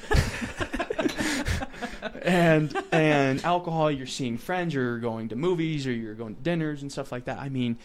and 2.22 2.76
and 2.92 3.42
alcohol. 3.44 3.90
You're 3.90 4.06
seeing 4.06 4.36
friends. 4.36 4.74
You're 4.74 4.98
going 4.98 5.28
to 5.30 5.36
movies 5.36 5.86
or 5.86 5.92
you're 5.92 6.14
going 6.14 6.36
to 6.36 6.42
dinners 6.42 6.82
and 6.82 6.92
stuff 6.92 7.12
like 7.12 7.24
that. 7.24 7.38
I 7.38 7.48
mean, 7.48 7.78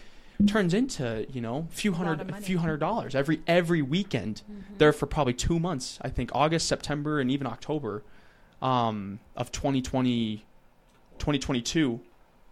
turns 0.48 0.74
into 0.74 1.26
you 1.32 1.42
know 1.42 1.68
a 1.72 1.74
few 1.74 1.92
A 1.92 1.96
hundred 1.96 2.30
a 2.30 2.42
few 2.42 2.58
hundred 2.58 2.78
dollars 2.80 3.16
every 3.16 3.42
every 3.48 3.82
weekend. 3.82 4.42
There 4.78 4.92
for 4.92 5.06
probably 5.06 5.34
two 5.34 5.60
months. 5.60 6.00
I 6.02 6.10
think 6.10 6.32
August, 6.34 6.68
September, 6.68 7.20
and 7.20 7.32
even 7.32 7.48
October 7.48 8.04
um, 8.62 9.20
of 9.36 9.52
2020, 9.52 10.46
2022. 11.20 12.00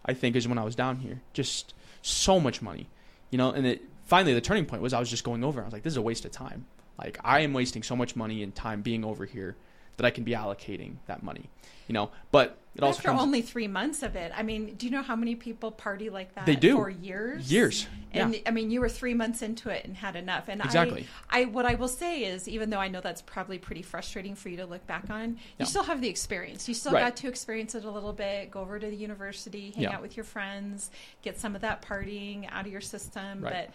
I 0.06 0.12
think 0.12 0.36
is 0.36 0.46
when 0.46 0.58
I 0.58 0.64
was 0.64 0.74
down 0.74 0.96
here. 0.96 1.22
Just 1.32 1.72
so 2.02 2.38
much 2.38 2.60
money, 2.60 2.88
you 3.30 3.38
know. 3.38 3.50
And 3.50 3.66
it 3.66 3.82
finally 4.04 4.34
the 4.34 4.40
turning 4.40 4.66
point 4.66 4.82
was 4.82 4.92
I 4.92 5.00
was 5.00 5.08
just 5.08 5.24
going 5.24 5.42
over. 5.42 5.62
I 5.62 5.64
was 5.64 5.72
like, 5.72 5.82
this 5.82 5.92
is 5.92 5.96
a 5.96 6.02
waste 6.02 6.24
of 6.24 6.32
time. 6.32 6.66
Like 6.98 7.18
I 7.24 7.40
am 7.40 7.52
wasting 7.52 7.82
so 7.82 7.96
much 7.96 8.14
money 8.14 8.42
and 8.42 8.54
time 8.54 8.82
being 8.82 9.04
over 9.04 9.24
here 9.24 9.56
that 9.96 10.06
I 10.06 10.10
can 10.10 10.24
be 10.24 10.32
allocating 10.32 10.96
that 11.06 11.22
money, 11.22 11.48
you 11.88 11.92
know. 11.92 12.10
But 12.30 12.58
it 12.74 12.82
also 12.82 12.98
After 12.98 13.08
comes 13.10 13.22
only 13.22 13.42
three 13.42 13.68
months 13.68 14.02
of 14.02 14.16
it, 14.16 14.32
I 14.34 14.42
mean, 14.42 14.74
do 14.74 14.86
you 14.86 14.92
know 14.92 15.02
how 15.02 15.14
many 15.14 15.36
people 15.36 15.70
party 15.70 16.10
like 16.10 16.34
that? 16.34 16.46
They 16.46 16.56
do. 16.56 16.76
for 16.76 16.90
years. 16.90 17.52
years. 17.52 17.86
And 18.12 18.34
yeah, 18.34 18.40
I 18.46 18.50
mean, 18.50 18.70
you 18.70 18.80
were 18.80 18.88
three 18.88 19.14
months 19.14 19.42
into 19.42 19.70
it 19.70 19.84
and 19.84 19.96
had 19.96 20.16
enough. 20.16 20.48
And 20.48 20.60
Exactly. 20.64 21.06
I, 21.30 21.42
I, 21.42 21.44
what 21.46 21.66
I 21.66 21.74
will 21.74 21.88
say 21.88 22.24
is, 22.24 22.48
even 22.48 22.70
though 22.70 22.78
I 22.78 22.88
know 22.88 23.00
that's 23.00 23.22
probably 23.22 23.58
pretty 23.58 23.82
frustrating 23.82 24.34
for 24.34 24.48
you 24.48 24.56
to 24.58 24.66
look 24.66 24.84
back 24.88 25.08
on, 25.10 25.30
you 25.30 25.36
Yeah. 25.58 25.66
still 25.66 25.82
have 25.84 26.00
the 26.00 26.08
experience. 26.08 26.68
You 26.68 26.74
still 26.74 26.92
Right. 26.92 27.00
got 27.00 27.16
to 27.18 27.28
experience 27.28 27.74
it 27.76 27.84
a 27.84 27.90
little 27.90 28.12
bit. 28.12 28.50
Go 28.50 28.60
over 28.60 28.78
to 28.78 28.86
the 28.88 28.96
university, 28.96 29.70
hang 29.72 29.84
Yeah. 29.84 29.94
out 29.94 30.02
with 30.02 30.16
your 30.16 30.24
friends, 30.24 30.90
get 31.22 31.38
some 31.38 31.54
of 31.54 31.60
that 31.62 31.82
partying 31.82 32.48
out 32.50 32.66
of 32.66 32.72
your 32.72 32.80
system. 32.80 33.40
Right. 33.40 33.68
But 33.68 33.74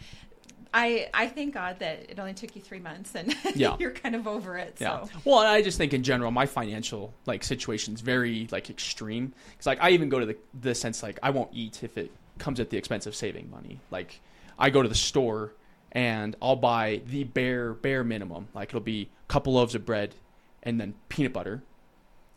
I, 0.73 1.09
I 1.13 1.27
thank 1.27 1.53
God 1.55 1.79
that 1.79 2.11
it 2.11 2.19
only 2.19 2.33
took 2.33 2.55
you 2.55 2.61
three 2.61 2.79
months 2.79 3.15
and 3.15 3.35
Yeah. 3.55 3.75
you're 3.79 3.91
kind 3.91 4.15
of 4.15 4.27
over 4.27 4.57
it. 4.57 4.77
Yeah. 4.79 5.05
So 5.05 5.09
Well, 5.25 5.39
I 5.39 5.61
just 5.61 5.77
think 5.77 5.93
in 5.93 6.03
general, 6.03 6.29
my 6.31 6.45
financial 6.45 7.13
like 7.25 7.43
situation's 7.43 8.01
very 8.01 8.47
like 8.51 8.69
extreme. 8.69 9.33
Because 9.51 9.65
like 9.65 9.79
I 9.81 9.91
even 9.91 10.09
go 10.09 10.19
to 10.19 10.25
the 10.27 10.37
the 10.61 10.75
sense 10.75 11.01
like 11.01 11.19
I 11.23 11.31
won't 11.31 11.49
eat 11.53 11.83
if 11.83 11.97
it 11.97 12.11
comes 12.37 12.59
at 12.59 12.69
the 12.69 12.77
expense 12.77 13.07
of 13.07 13.15
saving 13.15 13.49
money. 13.49 13.79
Like 13.89 14.19
I 14.59 14.69
go 14.69 14.81
to 14.83 14.89
the 14.89 14.95
store 14.95 15.53
and 15.91 16.35
I'll 16.41 16.55
buy 16.55 17.01
the 17.07 17.23
bare 17.23 17.73
bare 17.73 18.03
minimum. 18.03 18.47
Like 18.53 18.69
it'll 18.69 18.79
be 18.81 19.09
a 19.27 19.27
couple 19.27 19.53
loaves 19.53 19.73
of 19.73 19.85
bread 19.85 20.13
and 20.61 20.79
then 20.79 20.93
peanut 21.07 21.33
butter, 21.33 21.63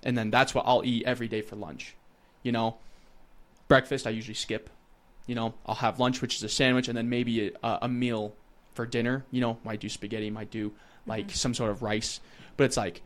and 0.05 0.17
then 0.17 0.31
that's 0.31 0.55
what 0.55 0.65
I'll 0.67 0.85
eat 0.85 1.03
every 1.05 1.29
day 1.29 1.43
for 1.43 1.57
lunch. 1.57 1.97
You 2.45 2.53
know, 2.53 2.77
breakfast 3.69 4.07
I 4.07 4.11
usually 4.11 4.35
skip. 4.35 4.71
You 5.27 5.35
know, 5.35 5.55
I'll 5.67 5.77
have 5.77 5.99
lunch, 6.01 6.21
which 6.21 6.37
is 6.37 6.43
a 6.43 6.49
sandwich, 6.49 6.89
and 6.89 6.97
then 6.97 7.09
maybe 7.09 7.53
a, 7.63 7.79
a 7.83 7.89
meal 7.89 8.35
for 8.75 8.87
dinner. 8.87 9.25
You 9.31 9.41
know, 9.41 9.59
might 9.65 9.81
do 9.81 9.89
spaghetti, 9.89 10.31
might 10.31 10.51
do 10.51 10.73
like 11.07 11.29
Mhm. 11.29 11.37
some 11.37 11.55
sort 11.55 11.71
of 11.71 11.83
rice, 11.83 12.21
but 12.57 12.65
it's 12.65 12.77
like, 12.77 13.03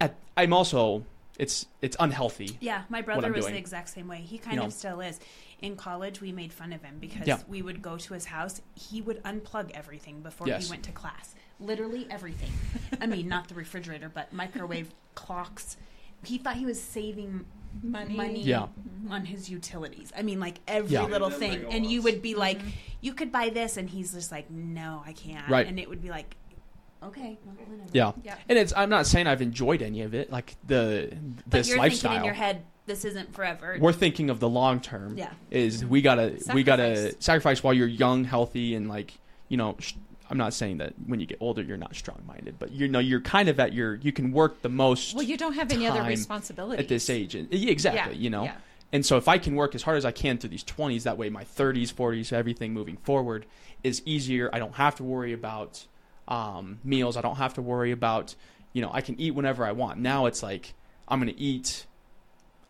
at, 0.00 0.14
I'm 0.36 0.52
also 0.52 1.04
it's 1.38 1.66
it's 1.80 1.96
unhealthy. 1.98 2.56
Yeah, 2.60 2.82
my 2.88 3.00
brother 3.02 3.32
was 3.32 3.44
doing. 3.46 3.54
the 3.54 3.58
exact 3.60 3.88
same 3.88 4.08
way. 4.08 4.18
He 4.18 4.36
kind 4.38 4.54
You 4.54 4.60
know. 4.60 4.66
of 4.66 4.72
still 4.72 5.00
is. 5.00 5.18
In 5.62 5.76
college, 5.76 6.20
we 6.20 6.32
made 6.32 6.52
fun 6.52 6.72
of 6.72 6.82
him 6.82 6.96
because 7.00 7.26
Yeah. 7.26 7.38
we 7.48 7.60
would 7.62 7.82
go 7.82 7.96
to 7.98 8.14
his 8.14 8.26
house. 8.26 8.60
He 8.74 9.00
would 9.02 9.22
unplug 9.24 9.70
everything 9.72 10.20
before 10.22 10.46
Yes. 10.48 10.64
he 10.66 10.70
went 10.70 10.84
to 10.84 10.92
class. 10.92 11.34
Literally 11.58 12.06
everything. 12.10 12.50
I 13.00 13.06
mean, 13.06 13.28
not 13.28 13.48
the 13.48 13.54
refrigerator, 13.54 14.08
but 14.08 14.32
microwave 14.32 14.92
clocks. 15.14 15.76
He 16.24 16.38
thought 16.38 16.56
he 16.56 16.64
was 16.66 16.80
saving 16.80 17.44
money. 17.82 18.14
money 18.16 18.42
Yeah. 18.42 18.66
on 19.08 19.24
his 19.24 19.48
utilities. 19.50 20.12
I 20.16 20.22
mean, 20.22 20.40
like 20.40 20.58
every 20.68 20.92
Yeah. 20.92 21.04
little 21.04 21.30
thing. 21.30 21.64
And 21.70 21.84
you 21.86 22.02
would 22.02 22.20
be 22.22 22.34
like, 22.34 22.58
Mhm. 22.60 22.72
you 23.00 23.14
could 23.14 23.32
buy 23.32 23.48
this, 23.50 23.76
and 23.76 23.88
he's 23.88 24.12
just 24.12 24.30
like, 24.30 24.50
no, 24.50 25.02
I 25.06 25.12
can't. 25.12 25.48
Right. 25.48 25.66
And 25.66 25.78
it 25.78 25.88
would 25.88 26.02
be 26.02 26.10
like, 26.10 26.36
okay, 27.02 27.38
well. 27.44 27.56
Yeah. 27.92 28.12
Yeah. 28.22 28.36
And 28.48 28.58
it's 28.58 28.72
I'm 28.76 28.90
not 28.90 29.06
saying 29.06 29.26
I've 29.26 29.42
enjoyed 29.42 29.82
any 29.82 30.02
of 30.02 30.14
it, 30.14 30.30
like 30.30 30.56
the 30.66 31.10
But 31.44 31.50
this 31.50 31.68
you're 31.68 31.78
lifestyle. 31.78 32.10
thinking 32.12 32.18
in 32.20 32.24
your 32.26 32.34
head, 32.34 32.62
this 32.86 33.04
isn't 33.04 33.32
forever. 33.34 33.76
We're 33.80 33.92
thinking 33.92 34.30
of 34.30 34.40
the 34.40 34.48
long 34.48 34.80
term. 34.80 35.16
yeah. 35.16 35.30
Is 35.50 35.84
we 35.84 36.02
gotta 36.02 36.38
we 36.54 36.62
gotta 36.62 36.96
Sacrifice. 36.96 37.24
sacrifice 37.24 37.62
while 37.62 37.74
you're 37.74 37.86
young, 37.88 38.24
healthy, 38.24 38.74
and 38.74 38.88
like 38.88 39.14
you 39.48 39.56
know. 39.56 39.76
Sh- 39.78 39.94
I'm 40.30 40.38
not 40.38 40.54
saying 40.54 40.78
that 40.78 40.94
when 41.06 41.18
you 41.20 41.26
get 41.26 41.38
older 41.40 41.60
you're 41.62 41.76
not 41.76 41.94
strong 41.96 42.22
minded, 42.26 42.56
but 42.58 42.70
you 42.70 42.86
know 42.88 43.00
you're 43.00 43.20
kind 43.20 43.48
of 43.48 43.58
at 43.58 43.72
your 43.72 43.96
you 43.96 44.12
can 44.12 44.30
work 44.32 44.62
the 44.62 44.68
most 44.68 45.14
Well, 45.14 45.24
you 45.24 45.36
don't 45.36 45.54
have 45.54 45.70
any 45.72 45.86
other 45.86 46.02
responsibilities 46.04 46.78
at 46.80 46.88
this 46.88 47.10
age. 47.10 47.34
And, 47.34 47.52
exactly. 47.52 48.14
Yeah, 48.14 48.20
You 48.20 48.30
know. 48.30 48.44
yeah. 48.44 48.54
And 48.92 49.06
so 49.06 49.16
if 49.16 49.28
I 49.28 49.38
can 49.38 49.54
work 49.54 49.74
as 49.76 49.82
hard 49.82 49.98
as 49.98 50.04
I 50.04 50.10
can 50.10 50.38
through 50.38 50.50
these 50.50 50.64
20s, 50.64 51.04
that 51.04 51.16
way 51.16 51.30
my 51.30 51.44
30s, 51.44 51.92
40s, 51.94 52.32
everything 52.32 52.72
moving 52.72 52.96
forward 52.96 53.46
is 53.84 54.02
easier. 54.04 54.50
I 54.52 54.58
don't 54.58 54.74
have 54.74 54.96
to 54.96 55.04
worry 55.04 55.32
about 55.32 55.86
um, 56.26 56.80
meals. 56.82 57.16
I 57.16 57.20
don't 57.20 57.36
have 57.36 57.54
to 57.54 57.62
worry 57.62 57.92
about, 57.92 58.34
you 58.72 58.82
know, 58.82 58.90
I 58.92 59.00
can 59.00 59.18
eat 59.20 59.32
whenever 59.32 59.64
I 59.64 59.72
want. 59.72 60.00
Now 60.00 60.26
it's 60.26 60.42
like 60.42 60.74
I'm 61.06 61.20
going 61.20 61.32
to 61.32 61.40
eat, 61.40 61.86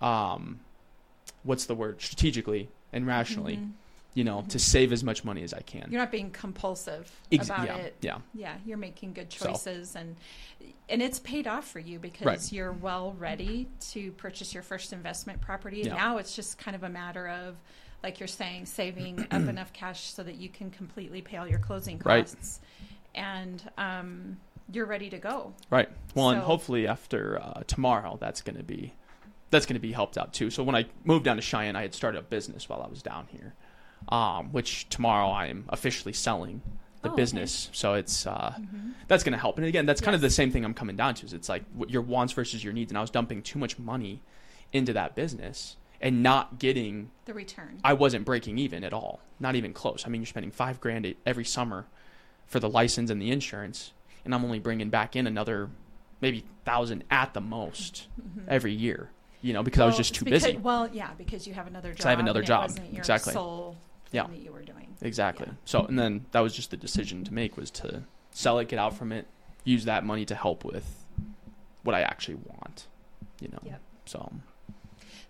um, 0.01 0.61
what's 1.43 1.67
the 1.67 1.75
word, 1.75 2.01
strategically 2.01 2.69
and 2.93 3.07
rationally, 3.07 3.57
Mhm. 3.57 3.71
You 4.15 4.25
know, 4.25 4.45
to 4.49 4.59
save 4.59 4.93
as 4.93 5.05
much 5.05 5.25
money 5.25 5.43
as 5.43 5.55
I 5.55 5.61
can. 5.61 5.87
You're 5.91 6.01
not 6.01 6.11
being 6.11 6.31
compulsive 6.31 7.11
Ex- 7.31 7.47
about 7.47 7.67
yeah, 7.67 7.77
it. 7.77 7.97
yeah, 8.01 8.19
Yeah, 8.35 8.55
you're 8.67 8.77
making 8.79 9.13
good 9.13 9.33
So. 9.33 9.47
choices 9.47 9.95
and 9.97 10.17
and 10.89 11.01
it's 11.01 11.21
paid 11.21 11.47
off 11.47 11.69
for 11.69 11.79
you 11.79 11.99
because 12.01 12.27
Right. 12.27 12.53
you're 12.53 12.73
well 12.73 13.13
ready 13.19 13.69
to 13.93 14.11
purchase 14.13 14.53
your 14.53 14.65
first 14.65 14.93
investment 14.93 15.41
property. 15.41 15.83
Yeah. 15.85 15.95
Now 15.95 16.19
it's 16.19 16.35
just 16.35 16.59
kind 16.59 16.75
of 16.75 16.83
a 16.83 16.89
matter 16.89 17.29
of 17.29 17.57
like 18.03 18.19
you're 18.19 18.27
saying 18.27 18.67
saving 18.67 19.21
up 19.31 19.43
enough 19.49 19.73
cash 19.73 20.13
so 20.13 20.23
that 20.25 20.35
you 20.37 20.49
can 20.49 20.71
completely 20.71 21.23
pay 21.23 21.37
all 21.37 21.47
your 21.47 21.59
closing 21.61 22.01
Right. 22.05 22.25
costs. 22.27 22.61
And 23.15 23.63
um, 23.79 24.39
you're 24.73 24.87
ready 24.87 25.11
to 25.11 25.19
go. 25.19 25.53
Right. 25.69 25.89
Well, 26.15 26.31
and 26.31 26.41
hopefully 26.41 26.87
after 26.87 27.41
uh, 27.43 27.63
tomorrow, 27.67 28.17
that's 28.21 28.41
going 28.43 28.57
to 28.57 28.63
be 28.65 28.93
that's 29.51 29.67
going 29.67 29.75
to 29.75 29.81
be 29.81 29.91
helped 29.93 30.17
out 30.19 30.33
too. 30.33 30.49
So 30.51 30.63
when 30.63 30.75
I 30.77 30.87
moved 31.05 31.25
down 31.25 31.37
to 31.37 31.43
Cheyenne, 31.43 31.75
I 31.77 31.83
had 31.83 31.93
started 31.95 32.19
a 32.19 32.23
business 32.23 32.69
while 32.69 32.83
I 32.83 32.89
was 32.89 33.03
down 33.03 33.27
here, 33.33 33.55
um, 34.09 34.53
which 34.53 34.89
tomorrow 34.89 35.29
I 35.29 35.47
am 35.47 35.65
officially 35.69 36.13
selling 36.13 36.63
the 37.03 37.09
Oh, 37.09 37.13
okay. 37.13 37.23
business. 37.23 37.71
So 37.73 37.95
it's 37.95 38.27
uh, 38.27 38.55
that's 39.09 39.23
going 39.25 39.33
to 39.33 39.39
help. 39.39 39.57
And 39.59 39.67
again, 39.67 39.87
that's 39.87 40.01
kind 40.01 40.15
of 40.15 40.21
the 40.21 40.29
same 40.31 40.51
thing 40.51 40.65
I'm 40.65 40.75
coming 40.75 40.97
down 40.97 41.15
to. 41.15 41.27
Is 41.27 41.33
it's 41.33 41.49
like 41.49 41.65
your 41.89 42.03
wants 42.03 42.33
versus 42.33 42.63
your 42.63 42.73
needs, 42.73 42.91
and 42.91 42.99
I 42.99 43.01
was 43.01 43.11
dumping 43.11 43.43
too 43.43 43.59
much 43.59 43.79
money 43.79 44.21
into 44.73 44.93
that 44.93 45.15
business 45.15 45.77
and 46.01 46.23
not 46.23 46.59
getting. 46.59 47.11
The 47.25 47.35
return. 47.35 47.81
I 47.85 47.95
wasn't 47.95 48.25
breaking 48.25 48.59
even 48.59 48.85
at 48.85 48.93
all, 48.93 49.21
not 49.39 49.55
even 49.57 49.73
close. 49.73 50.05
I 50.07 50.11
mean, 50.11 50.21
you're 50.21 50.27
spending 50.27 50.51
five 50.51 50.81
grand 50.81 51.15
every 51.25 51.45
summer 51.45 51.87
for 52.47 52.61
the 52.61 52.69
license 52.69 53.11
and 53.11 53.21
the 53.23 53.31
insurance, 53.31 53.93
and 54.25 54.35
I'm 54.35 54.45
only 54.45 54.59
bringing 54.59 54.91
back 54.91 55.17
in 55.17 55.27
another 55.27 55.71
maybe 56.21 56.45
thousand 56.67 57.05
at 57.11 57.33
the 57.33 57.41
most 57.41 58.09
every 58.47 58.73
year. 58.75 59.11
You 59.41 59.55
know, 59.55 59.63
because 59.63 59.81
I 59.81 59.87
was 59.87 59.97
just 59.97 60.15
too 60.15 60.27
because- 60.27 60.45
busy. 60.45 60.59
Well, 60.59 60.87
yeah, 60.93 61.13
because 61.17 61.47
you 61.47 61.55
have 61.55 61.67
another 61.67 61.95
job. 61.95 62.07
I 62.07 62.11
have 62.11 62.19
another 62.19 62.43
job, 62.43 62.65
It 62.65 62.73
wasn't 62.73 62.93
your 62.93 62.99
exactly. 62.99 63.33
sole 63.33 63.79
Yeah. 64.13 64.27
that 64.27 64.39
you 64.39 64.53
were 64.53 64.63
doing. 64.63 64.89
Exactly. 65.03 65.47
Yeah. 65.49 65.55
So, 65.65 65.85
and 65.85 65.99
then 65.99 66.27
that 66.33 66.41
was 66.41 66.55
just 66.55 66.71
the 66.71 66.77
decision 66.77 67.25
to 67.25 67.35
make 67.35 67.57
was 67.57 67.71
to 67.73 68.05
sell 68.33 68.59
it, 68.59 68.69
get 68.69 68.79
out 68.79 68.95
from 68.95 69.13
it, 69.13 69.27
use 69.65 69.85
that 69.85 70.05
money 70.05 70.25
to 70.27 70.35
help 70.35 70.65
with 70.65 71.05
what 71.83 71.95
I 71.95 72.03
actually 72.03 72.37
want. 72.37 72.87
You 73.41 73.49
know. 73.49 73.61
Yep. 73.65 73.81
So 74.07 74.33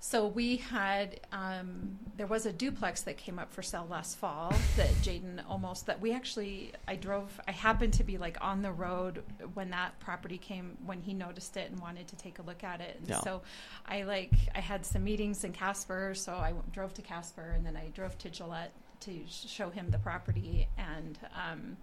So 0.03 0.27
we 0.27 0.57
had 0.57 1.21
um, 1.31 1.99
there 2.17 2.27
was 2.27 2.47
a 2.47 2.53
duplex 2.53 3.03
that 3.03 3.19
came 3.19 3.39
up 3.39 3.53
for 3.53 3.63
sale 3.63 3.87
last 3.89 4.17
fall 4.17 4.53
that 4.77 4.89
Jayden 5.03 5.43
almost 5.49 5.87
that 5.87 6.01
we 6.01 6.13
actually 6.13 6.73
I 6.89 6.97
drove 6.97 7.39
I 7.47 7.53
happened 7.53 7.93
to 7.95 8.05
be 8.05 8.17
like 8.17 8.39
on 8.41 8.63
the 8.63 8.73
road 8.73 9.23
when 9.53 9.71
that 9.71 9.99
property 10.01 10.39
came 10.39 10.79
when 10.87 11.03
he 11.03 11.13
noticed 11.13 11.57
it 11.59 11.71
and 11.71 11.79
wanted 11.81 12.09
to 12.09 12.17
take 12.17 12.39
a 12.39 12.43
look 12.43 12.65
at 12.65 12.81
it 12.81 12.97
and 12.99 13.09
Yeah. 13.11 13.21
so 13.21 13.43
I 13.87 14.05
like 14.05 14.33
I 14.55 14.61
had 14.61 14.87
some 14.87 15.05
meetings 15.05 15.45
in 15.45 15.53
Casper 15.53 16.15
so 16.15 16.33
I 16.33 16.55
drove 16.73 16.95
to 16.95 17.03
Casper 17.03 17.53
and 17.55 17.65
then 17.65 17.77
I 17.77 17.89
drove 17.89 18.17
to 18.19 18.31
Gillette 18.31 18.73
to 19.01 19.13
show 19.29 19.69
him 19.69 19.91
the 19.91 19.99
property 19.99 20.67
and 20.79 21.19
um, 21.35 21.77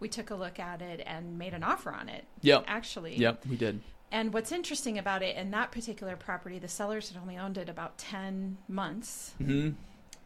we 0.00 0.08
took 0.08 0.30
a 0.30 0.34
look 0.34 0.58
at 0.58 0.80
it 0.80 1.02
and 1.06 1.38
made 1.38 1.52
an 1.52 1.62
offer 1.62 1.90
on 1.92 2.08
it 2.08 2.24
Yeah, 2.40 2.62
actually 2.66 3.16
Yep, 3.16 3.44
we 3.48 3.56
did. 3.56 3.80
And 4.12 4.32
what's 4.32 4.52
interesting 4.52 4.98
about 4.98 5.22
it 5.22 5.34
in 5.36 5.50
that 5.50 5.72
particular 5.72 6.14
property, 6.16 6.58
the 6.60 6.68
sellers 6.68 7.08
had 7.08 7.20
only 7.20 7.36
owned 7.36 7.58
it 7.58 7.68
about 7.68 7.98
10 7.98 8.58
months. 8.68 9.34
hmm 9.38 9.70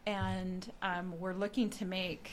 And 0.07 0.71
um, 0.83 1.15
we're 1.19 1.33
looking 1.35 1.71
to 1.71 1.85
make. 1.87 2.31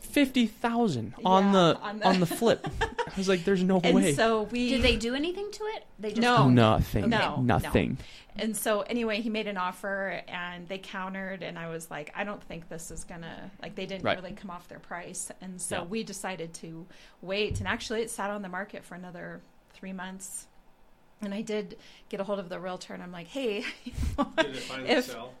Fifty 0.00 0.46
thousand 0.46 1.14
on 1.24 1.44
Yeah, 1.46 1.52
the 1.52 1.78
on 1.80 2.02
on 2.02 2.20
the- 2.20 2.26
the, 2.26 2.36
flip. 2.36 2.66
I 2.80 3.12
was 3.16 3.26
like, 3.26 3.44
"There's 3.44 3.62
no 3.62 3.80
And 3.82 3.94
way." 3.96 4.12
so 4.12 4.42
we. 4.42 4.68
Did 4.68 4.82
they 4.82 4.96
do 4.96 5.14
anything 5.14 5.50
to 5.50 5.64
it? 5.76 5.86
They 5.98 6.10
just 6.10 6.20
No. 6.20 6.48
nothing. 6.50 7.08
No, 7.08 7.36
no. 7.36 7.40
nothing. 7.42 7.96
And 8.36 8.54
so 8.56 8.82
anyway, 8.82 9.22
he 9.22 9.30
made 9.30 9.46
an 9.46 9.56
offer 9.56 10.20
and 10.28 10.68
they 10.68 10.76
countered. 10.78 11.42
And 11.42 11.58
I 11.58 11.68
was 11.68 11.90
like, 11.90 12.12
I 12.14 12.24
don't 12.24 12.42
think 12.42 12.68
this 12.68 12.90
is 12.90 13.04
going 13.04 13.22
to. 13.22 13.50
Like, 13.62 13.76
they 13.76 13.86
didn't 13.86 14.04
Right. 14.04 14.16
really 14.20 14.32
come 14.34 14.50
off 14.50 14.68
their 14.68 14.78
price. 14.80 15.30
And 15.40 15.58
so 15.60 15.76
Yeah. 15.78 15.84
we 15.84 16.02
decided 16.04 16.52
to 16.54 16.86
wait. 17.22 17.58
And 17.60 17.66
actually, 17.68 18.02
it 18.02 18.10
sat 18.10 18.28
on 18.30 18.42
the 18.42 18.48
market 18.48 18.84
for 18.84 18.94
another 18.96 19.40
three 19.74 19.92
months. 19.92 20.46
And 21.22 21.32
I 21.32 21.42
did 21.42 21.78
get 22.08 22.20
a 22.20 22.24
hold 22.24 22.38
of 22.38 22.48
the 22.48 22.58
realtor 22.60 22.92
and 22.94 23.02
I'm 23.02 23.12
like, 23.12 23.28
hey, 23.28 23.60
Did 24.36 24.46
it 24.46 24.56
finally 24.58 24.88
If- 24.90 25.06
sell? 25.06 25.32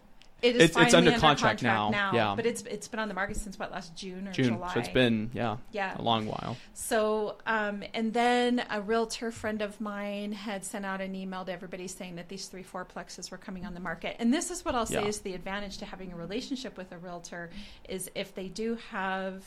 It 0.42 0.56
is 0.56 0.62
It's- 0.62 0.68
it's 0.82 0.92
finally 0.92 1.08
under 1.08 1.20
contract 1.20 1.62
now, 1.62 1.90
yeah. 2.12 2.34
But 2.36 2.44
it's 2.44 2.60
it's 2.62 2.86
been 2.86 3.00
on 3.00 3.08
the 3.08 3.14
market 3.14 3.36
since 3.38 3.58
what 3.58 3.70
last 3.72 3.96
June 3.96 4.28
or 4.28 4.32
June. 4.32 4.48
July. 4.54 4.74
So 4.74 4.80
it's 4.80 4.90
been 4.90 5.30
yeah 5.32 5.56
yeah. 5.72 5.98
a 5.98 6.02
long 6.02 6.26
while. 6.26 6.58
So 6.74 7.36
um, 7.46 7.82
and 7.94 8.12
then 8.12 8.62
a 8.68 8.82
realtor 8.82 9.30
friend 9.30 9.62
of 9.62 9.80
mine 9.80 10.32
had 10.32 10.62
sent 10.62 10.84
out 10.84 11.00
an 11.00 11.14
email 11.14 11.46
to 11.46 11.52
everybody 11.52 11.88
saying 11.88 12.16
that 12.16 12.28
these 12.28 12.46
three 12.48 12.64
fourplexes 12.64 13.30
were 13.30 13.38
coming 13.38 13.64
on 13.64 13.72
the 13.72 13.80
market. 13.80 14.16
And 14.18 14.34
this 14.34 14.50
is 14.50 14.66
what 14.66 14.74
I'll 14.74 14.84
say 14.84 15.00
Yeah. 15.00 15.06
is 15.08 15.20
the 15.20 15.32
advantage 15.32 15.78
to 15.78 15.86
having 15.86 16.12
a 16.12 16.16
relationship 16.16 16.76
with 16.76 16.92
a 16.92 16.98
realtor 16.98 17.48
is 17.88 18.10
if 18.14 18.34
they 18.34 18.48
do 18.48 18.76
have. 18.90 19.42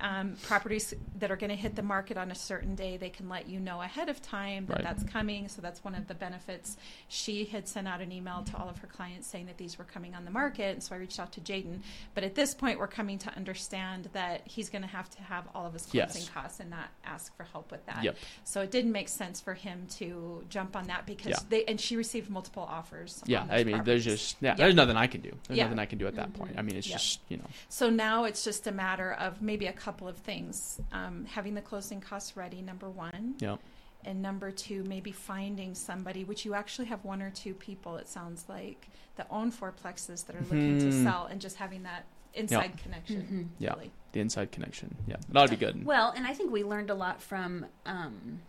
Um, 0.00 0.36
properties 0.42 0.94
that 1.18 1.30
are 1.30 1.36
going 1.36 1.50
to 1.50 1.56
hit 1.56 1.76
the 1.76 1.82
market 1.82 2.16
on 2.16 2.30
a 2.30 2.34
certain 2.34 2.74
day, 2.74 2.96
they 2.96 3.10
can 3.10 3.28
let 3.28 3.48
you 3.48 3.60
know 3.60 3.82
ahead 3.82 4.08
of 4.08 4.22
time 4.22 4.66
that 4.66 4.76
Right. 4.76 4.82
that's 4.84 5.02
coming. 5.04 5.48
So 5.48 5.60
that's 5.60 5.84
one 5.84 5.94
of 5.94 6.08
the 6.08 6.14
benefits. 6.14 6.76
She 7.08 7.44
had 7.44 7.68
sent 7.68 7.86
out 7.86 8.00
an 8.00 8.10
email 8.10 8.42
to 8.44 8.56
all 8.56 8.68
of 8.68 8.78
her 8.78 8.86
clients 8.86 9.28
saying 9.28 9.46
that 9.46 9.58
these 9.58 9.78
were 9.78 9.84
coming 9.84 10.14
on 10.14 10.24
the 10.24 10.30
market, 10.30 10.72
and 10.74 10.82
so 10.82 10.94
I 10.94 10.98
reached 10.98 11.20
out 11.20 11.32
to 11.32 11.40
Jayden. 11.40 11.80
But 12.14 12.24
at 12.24 12.34
this 12.34 12.54
point, 12.54 12.78
we're 12.78 12.86
coming 12.86 13.18
to 13.18 13.36
understand 13.36 14.08
that 14.14 14.42
he's 14.46 14.70
going 14.70 14.82
to 14.82 14.88
have 14.88 15.10
to 15.10 15.22
have 15.22 15.44
all 15.54 15.66
of 15.66 15.74
his 15.74 15.82
closing 15.82 16.22
Yes. 16.22 16.28
costs 16.30 16.60
and 16.60 16.70
not 16.70 16.88
ask 17.04 17.36
for 17.36 17.44
help 17.44 17.70
with 17.70 17.84
that. 17.86 18.02
Yep. 18.02 18.16
So 18.44 18.62
it 18.62 18.70
didn't 18.70 18.92
make 18.92 19.08
sense 19.10 19.38
for 19.40 19.52
him 19.54 19.86
to 19.98 20.44
jump 20.48 20.76
on 20.76 20.86
that 20.86 21.04
because 21.04 21.30
Yeah. 21.30 21.38
they 21.50 21.64
and 21.66 21.78
she 21.80 21.96
received 21.96 22.30
multiple 22.30 22.62
offers. 22.62 23.22
Yeah, 23.26 23.46
I 23.50 23.64
mean, 23.64 23.84
there's 23.84 24.04
just 24.04 24.36
yeah, 24.40 24.50
Yeah. 24.50 24.54
there's 24.54 24.74
nothing 24.74 24.96
I 24.96 25.06
can 25.08 25.20
do. 25.20 25.36
There's 25.46 25.58
Yeah. 25.58 25.64
nothing 25.64 25.78
I 25.78 25.86
can 25.86 25.98
do 25.98 26.06
at 26.06 26.14
that 26.14 26.32
point. 26.32 26.54
I 26.56 26.62
mean, 26.62 26.76
it's 26.76 26.86
Yeah. 26.88 26.96
just 26.96 27.20
you 27.28 27.36
know, 27.36 27.44
So 27.68 27.90
now 27.90 28.24
it's 28.24 28.42
just 28.44 28.66
a 28.66 28.72
matter 28.72 29.12
of 29.12 29.42
maybe 29.42 29.66
a 29.66 29.72
couple 29.72 29.89
of 30.08 30.16
things: 30.18 30.80
um, 30.92 31.24
having 31.26 31.54
the 31.54 31.60
closing 31.62 32.00
costs 32.00 32.36
ready, 32.36 32.62
number 32.62 32.88
one, 32.88 33.34
yeah, 33.40 33.56
and 34.04 34.22
number 34.22 34.50
two, 34.50 34.84
maybe 34.84 35.12
finding 35.12 35.74
somebody, 35.74 36.24
which 36.24 36.44
you 36.44 36.54
actually 36.54 36.86
have 36.86 37.04
one 37.04 37.20
or 37.22 37.30
two 37.30 37.54
people. 37.54 37.96
It 37.96 38.08
sounds 38.08 38.44
like 38.48 38.88
that 39.16 39.26
own 39.30 39.50
fourplexes 39.52 40.26
that 40.26 40.36
are 40.36 40.40
looking 40.42 40.78
to 40.78 40.86
Mhm. 40.86 41.02
sell, 41.04 41.26
and 41.26 41.40
just 41.40 41.56
having 41.56 41.82
that 41.82 42.04
inside 42.34 42.76
connection. 42.78 43.22
Mhm. 43.58 43.62
Yeah. 43.62 43.74
Really. 43.74 43.90
the 44.12 44.18
inside 44.20 44.50
connection. 44.50 44.96
Yeah, 45.06 45.16
that'd 45.28 45.50
be 45.50 45.56
good. 45.64 45.84
Well, 45.84 46.10
and 46.16 46.26
I 46.26 46.32
think 46.34 46.50
we 46.50 46.64
learned 46.64 46.90
a 46.90 46.94
lot 46.94 47.22
from 47.22 47.66
um, 47.86 48.40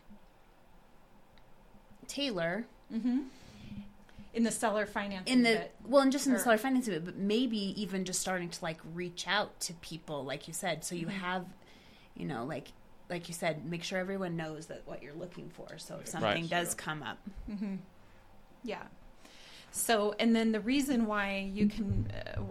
Taylor 2.07 2.65
Mm-hmm. 2.91 3.19
In 4.33 4.43
the 4.43 4.51
seller 4.51 4.85
financing. 4.85 5.33
in 5.33 5.43
the 5.43 5.49
bit. 5.59 5.75
well, 5.85 6.01
and 6.01 6.11
just 6.11 6.25
in 6.25 6.33
the 6.33 6.39
or- 6.39 6.43
seller 6.43 6.57
financing 6.57 6.93
bit, 6.93 7.03
but 7.05 7.17
maybe 7.17 7.57
even 7.81 8.05
just 8.05 8.21
starting 8.21 8.49
to 8.49 8.63
like 8.63 8.79
reach 8.93 9.27
out 9.27 9.59
to 9.61 9.73
people, 9.75 10.23
like 10.23 10.47
you 10.47 10.53
said, 10.53 10.83
so 10.85 10.95
you 10.95 11.07
Mhm. 11.07 11.11
have, 11.11 11.45
you 12.15 12.25
know, 12.25 12.45
like 12.45 12.71
like 13.09 13.27
you 13.27 13.33
said, 13.33 13.65
make 13.65 13.83
sure 13.83 13.99
everyone 13.99 14.37
knows 14.37 14.67
that 14.67 14.83
what 14.85 15.03
you're 15.03 15.13
looking 15.13 15.49
for. 15.49 15.77
So 15.77 15.97
if 15.97 16.07
something 16.07 16.43
Right. 16.43 16.49
does 16.49 16.73
come 16.73 17.03
up, 17.03 17.17
hmm 17.45 17.75
Yeah. 18.63 18.83
So, 19.73 20.15
and 20.17 20.33
then 20.33 20.53
the 20.53 20.61
reason 20.61 21.05
why 21.07 21.49
you 21.53 21.67
can, 21.67 22.09
uh, 22.37 22.41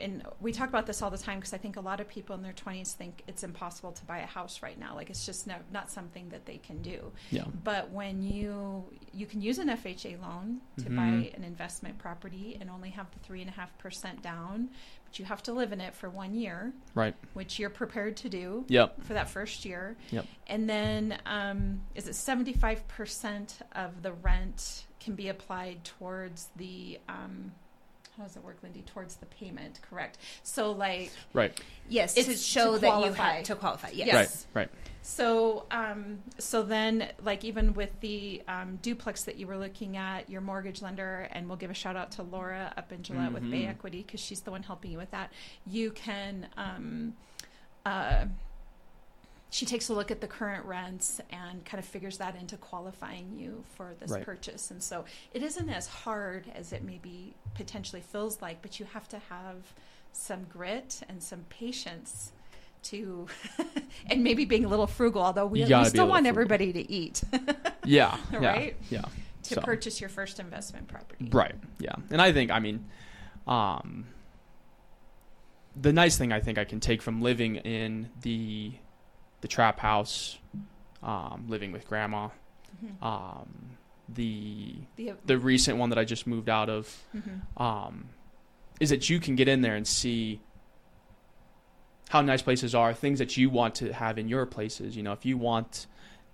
and 0.00 0.22
we 0.40 0.52
talk 0.52 0.68
about 0.68 0.86
this 0.86 1.02
all 1.02 1.10
the 1.10 1.18
time 1.18 1.38
because 1.38 1.52
I 1.52 1.58
think 1.58 1.76
a 1.76 1.80
lot 1.80 2.00
of 2.00 2.08
people 2.08 2.34
in 2.36 2.42
their 2.42 2.52
20s 2.52 2.92
think 2.94 3.22
it's 3.26 3.42
impossible 3.44 3.92
to 3.92 4.04
buy 4.04 4.18
a 4.18 4.26
house 4.26 4.62
right 4.62 4.78
now. 4.78 4.94
Like 4.94 5.10
it's 5.10 5.26
just 5.26 5.46
no, 5.46 5.56
not 5.72 5.90
something 5.90 6.28
that 6.30 6.46
they 6.46 6.58
can 6.58 6.80
do. 6.82 7.12
Yeah, 7.30 7.44
But 7.64 7.90
when 7.90 8.22
you 8.22 8.84
you 9.12 9.26
can 9.26 9.40
use 9.40 9.58
an 9.58 9.68
FHA 9.68 10.16
loan 10.20 10.60
to 10.78 10.84
Mhm. 10.84 10.96
buy 10.96 11.30
an 11.36 11.44
investment 11.44 11.98
property 11.98 12.56
and 12.60 12.70
only 12.70 12.90
have 12.90 13.10
the 13.10 13.18
three 13.20 13.40
and 13.40 13.50
a 13.50 13.52
half 13.52 13.76
percent 13.78 14.22
down, 14.22 14.70
but 15.04 15.18
you 15.18 15.24
have 15.24 15.42
to 15.44 15.52
live 15.52 15.72
in 15.72 15.80
it 15.80 15.94
for 15.94 16.08
one 16.10 16.34
year, 16.34 16.72
right. 16.94 17.14
which 17.34 17.58
you're 17.58 17.70
prepared 17.70 18.16
to 18.18 18.28
do 18.28 18.64
Yep. 18.68 19.02
for 19.02 19.14
that 19.14 19.28
first 19.28 19.64
year. 19.64 19.96
Yep. 20.10 20.26
And 20.46 20.68
then 20.70 21.18
um, 21.26 21.80
is 21.94 22.06
it 22.08 22.14
75% 22.14 23.60
of 23.72 24.02
the 24.02 24.12
rent 24.12 24.84
can 25.00 25.14
be 25.14 25.28
applied 25.28 25.84
towards 25.84 26.48
the, 26.56 26.98
um, 27.08 27.52
how 28.18 28.24
does 28.24 28.36
it 28.36 28.42
work, 28.44 28.60
Lindee? 28.62 28.84
Towards 28.84 29.16
the 29.16 29.26
payment, 29.26 29.80
correct? 29.88 30.18
So, 30.42 30.72
like, 30.72 31.12
Right. 31.32 31.58
yes, 31.88 32.16
It's 32.16 32.26
to 32.26 32.32
to 32.34 32.38
show 32.38 32.72
that 32.78 32.86
you 32.86 32.92
qualify. 32.92 33.22
have 33.36 33.44
to 33.44 33.54
qualify. 33.54 33.90
Yes. 33.90 34.06
Yes. 34.08 34.46
Right. 34.52 34.62
Right. 34.62 34.70
So, 35.02 35.64
um, 35.70 36.18
so 36.38 36.62
then, 36.64 37.08
like 37.22 37.42
even 37.44 37.72
with 37.72 37.98
the 38.00 38.42
um, 38.48 38.78
duplex 38.82 39.22
that 39.24 39.36
you 39.36 39.46
were 39.46 39.56
looking 39.56 39.96
at, 39.96 40.28
your 40.28 40.40
mortgage 40.42 40.82
lender, 40.82 41.28
and 41.32 41.46
we'll 41.48 41.56
give 41.56 41.70
a 41.70 41.74
shout 41.74 41.96
out 41.96 42.10
to 42.12 42.22
Laura 42.24 42.74
up 42.76 42.92
in 42.92 43.02
Gillette 43.02 43.32
with 43.32 43.48
Bay. 43.50 43.64
Equity 43.66 44.02
because 44.02 44.20
she's 44.20 44.40
the 44.40 44.50
one 44.50 44.64
helping 44.64 44.90
you 44.90 44.98
with 44.98 45.10
that. 45.12 45.32
You 45.66 45.92
can, 45.92 46.48
um, 46.58 47.14
uh, 47.86 48.26
she 49.50 49.64
takes 49.64 49.88
a 49.88 49.94
look 49.94 50.10
at 50.10 50.20
the 50.20 50.26
current 50.26 50.64
rents 50.66 51.20
and 51.30 51.64
kind 51.64 51.78
of 51.78 51.84
figures 51.88 52.18
that 52.18 52.36
into 52.36 52.56
qualifying 52.58 53.32
you 53.38 53.64
for 53.76 53.94
this 53.98 54.10
Right. 54.10 54.24
purchase. 54.24 54.70
And 54.70 54.82
so, 54.82 55.04
it 55.32 55.42
isn't 55.42 55.68
as 55.70 55.86
hard 55.86 56.44
as 56.54 56.72
it 56.72 56.84
maybe 56.84 57.34
potentially 57.54 58.02
feels 58.02 58.42
like, 58.42 58.60
but 58.62 58.78
you 58.78 58.86
have 58.86 59.08
to 59.08 59.18
have 59.30 59.72
some 60.12 60.44
grit 60.44 61.00
and 61.08 61.22
some 61.22 61.44
patience 61.48 62.32
to 62.82 63.26
and 64.10 64.22
maybe 64.22 64.44
being 64.44 64.64
a 64.64 64.68
little 64.68 64.86
frugal 64.86 65.20
although 65.22 65.44
we, 65.46 65.62
we 65.62 65.68
gotta 65.68 65.84
be 65.84 65.86
a 65.88 65.90
still 65.90 66.06
want 66.06 66.24
frugal. 66.24 66.28
everybody 66.28 66.72
to 66.72 66.90
eat 66.92 67.22
Yeah. 67.84 68.16
yeah, 68.32 68.38
Right? 68.38 68.76
Yeah. 68.88 69.02
to 69.44 69.54
So- 69.54 69.60
purchase 69.60 70.00
your 70.00 70.08
first 70.08 70.38
investment 70.40 70.86
property 70.88 71.28
Right. 71.32 71.54
Yeah. 71.80 71.94
And 72.10 72.22
I 72.22 72.32
think 72.32 72.50
I 72.52 72.60
mean 72.60 72.84
um 73.48 74.06
the 75.76 75.92
nice 75.92 76.16
thing 76.16 76.32
I 76.32 76.40
think 76.40 76.56
I 76.58 76.64
can 76.64 76.80
take 76.80 77.02
from 77.02 77.20
living 77.20 77.56
in 77.56 78.10
the 78.22 78.72
the 79.40 79.48
trap 79.48 79.78
house 79.80 80.38
um 81.02 81.44
living 81.48 81.70
with 81.72 81.86
grandma 81.86 82.28
Mhm. 82.84 83.02
um 83.02 83.48
the 84.08 84.74
the, 84.96 85.12
the 85.26 85.36
recent 85.38 85.78
one 85.78 85.90
that 85.90 85.98
I 85.98 86.04
just 86.04 86.26
moved 86.26 86.48
out 86.48 86.68
of 86.70 87.04
mhm. 87.14 87.60
um, 87.60 88.08
is 88.80 88.90
that 88.90 89.10
you 89.10 89.20
can 89.20 89.36
get 89.36 89.48
in 89.48 89.60
there 89.60 89.74
and 89.76 89.86
see 89.86 90.40
how 92.08 92.22
nice 92.22 92.40
places 92.40 92.74
are, 92.74 92.94
things 92.94 93.18
that 93.18 93.36
you 93.36 93.50
want 93.50 93.74
to 93.76 93.92
have 93.92 94.16
in 94.18 94.28
your 94.28 94.46
places. 94.46 94.96
You 94.96 95.02
know, 95.02 95.12
if 95.12 95.26
you 95.26 95.36
want 95.36 95.86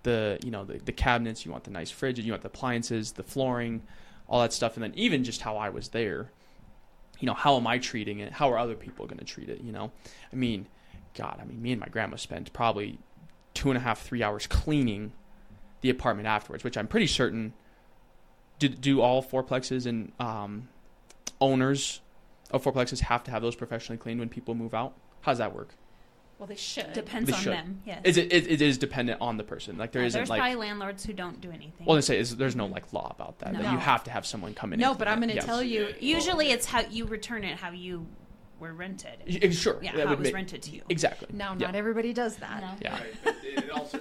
the 0.03 0.39
you 0.43 0.51
know 0.51 0.63
the, 0.63 0.77
the 0.77 0.91
cabinets, 0.93 1.45
you 1.45 1.51
want 1.51 1.65
the 1.65 1.71
nice 1.71 1.91
fridge, 1.91 2.17
you 2.19 2.31
want 2.31 2.43
the 2.43 2.47
appliances, 2.47 3.13
the 3.13 3.23
flooring, 3.23 3.81
all 4.27 4.41
that 4.41 4.53
stuff, 4.53 4.75
and 4.75 4.83
then 4.83 4.93
even 4.95 5.23
just 5.23 5.41
how 5.41 5.57
I 5.57 5.69
was 5.69 5.89
there. 5.89 6.31
You 7.19 7.25
know, 7.27 7.33
how 7.33 7.57
am 7.57 7.67
I 7.67 7.77
treating 7.77 8.19
it? 8.19 8.31
How 8.33 8.51
are 8.51 8.57
other 8.57 8.75
people 8.75 9.05
going 9.05 9.19
to 9.19 9.25
treat 9.25 9.49
it? 9.49 9.61
You 9.61 9.71
know, 9.71 9.91
I 10.31 10.35
mean, 10.35 10.67
God, 11.15 11.39
I 11.41 11.45
mean, 11.45 11.61
me 11.61 11.71
and 11.71 11.79
my 11.81 11.87
grandma 11.87 12.17
spent 12.17 12.51
probably 12.53 12.99
two 13.53 13.69
and 13.69 13.77
a 13.77 13.81
half, 13.81 14.01
three 14.01 14.21
hours 14.21 14.47
cleaning 14.47 15.13
the 15.81 15.89
apartment 15.89 16.27
afterwards, 16.27 16.63
which 16.63 16.77
I'm 16.77 16.87
pretty 16.87 17.07
certain. 17.07 17.53
Do, 18.59 18.69
do 18.69 19.01
all 19.01 19.21
fourplexes 19.23 19.85
and 19.85 20.11
um, 20.19 20.69
owners 21.41 22.01
of 22.51 22.63
fourplexes 22.63 22.99
have 23.01 23.23
to 23.25 23.31
have 23.31 23.41
those 23.41 23.55
professionally 23.55 23.97
cleaned 23.97 24.19
when 24.19 24.29
people 24.29 24.55
move 24.55 24.73
out? 24.73 24.93
How 25.21 25.31
does 25.31 25.39
that 25.39 25.55
work? 25.55 25.75
well 26.37 26.47
they 26.47 26.55
should 26.57 26.91
Depends 26.91 27.29
They 27.29 27.35
on 27.37 27.41
should. 27.41 27.53
them. 27.53 27.81
Yes. 27.85 28.01
Is 28.03 28.17
it, 28.17 28.33
it? 28.33 28.45
It 28.51 28.61
is 28.61 28.77
dependent 28.77 29.21
on 29.21 29.37
the 29.37 29.43
person. 29.45 29.77
Like 29.77 29.93
there 29.93 30.03
isn't 30.03 30.19
there's 30.19 30.29
like. 30.29 30.39
probably 30.41 30.57
landlords 30.57 31.05
who 31.05 31.13
don't 31.13 31.39
do 31.39 31.49
anything. 31.49 31.85
Well, 31.85 31.95
they 31.95 32.01
say 32.01 32.19
is 32.19 32.35
there's 32.35 32.57
no 32.57 32.65
like 32.65 32.91
law 32.91 33.09
about 33.09 33.39
that. 33.39 33.53
No. 33.53 33.61
That 33.61 33.71
you 33.71 33.77
have 33.77 34.03
to 34.03 34.11
have 34.11 34.25
someone 34.25 34.53
come 34.53 34.73
in. 34.73 34.79
no 34.81 34.93
but 34.93 35.07
i'm 35.07 35.19
going 35.19 35.29
to 35.29 35.35
Yes. 35.35 35.45
tell 35.45 35.63
you 35.63 35.93
Usually, 36.01 36.51
it's 36.51 36.65
how 36.65 36.81
you 36.81 37.05
return 37.05 37.45
it, 37.45 37.57
how 37.57 37.71
you 37.71 38.05
were 38.59 38.73
rented. 38.73 39.17
Y- 39.27 39.49
Sure. 39.51 39.77
Yeah, 39.81 39.91
that 39.95 40.03
how 40.03 40.09
would 40.09 40.13
it 40.13 40.19
was 40.19 40.25
make- 40.27 40.33
rented 40.35 40.61
to 40.63 40.71
you. 40.71 40.81
Exactly. 40.89 41.27
no 41.33 41.51
Yeah. 41.57 41.67
not 41.67 41.75
everybody 41.75 42.13
does 42.13 42.37
that 42.37 42.61
No. 42.61 42.69
Yeah. 42.81 42.93
Right, 42.99 43.13
but 43.23 43.35
it 43.43 43.69
also, 43.69 43.99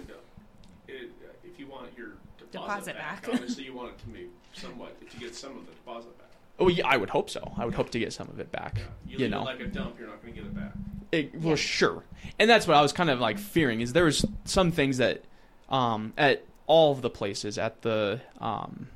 it, 0.89 1.11
if 1.45 1.59
you 1.59 1.67
want 1.67 1.91
your 1.97 2.09
deposit, 2.39 2.53
Deposit 2.53 2.97
back, 2.97 3.23
back. 3.27 3.35
obviously 3.35 3.65
you 3.65 3.75
want 3.75 3.91
it 3.93 3.99
to 3.99 4.07
be 4.07 4.27
somewhat, 4.53 4.97
if 5.01 5.13
you 5.15 5.21
get 5.21 5.35
some 5.35 5.57
of 5.59 5.67
the 5.67 5.73
deposit 5.73 6.17
back. 6.19 6.29
Oh 6.61 6.69
yeah, 6.69 6.87
I 6.87 6.97
would 6.97 7.11
hope 7.11 7.31
so. 7.31 7.53
I 7.57 7.65
would 7.65 7.75
hope 7.75 7.91
to 7.91 7.99
get 7.99 8.13
some 8.13 8.29
of 8.29 8.39
it 8.39 8.53
back. 8.53 8.77
Yeah. 8.77 8.83
You, 9.07 9.13
You 9.13 9.19
leave 9.19 9.31
know. 9.31 9.41
it 9.43 9.45
like 9.45 9.61
a 9.61 9.67
dump, 9.67 9.97
you're 9.99 10.07
not 10.09 10.23
going 10.23 10.35
to 10.35 10.41
get 10.41 10.47
it 10.49 10.55
back. 10.55 10.73
It, 11.11 11.35
well, 11.35 11.51
Yeah. 11.51 11.55
sure, 11.57 12.05
and 12.39 12.49
that's 12.49 12.67
what 12.69 12.77
I 12.77 12.83
was 12.83 12.93
kind 12.93 13.11
of 13.11 13.19
like 13.21 13.39
fearing. 13.39 13.81
Is 13.81 13.93
there 13.93 14.05
was 14.05 14.25
some 14.45 14.71
things 14.71 14.99
that 14.99 15.25
um, 15.69 16.13
at 16.17 16.45
all 16.67 16.93
of 16.93 17.03
the 17.03 17.11
places 17.11 17.59
at 17.59 17.83
the 17.83 18.21
um, 18.41 18.89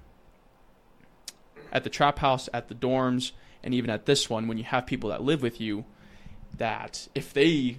at 1.73 1.85
the 1.85 1.91
trap 1.91 2.19
house, 2.21 2.49
at 2.55 2.69
the 2.69 2.75
dorms, 2.75 3.33
and 3.63 3.75
even 3.75 3.91
at 3.91 4.07
this 4.07 4.29
one, 4.31 4.49
when 4.49 4.59
you 4.59 4.65
have 4.65 4.87
people 4.87 5.11
that 5.11 5.23
live 5.23 5.43
with 5.43 5.61
you, 5.61 5.85
that 6.57 7.09
if 7.15 7.33
they 7.33 7.79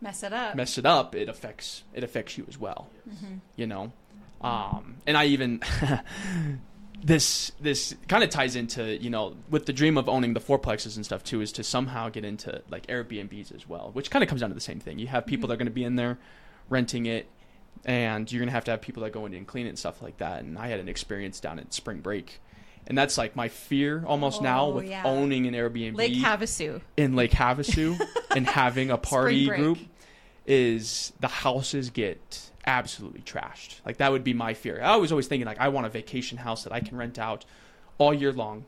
mess 0.00 0.22
it 0.22 0.32
up 0.32 0.54
mess 0.54 0.76
it 0.76 0.84
up, 0.84 1.14
it 1.14 1.28
affects 1.28 1.82
it 1.94 2.04
affects 2.04 2.36
you 2.36 2.44
as 2.48 2.58
well. 2.58 2.88
Mhm. 3.08 3.40
You 3.56 3.66
know, 3.66 3.92
um, 4.40 4.96
and 5.06 5.16
I 5.16 5.26
even 5.26 5.60
this 7.02 7.52
this 7.60 7.94
kind 8.08 8.24
of 8.24 8.30
ties 8.30 8.56
into 8.56 8.96
you 9.02 9.10
know 9.10 9.36
with 9.50 9.66
the 9.66 9.72
dream 9.72 9.98
of 9.98 10.08
owning 10.08 10.32
the 10.34 10.40
fourplexes 10.40 10.96
and 10.96 11.04
stuff 11.04 11.22
too 11.22 11.40
is 11.40 11.52
to 11.52 11.62
somehow 11.64 12.08
get 12.08 12.24
into 12.24 12.62
like 12.70 12.86
Airbnbs 12.86 13.54
as 13.54 13.68
well, 13.68 13.90
which 13.92 14.10
kind 14.10 14.22
of 14.22 14.28
comes 14.28 14.40
down 14.40 14.50
to 14.50 14.54
the 14.54 14.60
same 14.60 14.80
thing. 14.80 14.98
You 14.98 15.08
have 15.08 15.26
people 15.26 15.46
Mhm. 15.46 15.48
that 15.48 15.54
are 15.54 15.58
going 15.58 15.66
to 15.66 15.72
be 15.72 15.84
in 15.84 15.96
there 15.96 16.18
renting 16.68 17.06
it. 17.06 17.28
And 17.86 18.30
you're 18.32 18.40
gonna 18.40 18.52
have 18.52 18.64
to 18.64 18.70
have 18.70 18.80
people 18.80 19.02
that 19.02 19.12
go 19.12 19.26
in 19.26 19.34
and 19.34 19.46
clean 19.46 19.66
it 19.66 19.70
and 19.70 19.78
stuff 19.78 20.00
like 20.00 20.16
that. 20.18 20.42
And 20.42 20.56
I 20.56 20.68
had 20.68 20.80
an 20.80 20.88
experience 20.88 21.38
down 21.40 21.58
at 21.58 21.74
spring 21.74 22.00
break, 22.00 22.40
and 22.86 22.96
that's 22.98 23.16
like 23.18 23.34
my 23.36 23.48
fear 23.48 24.04
almost 24.06 24.42
now 24.42 24.66
Oh, 24.66 24.70
with 24.76 24.88
yeah. 24.88 25.02
owning 25.04 25.46
an 25.46 25.54
Airbnb 25.54 25.96
lake 25.96 26.14
havasu 26.14 26.80
in 26.96 27.16
Lake 27.16 27.30
Havasu 27.32 27.98
and 28.36 28.46
having 28.46 28.90
a 28.90 28.98
party 28.98 29.46
group 29.46 29.78
is 30.46 31.12
the 31.20 31.28
houses 31.28 31.90
get 31.90 32.50
absolutely 32.66 33.20
trashed. 33.22 33.80
Like 33.86 33.98
that 33.98 34.12
would 34.12 34.24
be 34.24 34.34
my 34.34 34.54
fear. 34.54 34.80
I 34.82 34.96
was 34.96 35.12
always 35.12 35.26
thinking 35.26 35.46
like 35.46 35.58
I 35.60 35.68
want 35.68 35.86
a 35.86 35.90
vacation 35.90 36.38
house 36.38 36.64
that 36.64 36.72
I 36.72 36.80
can 36.80 36.96
rent 36.96 37.18
out 37.18 37.44
all 37.98 38.12
year 38.14 38.32
long 38.32 38.64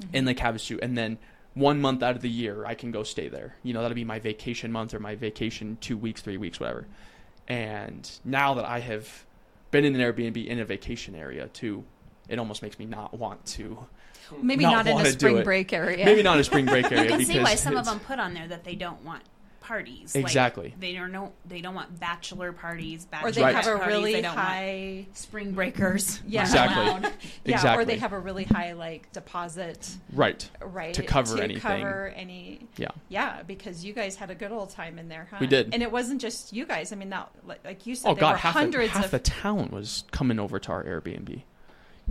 Mm-hmm. 0.00 0.16
in 0.16 0.24
Lake 0.24 0.38
Havasu 0.38 0.78
and 0.80 0.96
then 0.96 1.18
one 1.52 1.78
month 1.78 2.02
out 2.02 2.16
of 2.16 2.22
the 2.22 2.28
year 2.30 2.64
I 2.64 2.72
can 2.74 2.90
go 2.90 3.02
stay 3.02 3.28
there. 3.28 3.54
You 3.62 3.74
know, 3.74 3.82
that'll 3.82 3.94
be 3.94 4.02
my 4.04 4.18
vacation 4.18 4.72
month 4.72 4.94
or 4.94 4.98
my 5.00 5.14
vacation 5.14 5.76
2 5.82 5.94
weeks, 5.98 6.22
3 6.22 6.38
weeks, 6.38 6.58
whatever. 6.58 6.86
And 7.48 8.10
now 8.24 8.54
that 8.54 8.64
I 8.64 8.80
have 8.80 9.26
been 9.70 9.84
in 9.84 9.94
an 9.94 10.00
Airbnb 10.00 10.46
in 10.46 10.58
a 10.58 10.64
vacation 10.64 11.14
area 11.14 11.48
too, 11.48 11.84
it 12.30 12.38
almost 12.38 12.62
makes 12.62 12.78
me 12.78 12.86
not 12.86 13.12
want 13.14 13.44
to 13.44 13.76
maybe 14.40 14.62
Not 14.64 14.86
not, 14.86 15.00
in 15.00 15.06
a 15.06 15.10
spring 15.10 15.42
break 15.42 15.72
area 15.72 16.04
maybe 16.04 16.22
not 16.22 16.38
a 16.38 16.44
spring 16.44 16.64
break 16.66 16.84
area 16.92 17.02
you 17.04 17.08
can 17.10 17.18
because 17.18 17.32
see 17.34 17.40
why 17.40 17.54
some 17.56 17.76
of 17.76 17.84
them 17.84 18.00
put 18.00 18.18
on 18.18 18.32
there 18.34 18.46
that 18.48 18.64
they 18.64 18.74
don't 18.76 19.04
want 19.04 19.22
parties. 19.60 20.16
Exactly. 20.16 20.70
Like, 20.70 20.80
they 20.80 20.94
don't 20.94 21.12
know. 21.12 21.32
They 21.46 21.60
don't 21.60 21.76
want 21.76 22.00
bachelor 22.00 22.50
parties. 22.50 23.06
or 23.22 23.30
they 23.30 23.40
Right. 23.42 23.54
have 23.54 23.66
a 23.68 23.76
parties, 23.78 23.86
really 23.94 24.12
they 24.14 24.22
don't 24.22 24.34
want 24.34 24.48
high 24.48 25.06
spring 25.12 25.52
breakers. 25.52 26.20
Yeah. 26.26 26.40
Exactly. 26.42 26.82
allowed. 26.86 27.12
yeah 27.44 27.76
or 27.76 27.84
they 27.84 27.98
have 27.98 28.12
a 28.12 28.18
really 28.18 28.42
high 28.44 28.72
like 28.72 29.12
deposit 29.12 29.88
right. 30.12 30.48
right 30.60 30.94
To 30.94 31.04
cover 31.04 31.36
to 31.36 31.42
anything. 31.44 31.60
cover 31.62 32.12
any 32.16 32.66
Yeah. 32.78 32.88
yeah 33.08 33.42
because 33.42 33.84
you 33.84 33.92
guys 33.92 34.16
had 34.16 34.30
a 34.30 34.34
good 34.34 34.50
old 34.50 34.70
time 34.70 34.98
in 34.98 35.08
there 35.08 35.28
huh 35.30 35.36
We 35.40 35.46
did. 35.46 35.72
and 35.72 35.84
it 35.84 35.92
wasn't 35.92 36.20
just 36.20 36.52
you 36.52 36.66
guys 36.66 36.92
i 36.92 36.96
mean 36.96 37.10
that 37.10 37.30
like, 37.46 37.64
like 37.64 37.86
you 37.86 37.94
said 37.94 38.08
Oh 38.10 38.14
there 38.14 38.22
God, 38.22 38.32
were 38.32 38.36
half, 38.38 38.54
the, 38.54 38.58
hundreds 38.60 38.92
half 38.92 39.04
of 39.06 39.10
the 39.12 39.18
town 39.20 39.68
was 39.70 40.02
coming 40.10 40.38
over 40.40 40.58
to 40.58 40.72
our 40.72 40.82
Airbnb. 40.84 41.42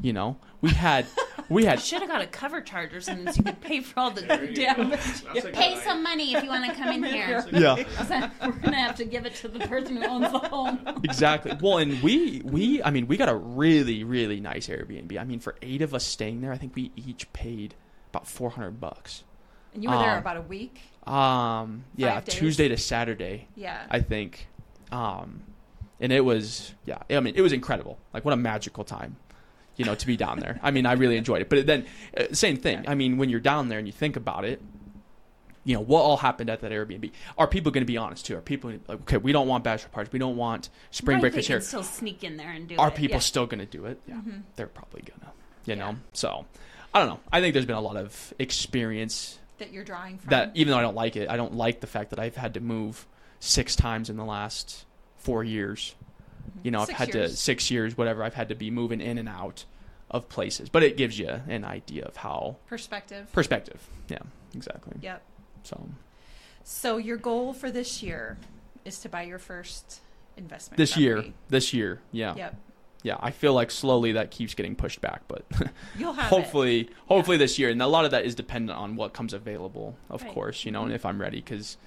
You 0.01 0.13
know, 0.13 0.37
we 0.61 0.69
had 0.69 1.05
we 1.49 1.65
had 1.65 1.79
Should 1.81 2.01
have 2.01 2.09
got 2.09 2.21
a 2.21 2.27
cover 2.27 2.61
charge 2.61 2.93
or 2.93 3.01
something 3.01 3.27
so 3.33 3.37
you 3.37 3.43
could 3.43 3.59
pay 3.61 3.81
for 3.81 3.99
all 3.99 4.11
the 4.11 4.21
There 4.21 4.47
damage. 4.53 4.99
That's 4.99 5.21
Pay 5.51 5.73
idea. 5.73 5.81
some 5.83 6.03
money 6.03 6.35
if 6.35 6.43
you 6.43 6.49
want 6.49 6.65
to 6.65 6.73
come 6.75 6.89
in 6.89 7.03
here. 7.13 7.45
yeah 7.51 7.75
We're 8.41 8.51
gonna 8.51 8.77
have 8.77 8.95
to 8.97 9.05
give 9.05 9.25
it 9.25 9.35
to 9.35 9.47
the 9.47 9.59
person 9.67 9.97
who 9.97 10.05
owns 10.07 10.31
the 10.31 10.39
home. 10.39 10.79
exactly. 11.03 11.53
Well, 11.61 11.79
and 11.79 12.01
we 12.01 12.41
we 12.45 12.81
I 12.83 12.91
mean 12.91 13.07
we 13.07 13.17
got 13.17 13.29
a 13.29 13.35
really 13.35 14.03
really 14.03 14.39
nice 14.39 14.67
Airbnb. 14.67 15.17
I 15.19 15.23
mean 15.23 15.39
for 15.39 15.55
eight 15.61 15.81
of 15.81 15.93
us 15.93 16.05
staying 16.05 16.41
there, 16.41 16.51
I 16.53 16.57
think 16.57 16.75
we 16.75 16.91
each 16.95 17.31
paid 17.33 17.75
about 18.11 18.27
four 18.27 18.51
hundred 18.51 18.79
bucks. 18.79 19.23
and 19.73 19.83
you 19.83 19.89
were 19.89 19.97
there 19.97 20.13
um, 20.13 20.19
about 20.19 20.37
a 20.37 20.41
week 20.41 20.79
Um, 21.05 21.83
yeah, 21.95 22.19
Tuesday 22.21 22.67
to 22.69 22.77
Saturday, 22.77 23.47
yeah 23.55 23.85
I 23.89 23.99
think. 23.99 24.47
Um, 24.91 25.41
and 25.99 26.13
it 26.13 26.21
was 26.23 26.73
yeah, 26.85 26.99
I 27.09 27.19
mean 27.19 27.33
it 27.35 27.41
was 27.41 27.51
incredible. 27.53 27.97
Like 28.13 28.23
what 28.23 28.33
a 28.33 28.37
magical 28.37 28.83
time. 28.83 29.17
You 29.79 29.85
know, 29.85 29.95
to 29.95 30.05
be 30.05 30.17
down 30.17 30.39
there. 30.39 30.59
I 30.61 30.71
mean, 30.71 30.85
I 30.85 30.91
really 30.93 31.15
enjoyed 31.15 31.41
it. 31.41 31.47
But 31.49 31.65
then, 31.65 31.85
uh, 32.17 32.25
same 32.33 32.57
thing. 32.57 32.83
I 32.85 32.95
mean, 32.95 33.17
when 33.17 33.29
you're 33.29 33.39
down 33.39 33.69
there 33.69 33.79
and 33.79 33.87
you 33.87 33.93
think 33.93 34.17
about 34.17 34.43
it, 34.43 34.61
you 35.63 35.73
know 35.73 35.79
what 35.81 36.01
all 36.01 36.17
happened 36.17 36.49
at 36.49 36.59
that 36.59 36.71
Airbnb. 36.73 37.11
Are 37.37 37.47
people 37.47 37.71
going 37.71 37.83
to 37.83 37.85
be 37.87 37.95
honest 37.97 38.25
too? 38.25 38.35
Are 38.37 38.41
people 38.41 38.71
like, 38.87 38.99
okay? 39.03 39.15
We 39.17 39.31
don't 39.31 39.47
want 39.47 39.63
bachelor 39.63 39.87
parties. 39.89 40.11
We 40.11 40.19
don't 40.19 40.35
want 40.35 40.69
spring 40.91 41.15
Right, 41.15 41.21
breakers 41.31 41.47
here. 41.47 41.61
still 41.61 41.83
sneak 41.83 42.25
in 42.25 42.35
there 42.35 42.51
and 42.51 42.67
do 42.67 42.75
Are 42.77 42.89
it. 42.89 42.95
people 42.95 43.15
yeah. 43.15 43.19
still 43.19 43.45
going 43.45 43.59
to 43.59 43.65
do 43.65 43.85
it? 43.85 44.01
Yeah, 44.05 44.15
Mhm. 44.15 44.41
they're 44.57 44.67
probably 44.67 45.01
gonna. 45.01 45.31
You 45.65 45.75
Yeah. 45.75 45.91
know, 45.91 45.95
so 46.11 46.45
I 46.93 46.99
don't 46.99 47.07
know. 47.07 47.19
I 47.31 47.39
think 47.39 47.53
there's 47.53 47.65
been 47.65 47.75
a 47.77 47.81
lot 47.81 47.95
of 47.95 48.33
experience 48.37 49.39
that 49.59 49.71
you're 49.71 49.83
drawing 49.85 50.17
from 50.17 50.29
that 50.31 50.51
even 50.55 50.71
though 50.71 50.77
I 50.79 50.81
don't 50.81 50.95
like 50.95 51.15
it, 51.15 51.29
I 51.29 51.37
don't 51.37 51.53
like 51.55 51.79
the 51.79 51.87
fact 51.87 52.09
that 52.09 52.19
I've 52.19 52.35
had 52.35 52.53
to 52.55 52.59
move 52.59 53.05
six 53.39 53.75
times 53.77 54.09
in 54.09 54.17
the 54.17 54.25
last 54.25 54.85
four 55.17 55.43
years. 55.45 55.95
You 56.63 56.71
know, 56.71 56.81
I've 56.81 56.89
had 56.89 57.13
years. 57.13 57.31
to 57.31 57.37
six 57.37 57.69
years, 57.71 57.97
whatever. 57.97 58.23
I've 58.23 58.33
had 58.33 58.49
to 58.49 58.55
be 58.55 58.71
moving 58.71 59.01
in 59.01 59.17
and 59.17 59.29
out 59.29 59.65
of 60.11 60.27
places, 60.29 60.69
but 60.69 60.81
it 60.83 60.97
gives 60.97 61.19
you 61.19 61.29
an 61.47 61.63
idea 61.63 62.03
of 62.05 62.17
how 62.17 62.57
perspective 62.67 63.31
perspective. 63.31 63.87
Yeah, 64.07 64.19
exactly. 64.55 64.97
yep 65.01 65.21
So 65.63 65.89
so 66.63 66.97
your 66.97 67.17
goal 67.17 67.53
for 67.53 67.71
this 67.71 68.01
year 68.03 68.37
is 68.85 68.99
to 69.01 69.09
buy 69.09 69.23
your 69.23 69.39
first 69.39 70.01
investment 70.37 70.77
this 70.77 70.95
year, 70.97 71.25
this 71.49 71.73
year, 71.73 72.01
yeah, 72.11 72.33
yep 72.35 72.55
yeah. 73.03 73.15
I 73.19 73.31
feel 73.31 73.53
like 73.53 73.71
slowly 73.71 74.11
that 74.13 74.29
keeps 74.31 74.53
getting 74.55 74.75
pushed 74.75 74.99
back, 74.99 75.21
but 75.27 75.45
you'll 75.97 76.13
have 76.13 76.25
it. 76.31 76.35
hopefully, 76.35 76.89
hopefully 77.07 77.37
this 77.37 77.57
year, 77.59 77.69
and 77.69 77.81
a 77.81 77.87
lot 77.87 78.03
of 78.05 78.11
that 78.11 78.25
is 78.25 78.35
dependent 78.35 78.77
on 78.77 78.95
what 78.97 79.13
comes 79.13 79.33
available, 79.33 79.95
of 80.09 80.21
Right. 80.23 80.33
course, 80.33 80.65
you 80.65 80.71
know, 80.71 80.83
and 80.83 80.91
if 80.91 81.05
I'm 81.05 81.19
ready, 81.21 81.37
because 81.37 81.77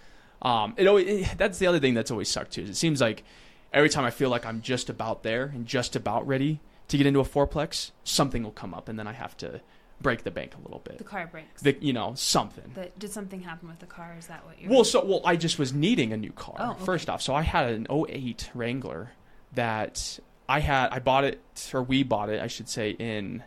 Um, 0.43 0.75
it 0.77 0.87
always 0.87 1.29
that's 1.37 1.59
the 1.59 1.67
other 1.67 1.79
thing 1.81 1.95
that's 1.95 2.11
always 2.11 2.29
sucked 2.29 2.53
too. 2.53 2.63
Is 2.63 2.71
it 2.71 2.77
seems 2.77 3.01
like 3.01 3.25
every 3.73 3.89
time 3.89 4.05
I 4.05 4.11
feel 4.11 4.31
like 4.31 4.45
I'm 4.47 4.61
just 4.63 4.89
about 4.91 5.23
there 5.23 5.45
and 5.45 5.67
just 5.67 5.97
about 5.97 6.27
ready 6.27 6.61
to 6.89 6.97
get 6.97 7.07
into 7.07 7.21
a 7.21 7.25
fourplex, 7.25 7.91
something 8.05 8.43
will 8.43 8.51
come 8.51 8.75
up, 8.75 8.89
and 8.89 8.99
then 8.99 9.07
I 9.07 9.13
have 9.13 9.37
to 9.39 9.61
break 10.01 10.25
the 10.25 10.31
bank 10.31 10.55
a 10.55 10.63
little 10.63 10.81
bit. 10.81 10.99
The 10.99 11.05
car 11.05 11.27
breaks. 11.27 11.63
The, 11.63 11.77
you 11.81 11.93
know, 11.93 12.15
something. 12.15 12.73
The- 12.75 12.91
did 12.99 13.13
something 13.13 13.41
happen 13.43 13.69
with 13.69 13.79
the 13.79 13.87
car? 13.87 14.15
Is 14.19 14.27
that 14.27 14.45
what 14.45 14.61
you're? 14.61 14.71
Well, 14.71 14.85
so 14.85 15.05
well, 15.05 15.23
I 15.25 15.37
just 15.37 15.59
was 15.59 15.73
needing 15.73 16.13
a 16.13 16.17
new 16.17 16.33
car. 16.33 16.57
Oh, 16.59 16.71
okay. 16.73 16.85
First 16.85 17.09
off, 17.09 17.23
so 17.23 17.35
I 17.35 17.43
had 17.43 17.71
an 17.73 17.87
08 17.91 18.51
Wrangler 18.55 19.13
that 19.55 20.19
I 20.49 20.61
had. 20.61 20.89
I 20.91 20.99
bought 20.99 21.25
it, 21.25 21.71
or 21.73 21.83
we 21.83 22.03
bought 22.03 22.29
it, 22.29 22.41
I 22.43 22.49
should 22.49 22.69
say, 22.69 22.91
in 22.91 23.45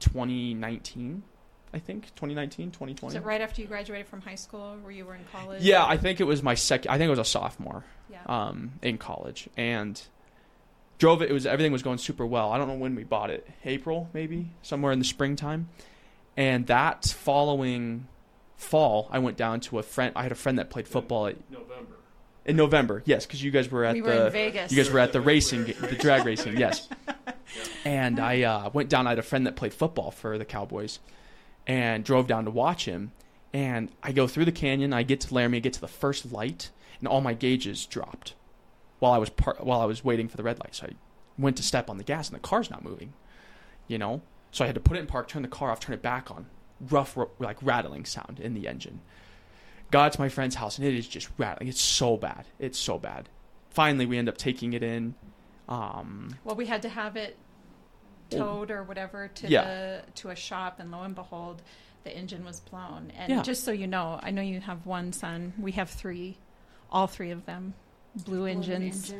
2019. 0.00 1.22
I 1.74 1.78
think 1.78 2.04
2019, 2.14 2.70
2020. 2.70 3.06
Was 3.06 3.14
it 3.14 3.24
right 3.26 3.40
after 3.40 3.60
you 3.60 3.66
graduated 3.66 4.06
from 4.06 4.20
high 4.22 4.34
school, 4.36 4.76
where 4.82 4.92
you 4.92 5.04
were 5.04 5.14
in 5.14 5.24
college? 5.32 5.62
Yeah, 5.62 5.84
I 5.84 5.96
think 5.96 6.20
it 6.20 6.24
was 6.24 6.42
my 6.42 6.54
second. 6.54 6.90
I 6.90 6.98
think 6.98 7.08
it 7.08 7.10
was 7.10 7.18
a 7.18 7.24
sophomore 7.24 7.84
Yeah. 8.10 8.20
um, 8.26 8.72
in 8.82 8.98
college, 8.98 9.48
and 9.56 10.00
drove 10.98 11.20
it. 11.22 11.30
It 11.30 11.32
was 11.34 11.44
everything 11.46 11.72
was 11.72 11.82
going 11.82 11.98
super 11.98 12.24
well. 12.24 12.50
I 12.52 12.58
don't 12.58 12.68
know 12.68 12.74
when 12.74 12.94
we 12.94 13.04
bought 13.04 13.30
it. 13.30 13.46
April, 13.64 14.08
maybe 14.14 14.50
somewhere 14.62 14.92
in 14.92 14.98
the 14.98 15.04
springtime. 15.04 15.68
And 16.36 16.66
that 16.68 17.04
following 17.06 18.06
fall, 18.56 19.08
I 19.10 19.18
went 19.18 19.36
down 19.36 19.60
to 19.60 19.78
a 19.78 19.82
friend. 19.82 20.12
I 20.16 20.22
had 20.22 20.32
a 20.32 20.36
friend 20.36 20.58
that 20.58 20.70
played 20.70 20.86
football 20.88 21.26
at, 21.26 21.36
November. 21.50 21.96
in 22.46 22.56
November. 22.56 23.02
Yes, 23.06 23.26
because 23.26 23.42
you 23.42 23.50
guys 23.50 23.70
were 23.70 23.84
at 23.84 23.94
we 23.94 24.00
the 24.00 24.06
were 24.08 24.26
in 24.26 24.32
Vegas. 24.32 24.70
you 24.72 24.76
guys 24.78 24.90
were 24.90 24.98
at 25.00 25.12
the 25.12 25.20
racing, 25.32 25.64
the 25.64 25.96
drag 25.98 26.24
racing. 26.24 26.56
Yes. 26.56 26.88
And 27.84 28.18
I 28.18 28.42
uh, 28.42 28.70
went 28.72 28.88
down. 28.88 29.06
I 29.06 29.10
had 29.10 29.18
a 29.20 29.22
friend 29.22 29.46
that 29.46 29.54
played 29.56 29.72
football 29.72 30.10
for 30.10 30.36
the 30.36 30.44
Cowboys, 30.44 30.98
and 31.66 32.04
drove 32.04 32.26
down 32.26 32.44
to 32.44 32.50
watch 32.50 32.84
him. 32.84 33.12
And 33.52 33.90
I 34.02 34.12
go 34.12 34.26
through 34.26 34.44
the 34.44 34.52
canyon. 34.52 34.92
I 34.92 35.02
get 35.02 35.20
to 35.22 35.34
Laramie. 35.34 35.58
I 35.58 35.60
get 35.60 35.72
to 35.74 35.80
the 35.80 35.88
first 35.88 36.30
light, 36.32 36.70
and 36.98 37.08
all 37.08 37.20
my 37.20 37.34
gauges 37.34 37.86
dropped 37.86 38.34
while 38.98 39.12
I 39.12 39.18
was 39.18 39.30
par- 39.30 39.56
while 39.60 39.80
I 39.80 39.86
was 39.86 40.04
waiting 40.04 40.28
for 40.28 40.36
the 40.36 40.42
red 40.42 40.58
light. 40.60 40.74
So 40.74 40.86
I 40.86 40.90
went 41.38 41.56
to 41.56 41.62
step 41.62 41.88
on 41.88 41.96
the 41.96 42.04
gas, 42.04 42.28
and 42.28 42.36
the 42.36 42.40
car's 42.40 42.70
not 42.70 42.84
moving. 42.84 43.14
You 43.88 43.98
know, 43.98 44.22
so 44.50 44.64
I 44.64 44.66
had 44.66 44.74
to 44.74 44.80
put 44.80 44.96
it 44.96 45.00
in 45.00 45.06
park, 45.06 45.28
turn 45.28 45.42
the 45.42 45.48
car 45.48 45.70
off, 45.70 45.80
turn 45.80 45.94
it 45.94 46.02
back 46.02 46.30
on. 46.30 46.46
Rough, 46.90 47.16
like 47.38 47.56
rattling 47.62 48.04
sound 48.04 48.38
in 48.40 48.52
the 48.52 48.68
engine. 48.68 49.00
Got 49.90 50.12
to 50.12 50.20
my 50.20 50.28
friend's 50.28 50.56
house, 50.56 50.76
and 50.76 50.86
it 50.86 50.94
is 50.94 51.06
just 51.06 51.30
rattling. 51.38 51.68
It's 51.68 51.80
so 51.80 52.16
bad. 52.16 52.46
It's 52.58 52.78
so 52.78 52.98
bad. 52.98 53.28
Finally, 53.70 54.06
we 54.06 54.18
end 54.18 54.28
up 54.28 54.36
taking 54.36 54.72
it 54.72 54.82
in. 54.82 55.14
Um, 55.68 56.36
Well, 56.44 56.56
we 56.56 56.66
had 56.66 56.82
to 56.82 56.88
have 56.88 57.16
it 57.16 57.36
towed 58.30 58.70
or 58.70 58.82
whatever 58.82 59.28
to 59.28 59.48
Yeah. 59.48 59.64
the 59.64 60.02
to 60.16 60.30
a 60.30 60.36
shop, 60.36 60.80
and 60.80 60.90
lo 60.90 61.02
and 61.02 61.14
behold, 61.14 61.62
the 62.04 62.16
engine 62.16 62.44
was 62.44 62.60
blown. 62.60 63.12
And 63.16 63.30
Yeah. 63.32 63.42
just 63.42 63.64
so 63.64 63.72
you 63.72 63.86
know, 63.86 64.20
I 64.22 64.30
know 64.30 64.42
you 64.42 64.60
have 64.60 64.86
one 64.86 65.12
son. 65.12 65.52
We 65.58 65.72
have 65.72 65.90
three, 65.90 66.36
all 66.90 67.06
three 67.06 67.30
of 67.30 67.46
them, 67.46 67.74
blew 68.24 68.46
engines. 68.46 69.12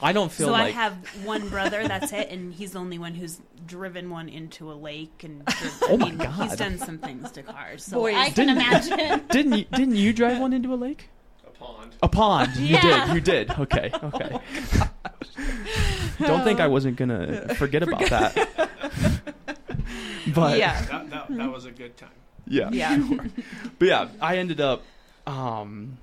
I 0.00 0.12
don't 0.12 0.30
feel 0.30 0.46
so 0.46 0.52
like 0.52 0.68
I 0.68 0.70
have 0.70 0.94
one 1.24 1.48
brother. 1.48 1.88
That's 1.88 2.12
it, 2.12 2.30
and 2.30 2.54
he's 2.54 2.70
the 2.72 2.78
only 2.78 3.00
one 3.00 3.14
who's 3.14 3.40
driven 3.66 4.10
one 4.10 4.28
into 4.28 4.70
a 4.70 4.74
lake. 4.74 5.24
And 5.24 5.42
Oh 5.82 5.96
my 5.96 6.06
I 6.06 6.08
mean, 6.10 6.18
God. 6.18 6.30
he's 6.48 6.56
done 6.56 6.78
some 6.78 6.98
things 6.98 7.32
to 7.32 7.42
cars. 7.42 7.82
So 7.84 7.96
Boys. 7.98 8.14
I 8.14 8.30
can 8.30 8.46
Didn't- 8.46 8.62
imagine. 8.62 9.26
didn't 9.30 9.52
you 9.54 9.64
didn't 9.72 9.96
you 9.96 10.12
drive 10.12 10.38
one 10.38 10.52
into 10.52 10.72
a 10.72 10.76
lake? 10.76 11.08
A 11.44 11.50
pond. 11.50 11.96
A 12.04 12.08
pond. 12.08 12.56
You 12.56 12.78
did. 12.78 13.08
You 13.14 13.20
did. 13.20 13.50
Okay. 13.58 13.90
Okay. 14.02 14.38
Oh 15.40 15.87
Don't 16.18 16.44
think 16.44 16.60
I 16.60 16.66
wasn't 16.68 16.96
gonna 16.96 17.54
forget 17.54 17.82
about 17.82 18.08
that. 18.10 18.34
but 20.34 20.58
yeah, 20.58 20.80
That, 20.82 21.10
that, 21.10 21.26
that 21.30 21.52
was 21.52 21.64
a 21.64 21.70
good 21.70 21.96
time. 21.96 22.10
yeah. 22.46 22.70
yeah. 22.70 22.98
But 23.78 23.88
yeah, 23.88 24.08
I 24.20 24.38
ended 24.38 24.60
up. 24.60 24.82
Um, 25.26 25.98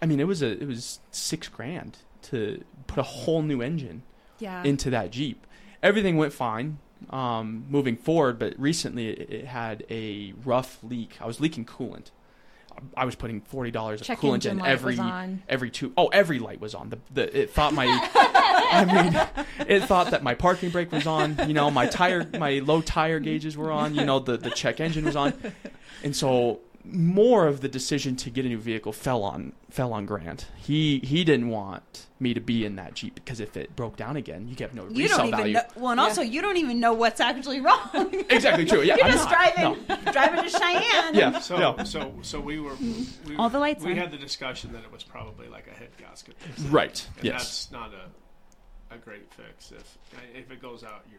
I 0.00 0.06
mean, 0.06 0.20
it 0.20 0.26
was 0.26 0.42
a 0.42 0.50
it 0.50 0.66
was 0.66 1.00
six 1.10 1.48
grand 1.48 1.98
to 2.22 2.62
put 2.86 2.98
a 2.98 3.02
whole 3.02 3.42
new 3.42 3.62
engine 3.62 4.02
yeah. 4.38 4.62
into 4.64 4.90
that 4.90 5.10
Jeep. 5.10 5.46
Everything 5.82 6.16
went 6.16 6.32
fine 6.32 6.78
um, 7.10 7.64
moving 7.68 7.96
forward, 7.96 8.38
but 8.38 8.58
recently 8.58 9.08
it, 9.08 9.30
it 9.30 9.44
had 9.46 9.84
a 9.90 10.32
rough 10.44 10.78
leak. 10.82 11.16
I 11.20 11.26
was 11.26 11.40
leaking 11.40 11.64
coolant. 11.64 12.10
I 12.96 13.04
was 13.04 13.14
putting 13.14 13.40
forty 13.40 13.70
dollars 13.70 14.00
of 14.00 14.06
Check 14.06 14.18
coolant 14.18 14.46
in 14.46 14.64
every 14.64 14.98
every 15.48 15.70
two 15.70 15.92
oh 15.96 16.08
every 16.08 16.38
light 16.38 16.60
was 16.60 16.74
on. 16.74 16.90
The, 16.90 16.98
the 17.12 17.40
it 17.40 17.50
thought 17.50 17.74
my 17.74 17.86
I 18.14 18.84
mean 18.84 19.66
it 19.68 19.84
thought 19.84 20.10
that 20.10 20.22
my 20.22 20.34
parking 20.34 20.70
brake 20.70 20.92
was 20.92 21.06
on. 21.06 21.36
You 21.46 21.54
know 21.54 21.70
my 21.70 21.86
tire 21.86 22.28
my 22.38 22.58
low 22.60 22.80
tire 22.80 23.20
gauges 23.20 23.56
were 23.56 23.72
on. 23.72 23.94
You 23.94 24.04
know 24.04 24.18
the 24.18 24.36
the 24.36 24.50
check 24.50 24.80
engine 24.80 25.04
was 25.04 25.16
on, 25.16 25.34
and 26.02 26.14
so 26.14 26.60
more 26.84 27.46
of 27.46 27.60
the 27.60 27.68
decision 27.68 28.16
to 28.16 28.30
get 28.30 28.44
a 28.44 28.48
new 28.48 28.58
vehicle 28.58 28.92
fell 28.92 29.22
on 29.22 29.52
fell 29.70 29.92
on 29.92 30.04
Grant. 30.06 30.46
He 30.56 30.98
he 31.04 31.24
didn't 31.24 31.48
want 31.48 32.06
me 32.18 32.34
to 32.34 32.40
be 32.40 32.64
in 32.64 32.76
that 32.76 32.94
Jeep 32.94 33.14
because 33.14 33.40
if 33.40 33.56
it 33.56 33.74
broke 33.76 33.96
down 33.96 34.16
again, 34.16 34.48
you 34.48 34.56
have 34.60 34.74
no 34.74 34.86
You 34.88 35.04
resale 35.04 35.18
don't 35.18 35.26
even 35.28 35.38
value. 35.38 35.52
know. 35.54 35.62
Well, 35.76 35.90
and 35.92 35.98
Yeah. 36.00 36.04
also 36.04 36.22
you 36.22 36.42
don't 36.42 36.56
even 36.56 36.80
know 36.80 36.92
what's 36.92 37.20
actually 37.20 37.60
wrong. 37.60 37.88
Exactly 38.30 38.64
true. 38.64 38.82
Yeah, 38.82 38.96
You're 38.96 39.06
I'm 39.06 39.12
just 39.12 39.30
not. 39.30 39.54
driving, 39.54 39.86
No. 39.88 40.12
driving 40.12 40.44
to 40.44 40.50
Cheyenne. 40.50 41.14
Yeah. 41.14 41.38
So, 41.40 41.56
no. 41.58 41.84
so, 41.84 42.12
so 42.22 42.40
we 42.40 42.58
were. 42.60 42.74
We, 43.26 43.36
All 43.36 43.48
the 43.50 43.58
lights 43.58 43.84
We 43.84 43.92
on. 43.92 43.96
had 43.98 44.10
the 44.10 44.16
discussion 44.18 44.72
that 44.72 44.82
it 44.84 44.90
was 44.92 45.02
probably 45.04 45.48
like 45.48 45.66
a 45.66 45.70
head 45.74 45.90
gasket. 45.98 46.36
Right. 46.68 47.06
And 47.16 47.24
Yes. 47.24 47.66
that's 47.66 47.70
not 47.72 47.90
a, 47.94 48.94
a 48.94 48.98
great 48.98 49.32
fix. 49.32 49.72
If 49.72 49.98
if 50.34 50.50
it 50.50 50.60
goes 50.60 50.82
out, 50.84 51.04
you 51.10 51.18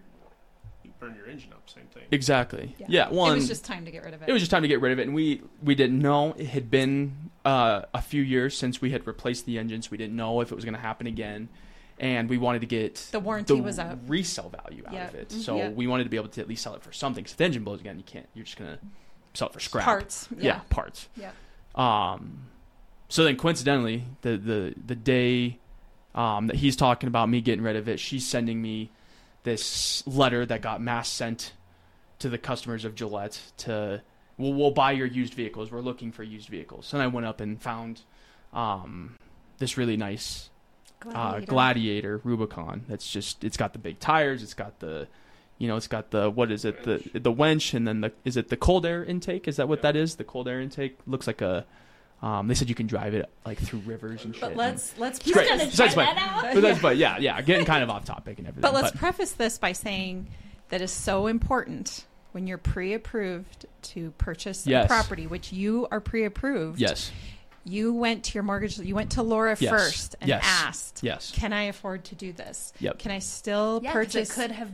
you 0.83 0.91
burn 0.99 1.15
your 1.15 1.27
engine 1.27 1.51
up. 1.53 1.69
Same 1.69 1.85
thing. 1.87 2.03
Exactly. 2.11 2.75
Yeah. 2.77 2.85
Yeah. 2.89 3.09
One. 3.09 3.31
it 3.33 3.35
was 3.35 3.47
just 3.47 3.65
time 3.65 3.85
to 3.85 3.91
get 3.91 4.03
rid 4.03 4.13
of 4.13 4.21
it. 4.21 4.29
It 4.29 4.33
was 4.33 4.41
just 4.41 4.51
time 4.51 4.61
to 4.63 4.67
get 4.67 4.81
rid 4.81 4.91
of 4.91 4.99
it, 4.99 5.03
and 5.07 5.13
we 5.15 5.41
we 5.61 5.75
didn't 5.75 5.99
know 5.99 6.33
it 6.37 6.47
had 6.47 6.69
been 6.71 7.31
uh, 7.45 7.83
a 7.93 8.01
few 8.01 8.21
years 8.21 8.57
since 8.57 8.81
we 8.81 8.91
had 8.91 9.05
replaced 9.07 9.45
the 9.45 9.57
engines. 9.57 9.89
We 9.91 9.97
didn't 9.97 10.15
know 10.15 10.41
if 10.41 10.51
it 10.51 10.55
was 10.55 10.63
going 10.65 10.75
to 10.75 10.79
happen 10.79 11.07
again, 11.07 11.49
and 11.99 12.29
we 12.29 12.37
wanted 12.37 12.59
to 12.61 12.67
get 12.67 12.95
the 13.11 13.19
warranty 13.19 13.55
the 13.55 13.61
was 13.63 13.79
up. 13.79 13.97
resale 14.07 14.49
value 14.49 14.83
out 14.87 14.93
Yeah. 14.93 15.07
of 15.07 15.15
it. 15.15 15.29
Mhm. 15.29 15.41
So 15.41 15.57
Yeah. 15.57 15.69
we 15.69 15.87
wanted 15.87 16.05
to 16.05 16.09
be 16.09 16.17
able 16.17 16.29
to 16.29 16.41
at 16.41 16.47
least 16.47 16.63
sell 16.63 16.75
it 16.75 16.81
for 16.83 16.91
something. 16.93 17.23
Because 17.23 17.33
if 17.33 17.37
the 17.37 17.45
engine 17.45 17.63
blows 17.63 17.79
again, 17.81 17.97
you 17.97 18.03
can't. 18.03 18.27
You're 18.33 18.45
just 18.45 18.57
gonna 18.57 18.79
sell 19.33 19.47
it 19.49 19.53
for 19.53 19.59
scrap. 19.59 19.85
Parts. 19.85 20.27
Yeah, 20.37 20.43
Yeah. 20.43 20.59
parts. 20.69 21.09
Yeah. 21.17 21.31
Um, 21.75 22.47
so 23.09 23.23
then 23.23 23.35
coincidentally, 23.37 24.05
the 24.21 24.37
the 24.37 24.73
the 24.85 24.95
day 24.95 25.59
um, 26.15 26.45
that 26.47 26.57
he's 26.57 26.75
talking 26.75 27.07
about 27.07 27.27
me 27.27 27.41
getting 27.41 27.63
rid 27.63 27.75
of 27.75 27.89
it, 27.89 27.99
she's 27.99 28.25
sending 28.27 28.61
me 28.61 28.91
this 29.43 30.05
letter 30.07 30.45
that 30.45 30.61
got 30.61 30.81
mass 30.81 31.09
sent 31.09 31.53
to 32.19 32.29
the 32.29 32.37
customers 32.37 32.85
of 32.85 32.95
Gillette 32.95 33.39
to 33.57 34.01
well, 34.37 34.53
we'll 34.53 34.71
buy 34.71 34.93
your 34.93 35.05
used 35.07 35.33
vehicles. 35.35 35.71
We're 35.71 35.81
looking 35.81 36.11
for 36.11 36.23
used 36.23 36.49
vehicles. 36.49 36.91
And 36.93 37.01
I 37.03 37.07
went 37.07 37.25
up 37.27 37.39
and 37.39 37.61
found 37.61 38.01
um, 38.51 39.17
this 39.59 39.77
really 39.77 39.95
nice 39.97 40.49
uh, 41.05 41.11
Gladiator. 41.11 41.45
Gladiator 41.45 42.21
Rubicon. 42.23 42.85
That's 42.87 43.09
just 43.09 43.43
it's 43.43 43.57
got 43.57 43.73
the 43.73 43.79
big 43.79 43.99
tires. 43.99 44.41
It's 44.41 44.53
got 44.53 44.79
the 44.79 45.07
you 45.59 45.67
know 45.67 45.75
it's 45.75 45.87
got 45.87 46.11
the 46.11 46.29
what 46.29 46.51
is 46.51 46.65
it 46.65 46.83
the 46.83 46.97
the 47.13 47.31
wench 47.31 47.73
and 47.73 47.87
then 47.87 48.01
the 48.01 48.11
is 48.25 48.37
it 48.37 48.49
the 48.49 48.57
cold 48.57 48.85
air 48.85 49.03
intake? 49.03 49.47
Is 49.47 49.57
that 49.57 49.67
what 49.67 49.79
Yeah. 49.79 49.91
that 49.91 49.95
is? 49.97 50.15
The 50.15 50.23
cold 50.23 50.47
air 50.47 50.59
intake 50.61 50.97
looks 51.05 51.27
like 51.27 51.41
a. 51.41 51.65
Um, 52.23 52.47
they 52.47 52.53
said 52.55 52.69
you 52.69 52.75
can 52.75 52.87
drive 52.87 53.13
it 53.13 53.29
like 53.45 53.59
through 53.59 53.79
rivers 53.79 54.23
and 54.23 54.33
shit. 54.33 54.41
But 54.41 54.55
let's 54.55 54.97
let's 54.97 55.19
It's 55.19 55.31
great. 55.31 55.49
gonna 55.49 55.69
try 55.69 55.87
that 55.89 56.17
out. 56.17 56.53
but 56.53 56.61
that's 56.61 56.81
but 56.81 56.95
yeah 56.97 57.17
yeah 57.17 57.41
getting 57.41 57.65
kind 57.65 57.83
of 57.83 57.89
off 57.89 58.05
topic 58.05 58.39
and 58.39 58.47
everything. 58.47 58.61
But 58.61 58.73
let's 58.81 58.95
preface 58.95 59.33
this 59.33 59.57
by 59.57 59.73
saying 59.73 60.27
that 60.69 60.81
is 60.81 60.91
so 60.91 61.27
important 61.27 62.05
when 62.31 62.47
you're 62.47 62.57
pre-approved 62.57 63.65
to 63.81 64.11
purchase 64.17 64.65
Yes. 64.65 64.85
a 64.85 64.87
property, 64.87 65.27
which 65.27 65.51
you 65.51 65.85
are 65.91 65.99
pre-approved. 65.99 66.79
yes 66.79 67.11
You 67.65 67.93
went 67.93 68.23
to 68.25 68.33
your 68.35 68.43
mortgage. 68.43 68.79
You 68.79 68.95
went 68.95 69.11
to 69.11 69.23
Laura 69.23 69.55
Yes. 69.59 69.69
first 69.69 70.15
and 70.21 70.29
Yes. 70.29 70.43
asked, 70.45 70.99
yes 71.03 71.31
"Can 71.35 71.51
I 71.53 71.63
afford 71.63 72.05
to 72.05 72.15
do 72.15 72.31
this? 72.33 72.71
Yep. 72.79 72.99
Can 72.99 73.11
I 73.11 73.19
still 73.19 73.81
Yeah, 73.83 73.91
'cause 73.91 74.05
purchase?" 74.05 74.29
it 74.31 74.33
could 74.33 74.51
have 74.51 74.69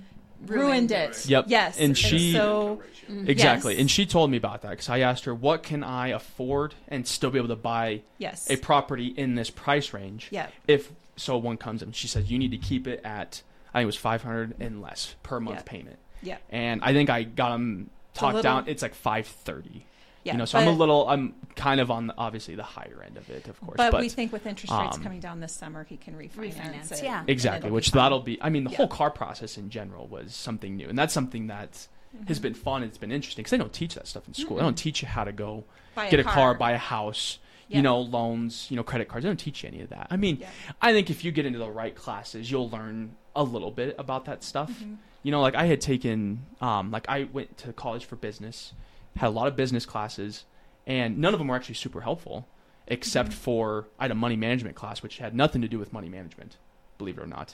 ruined 0.45 0.91
it. 0.91 1.25
Yep. 1.27 1.45
Yes. 1.47 1.79
And 1.79 1.97
she- 1.97 2.33
so 2.33 2.81
mhm. 3.09 3.27
exactly. 3.27 3.73
Yes. 3.73 3.81
And 3.81 3.91
she 3.91 4.05
told 4.05 4.31
me 4.31 4.37
about 4.37 4.61
that 4.61 4.71
because 4.71 4.89
I 4.89 4.99
asked 4.99 5.25
her 5.25 5.33
what 5.35 5.63
can 5.63 5.83
I 5.83 6.07
afford 6.09 6.75
and 6.87 7.07
still 7.07 7.29
be 7.31 7.37
able 7.39 7.49
to 7.49 7.55
buy 7.55 8.01
yes. 8.17 8.49
a 8.49 8.55
property 8.57 9.07
in 9.07 9.35
this 9.35 9.49
price 9.49 9.93
range. 9.93 10.27
yeah. 10.31 10.47
if 10.67 10.91
so 11.17 11.37
one 11.37 11.57
comes 11.57 11.81
in 11.83 11.91
she 11.91 12.07
said 12.07 12.27
you 12.27 12.39
need 12.39 12.51
to 12.51 12.57
keep 12.57 12.87
it 12.87 13.01
at 13.03 13.41
i 13.73 13.79
think 13.79 13.83
it 13.83 13.85
was 13.87 13.97
500 13.97 14.55
and 14.61 14.81
less 14.81 15.15
per 15.21 15.37
month 15.41 15.57
Yeah. 15.57 15.63
payment 15.63 15.99
Yeah. 16.21 16.37
and 16.49 16.81
i 16.81 16.93
think 16.93 17.09
i 17.09 17.23
got 17.23 17.49
them 17.49 17.89
a 18.15 18.17
talked 18.17 18.35
little- 18.35 18.43
down 18.61 18.63
it's 18.69 18.81
like 18.81 18.95
530 18.95 19.85
Yeah. 20.23 20.33
you 20.33 20.37
know 20.39 20.45
so 20.45 20.59
i'm 20.59 20.67
a 20.67 20.71
little 20.71 21.07
i'm 21.07 21.33
kind 21.55 21.79
of 21.79 21.89
on 21.89 22.07
the, 22.07 22.13
obviously 22.17 22.55
the 22.55 22.63
higher 22.63 23.01
end 23.05 23.15
of 23.17 23.29
it 23.29 23.47
of 23.47 23.59
course 23.61 23.75
But, 23.77 23.91
but, 23.91 24.01
we 24.01 24.09
think 24.09 24.31
with 24.33 24.45
interest 24.45 24.73
rates 24.73 24.97
um, 24.97 25.03
coming 25.03 25.19
down 25.21 25.39
this 25.39 25.53
summer, 25.53 25.83
he 25.85 25.95
can 25.97 26.13
refinance, 26.15 26.33
Refinance, 26.55 26.91
it. 26.91 27.03
yeah. 27.03 27.23
exactly 27.27 27.57
it'll 27.67 27.69
be 27.69 27.75
which 27.75 27.91
that'll 27.91 28.19
be 28.19 28.37
i 28.41 28.49
mean 28.49 28.65
the 28.65 28.71
Yeah. 28.71 28.77
whole 28.77 28.87
car 28.87 29.09
process 29.11 29.57
in 29.57 29.69
general 29.69 30.07
was 30.07 30.35
something 30.35 30.75
new 30.75 30.89
and 30.89 30.97
that's 30.99 31.13
something 31.13 31.47
that 31.47 31.87
has 32.27 32.39
been 32.39 32.53
fun 32.53 32.83
it's 32.83 32.97
been 32.97 33.11
interesting 33.11 33.43
because 33.43 33.51
they 33.51 33.57
don't 33.57 33.71
teach 33.73 33.95
that 33.95 34.07
stuff 34.07 34.27
in 34.27 34.33
school 34.33 34.57
they 34.57 34.63
don't 34.63 34.77
teach 34.77 35.01
you 35.01 35.07
how 35.07 35.23
to 35.23 35.31
go 35.31 35.63
Buy 35.95 36.09
get 36.09 36.19
a 36.19 36.23
car 36.23 36.53
buy 36.53 36.71
a 36.71 36.77
house 36.77 37.39
Yeah. 37.69 37.77
you 37.77 37.83
know 37.83 38.01
loans 38.01 38.67
you 38.69 38.75
know 38.77 38.83
credit 38.83 39.07
cards 39.07 39.23
they 39.23 39.29
don't 39.29 39.37
teach 39.39 39.63
you 39.63 39.69
any 39.69 39.81
of 39.81 39.89
that 39.89 40.07
i 40.11 40.17
mean 40.17 40.37
Yeah. 40.41 40.49
I 40.81 40.91
think 40.91 41.09
if 41.09 41.23
you 41.23 41.31
get 41.31 41.45
into 41.45 41.59
the 41.59 41.69
right 41.69 41.95
classes, 41.95 42.49
you'll 42.51 42.69
learn 42.69 43.15
a 43.35 43.43
little 43.43 43.71
bit 43.71 43.95
about 43.99 44.25
that 44.25 44.43
stuff. 44.43 44.71
Mhm. 44.71 44.97
You 45.23 45.31
know, 45.31 45.41
like 45.41 45.53
I 45.55 45.65
had 45.65 45.81
taken, 45.81 46.45
um, 46.61 46.91
like 46.91 47.05
I 47.09 47.27
went 47.31 47.57
to 47.59 47.73
college 47.73 48.05
for 48.05 48.15
business, 48.15 48.73
had 49.17 49.27
a 49.27 49.31
lot 49.31 49.47
of 49.47 49.55
business 49.55 49.85
classes, 49.85 50.45
and 50.87 51.17
none 51.17 51.33
of 51.33 51.39
them 51.39 51.47
were 51.47 51.55
actually 51.55 51.75
super 51.75 52.01
helpful. 52.01 52.47
except 52.91 53.31
for 53.33 53.87
I 53.99 54.05
had 54.05 54.11
a 54.11 54.15
money 54.15 54.35
management 54.35 54.75
class, 54.75 55.03
which 55.03 55.19
had 55.19 55.35
nothing 55.35 55.61
to 55.61 55.67
do 55.67 55.77
with 55.77 55.93
money 55.93 56.09
management, 56.09 56.57
believe 56.97 57.19
it 57.19 57.21
or 57.21 57.27
not. 57.27 57.53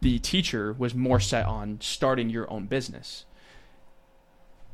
The 0.00 0.18
teacher 0.18 0.72
was 0.72 0.96
more 0.96 1.20
set 1.20 1.46
on 1.46 1.78
starting 1.80 2.28
your 2.28 2.50
own 2.50 2.66
business. 2.66 3.24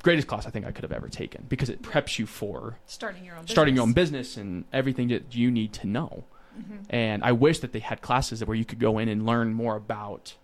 Greatest 0.03 0.27
class 0.27 0.47
I 0.47 0.51
think 0.51 0.65
I 0.65 0.73
could 0.73 0.85
have 0.85 0.93
ever 0.93 1.09
taken 1.11 1.45
because 1.51 1.69
it 1.69 1.83
preps 1.83 2.19
you 2.19 2.25
for 2.25 2.79
Starting 2.87 3.27
your 3.27 3.37
own 3.37 3.47
starting 3.47 3.75
your 3.75 3.83
own 3.83 3.93
business. 3.93 4.29
business 4.29 4.37
and 4.39 4.65
everything 4.73 5.09
that 5.09 5.35
you 5.35 5.51
need 5.51 5.75
to 5.75 5.87
know. 5.87 6.25
Mhm. 6.59 6.87
And 6.89 7.23
I 7.23 7.33
wish 7.33 7.59
that 7.59 7.73
they 7.73 7.81
had 7.81 8.01
classes 8.01 8.43
where 8.43 8.57
you 8.57 8.65
could 8.65 8.79
go 8.79 8.97
in 8.99 9.09
and 9.11 9.27
learn 9.27 9.53
more 9.53 9.77
about 9.77 10.35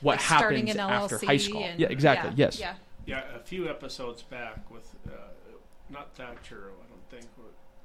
what 0.00 0.12
Like 0.12 0.20
starting 0.22 0.66
happens 0.68 0.78
after 0.80 1.16
LLC 1.16 1.26
high 1.26 1.36
school. 1.36 1.62
and- 1.62 1.78
yeah, 1.78 1.88
exactly. 1.88 2.30
yeah, 2.30 2.46
yes. 2.46 2.58
Yeah. 2.58 2.74
Yeah, 3.06 3.22
a 3.34 3.38
few 3.40 3.68
episodes 3.68 4.22
back 4.22 4.70
with 4.70 4.94
uh, 5.08 5.12
not 5.90 6.14
Thatcher, 6.14 6.70
I 6.84 6.88
don't 6.88 7.10
think. 7.10 7.30
uh, 7.38 7.42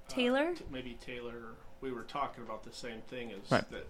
Taylor? 0.07 0.53
t- 0.55 0.63
maybe 0.72 0.97
Taylor. 1.05 1.55
We 1.82 1.91
were 1.91 2.03
talking 2.03 2.43
about 2.43 2.63
the 2.63 2.72
same 2.74 3.01
thing. 3.07 3.32
Is 3.32 3.51
Right. 3.51 3.70
that 3.72 3.88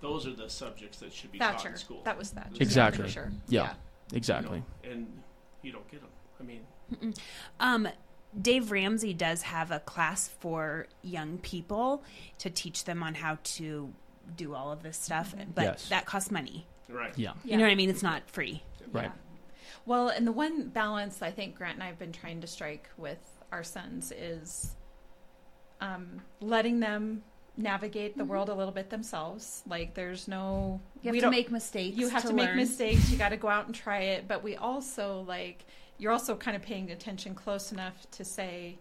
those 0.00 0.26
are 0.26 0.32
the 0.34 0.48
subjects 0.48 0.98
that 1.00 1.12
should 1.12 1.32
be 1.32 1.38
taught 1.38 1.64
in 1.66 1.76
school. 1.76 2.02
That 2.04 2.16
was 2.18 2.30
Thatcher. 2.30 2.62
Exactly. 2.62 3.04
For 3.04 3.10
sure. 3.10 3.32
Yeah. 3.48 3.74
you 4.12 4.16
Exactly. 4.16 4.58
know, 4.58 4.90
and 4.90 5.22
you 5.62 5.72
don't 5.72 5.88
get 5.90 6.00
them. 6.00 6.10
I 6.40 6.42
mean, 6.42 7.14
Um, 7.60 7.88
Dave 8.40 8.70
Ramsey 8.70 9.12
does 9.14 9.42
have 9.42 9.70
a 9.70 9.80
class 9.80 10.28
for 10.28 10.86
young 11.02 11.38
people 11.38 12.02
to 12.38 12.48
teach 12.50 12.84
them 12.84 13.02
on 13.02 13.14
how 13.14 13.38
to 13.42 13.92
do 14.36 14.54
all 14.54 14.70
of 14.72 14.82
this 14.82 14.96
stuff, 14.98 15.34
but 15.54 15.62
Yes. 15.64 15.88
that 15.88 16.06
costs 16.06 16.30
money. 16.30 16.66
right? 16.88 17.16
Yeah. 17.16 17.34
You 17.44 17.56
know 17.56 17.62
what 17.64 17.70
I 17.70 17.76
mean? 17.76 17.88
It's 17.90 18.02
not 18.02 18.28
free. 18.28 18.62
Right. 18.90 19.12
Yeah. 19.90 19.96
Well, 19.96 20.08
and 20.08 20.26
the 20.26 20.32
one 20.32 20.68
balance 20.68 21.20
I 21.22 21.30
think 21.30 21.56
Grant 21.56 21.74
and 21.74 21.82
I 21.82 21.86
have 21.86 21.98
been 21.98 22.12
trying 22.12 22.40
to 22.40 22.46
strike 22.46 22.88
with 22.96 23.18
our 23.52 23.62
sons 23.64 24.12
is 24.12 24.76
um, 25.80 26.20
letting 26.40 26.80
them 26.80 27.22
navigate 27.56 28.16
the 28.16 28.24
world 28.24 28.48
a 28.48 28.54
little 28.54 28.72
bit 28.72 28.90
themselves. 28.90 29.62
Like, 29.66 29.94
there's 29.94 30.28
no 30.28 30.80
You 31.02 31.08
have 31.08 31.12
we 31.12 31.18
to 31.18 31.22
don't- 31.22 31.30
make 31.32 31.50
mistakes. 31.50 31.96
you 31.96 32.08
have 32.08 32.22
to, 32.24 32.32
make 32.32 32.54
mistakes. 32.54 33.10
You 33.10 33.18
got 33.18 33.30
to 33.30 33.36
go 33.36 33.48
out 33.48 33.66
and 33.66 33.74
try 33.74 34.00
it. 34.00 34.28
But 34.28 34.42
we 34.42 34.56
also 34.56 35.24
like 35.26 35.64
you're 35.98 36.12
also 36.12 36.34
kind 36.34 36.56
of 36.56 36.62
paying 36.62 36.90
attention 36.90 37.34
close 37.34 37.72
enough 37.72 38.08
to 38.12 38.24
say, 38.24 38.78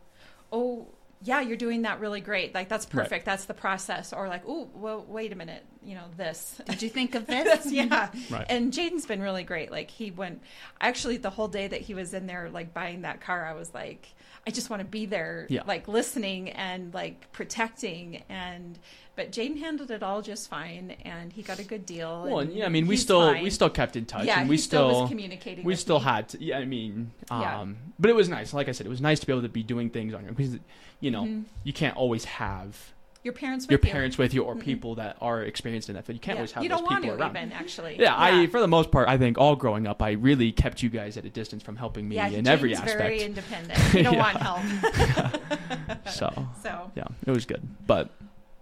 oh. 0.52 0.88
Yeah, 1.22 1.42
you're 1.42 1.58
doing 1.58 1.82
that 1.82 2.00
really 2.00 2.22
great. 2.22 2.54
Like 2.54 2.70
that's 2.70 2.86
Right. 2.86 3.04
perfect. 3.04 3.26
That's 3.26 3.44
the 3.44 3.54
process. 3.54 4.14
Or 4.14 4.30
like, 4.30 4.44
oh, 4.48 4.70
well, 4.74 5.04
wait 5.06 5.34
a 5.34 5.36
minute. 5.36 5.66
You 5.84 5.96
know 5.96 6.06
this. 6.18 6.60
Did 6.66 6.82
you 6.82 6.90
think 6.90 7.16
of 7.16 7.26
this? 7.28 7.72
yeah. 7.72 8.10
Right. 8.30 8.46
And 8.50 8.72
Jayden's 8.74 9.06
been 9.06 9.22
really 9.22 9.44
great. 9.44 9.72
Like 9.72 9.90
he 9.90 10.12
went 10.12 10.42
actually 10.82 11.18
the 11.18 11.30
whole 11.30 11.48
day 11.48 11.68
that 11.68 11.82
he 11.82 11.94
was 11.94 12.14
in 12.14 12.28
there 12.28 12.50
like 12.50 12.74
buying 12.74 13.02
that 13.04 13.22
car, 13.22 13.46
I 13.46 13.54
was 13.54 13.74
like, 13.74 14.08
I 14.46 14.52
just 14.52 14.70
want 14.70 14.82
to 14.82 14.88
be 14.88 15.06
there, 15.06 15.46
Yeah. 15.50 15.62
like 15.66 15.88
listening 15.88 16.50
and 16.50 16.94
like 16.94 17.32
protecting 17.32 18.24
and 18.30 18.78
but 19.16 19.32
Jayden 19.34 19.60
handled 19.60 19.92
it 19.92 20.02
all 20.02 20.22
just 20.22 20.50
fine 20.50 20.96
and 21.04 21.34
he 21.34 21.42
got 21.44 21.60
a 21.60 21.64
good 21.64 21.86
deal. 21.86 22.24
Well, 22.24 22.40
and 22.40 22.50
and 22.50 22.58
yeah, 22.60 22.66
I 22.66 22.70
mean, 22.70 22.88
we 22.88 22.96
still 22.96 23.34
fine. 23.34 23.44
we 23.44 23.50
still 23.50 23.70
kept 23.70 23.96
in 23.98 24.06
touch, 24.06 24.26
yeah, 24.26 24.40
and 24.40 24.48
we 24.50 24.56
he 24.56 24.62
still, 24.62 24.90
still 24.90 25.02
was 25.02 25.10
communicating. 25.10 25.66
we 25.66 25.74
with 25.74 25.80
still 25.80 26.00
me. 26.00 26.06
had 26.06 26.30
to. 26.30 26.44
Yeah, 26.44 26.58
I 26.58 26.64
mean, 26.66 27.12
um, 27.30 27.42
Yeah. 27.42 27.66
but 28.00 28.10
it 28.10 28.16
was 28.16 28.30
nice. 28.30 28.54
Like 28.54 28.70
I 28.70 28.72
said, 28.72 28.86
it 28.86 28.90
was 28.90 29.02
nice 29.02 29.20
to 29.20 29.26
be 29.26 29.34
able 29.34 29.42
to 29.42 29.50
be 29.50 29.62
doing 29.64 29.90
things 29.90 30.14
on 30.14 30.24
your 30.24 30.32
because 30.34 30.58
you 31.02 31.12
know 31.12 31.24
Mhm. 31.24 31.44
you 31.66 31.74
can't 31.74 31.98
always 31.98 32.24
have 32.26 32.94
your 33.24 33.34
parents. 33.34 33.68
your 33.70 33.78
with 33.78 33.86
you. 33.86 33.92
parents 33.92 34.18
with 34.18 34.34
you 34.34 34.44
or 34.44 34.56
Mhm. 34.56 34.62
people 34.62 34.96
that 34.96 35.18
are 35.22 35.44
experienced 35.44 35.90
in 35.90 35.96
that 35.96 36.06
field. 36.06 36.16
You 36.16 36.20
can't 36.22 36.36
Yeah. 36.36 36.40
always 36.40 36.52
have 36.54 36.64
you 36.64 36.70
those 36.70 36.80
don't 36.80 36.86
want 36.90 37.04
people 37.04 37.18
to 37.18 37.24
around. 37.24 37.36
even 37.38 37.52
actually. 37.52 37.98
Yeah, 38.00 38.16
I 38.18 38.48
for 38.48 38.60
the 38.62 38.68
most 38.68 38.92
part, 38.92 39.10
I 39.10 39.18
think 39.18 39.38
all 39.38 39.56
growing 39.56 39.88
up, 39.88 40.02
I 40.02 40.12
really 40.12 40.52
kept 40.52 40.82
you 40.82 40.90
guys 40.90 41.18
at 41.18 41.26
a 41.26 41.30
distance 41.30 41.62
from 41.64 41.76
helping 41.76 42.08
me 42.08 42.16
yeah, 42.16 42.28
in 42.28 42.34
Jayden's 42.46 42.48
every 42.50 42.74
very 42.76 43.22
aspect. 43.22 43.22
independent. 43.22 43.80
You 43.94 44.04
don't 44.04 44.18
want 44.18 44.38
help. 44.38 44.62
So 46.10 46.48
So 46.64 46.92
yeah, 46.96 47.06
it 47.26 47.32
was 47.32 47.46
good. 47.46 47.62
But 47.86 48.10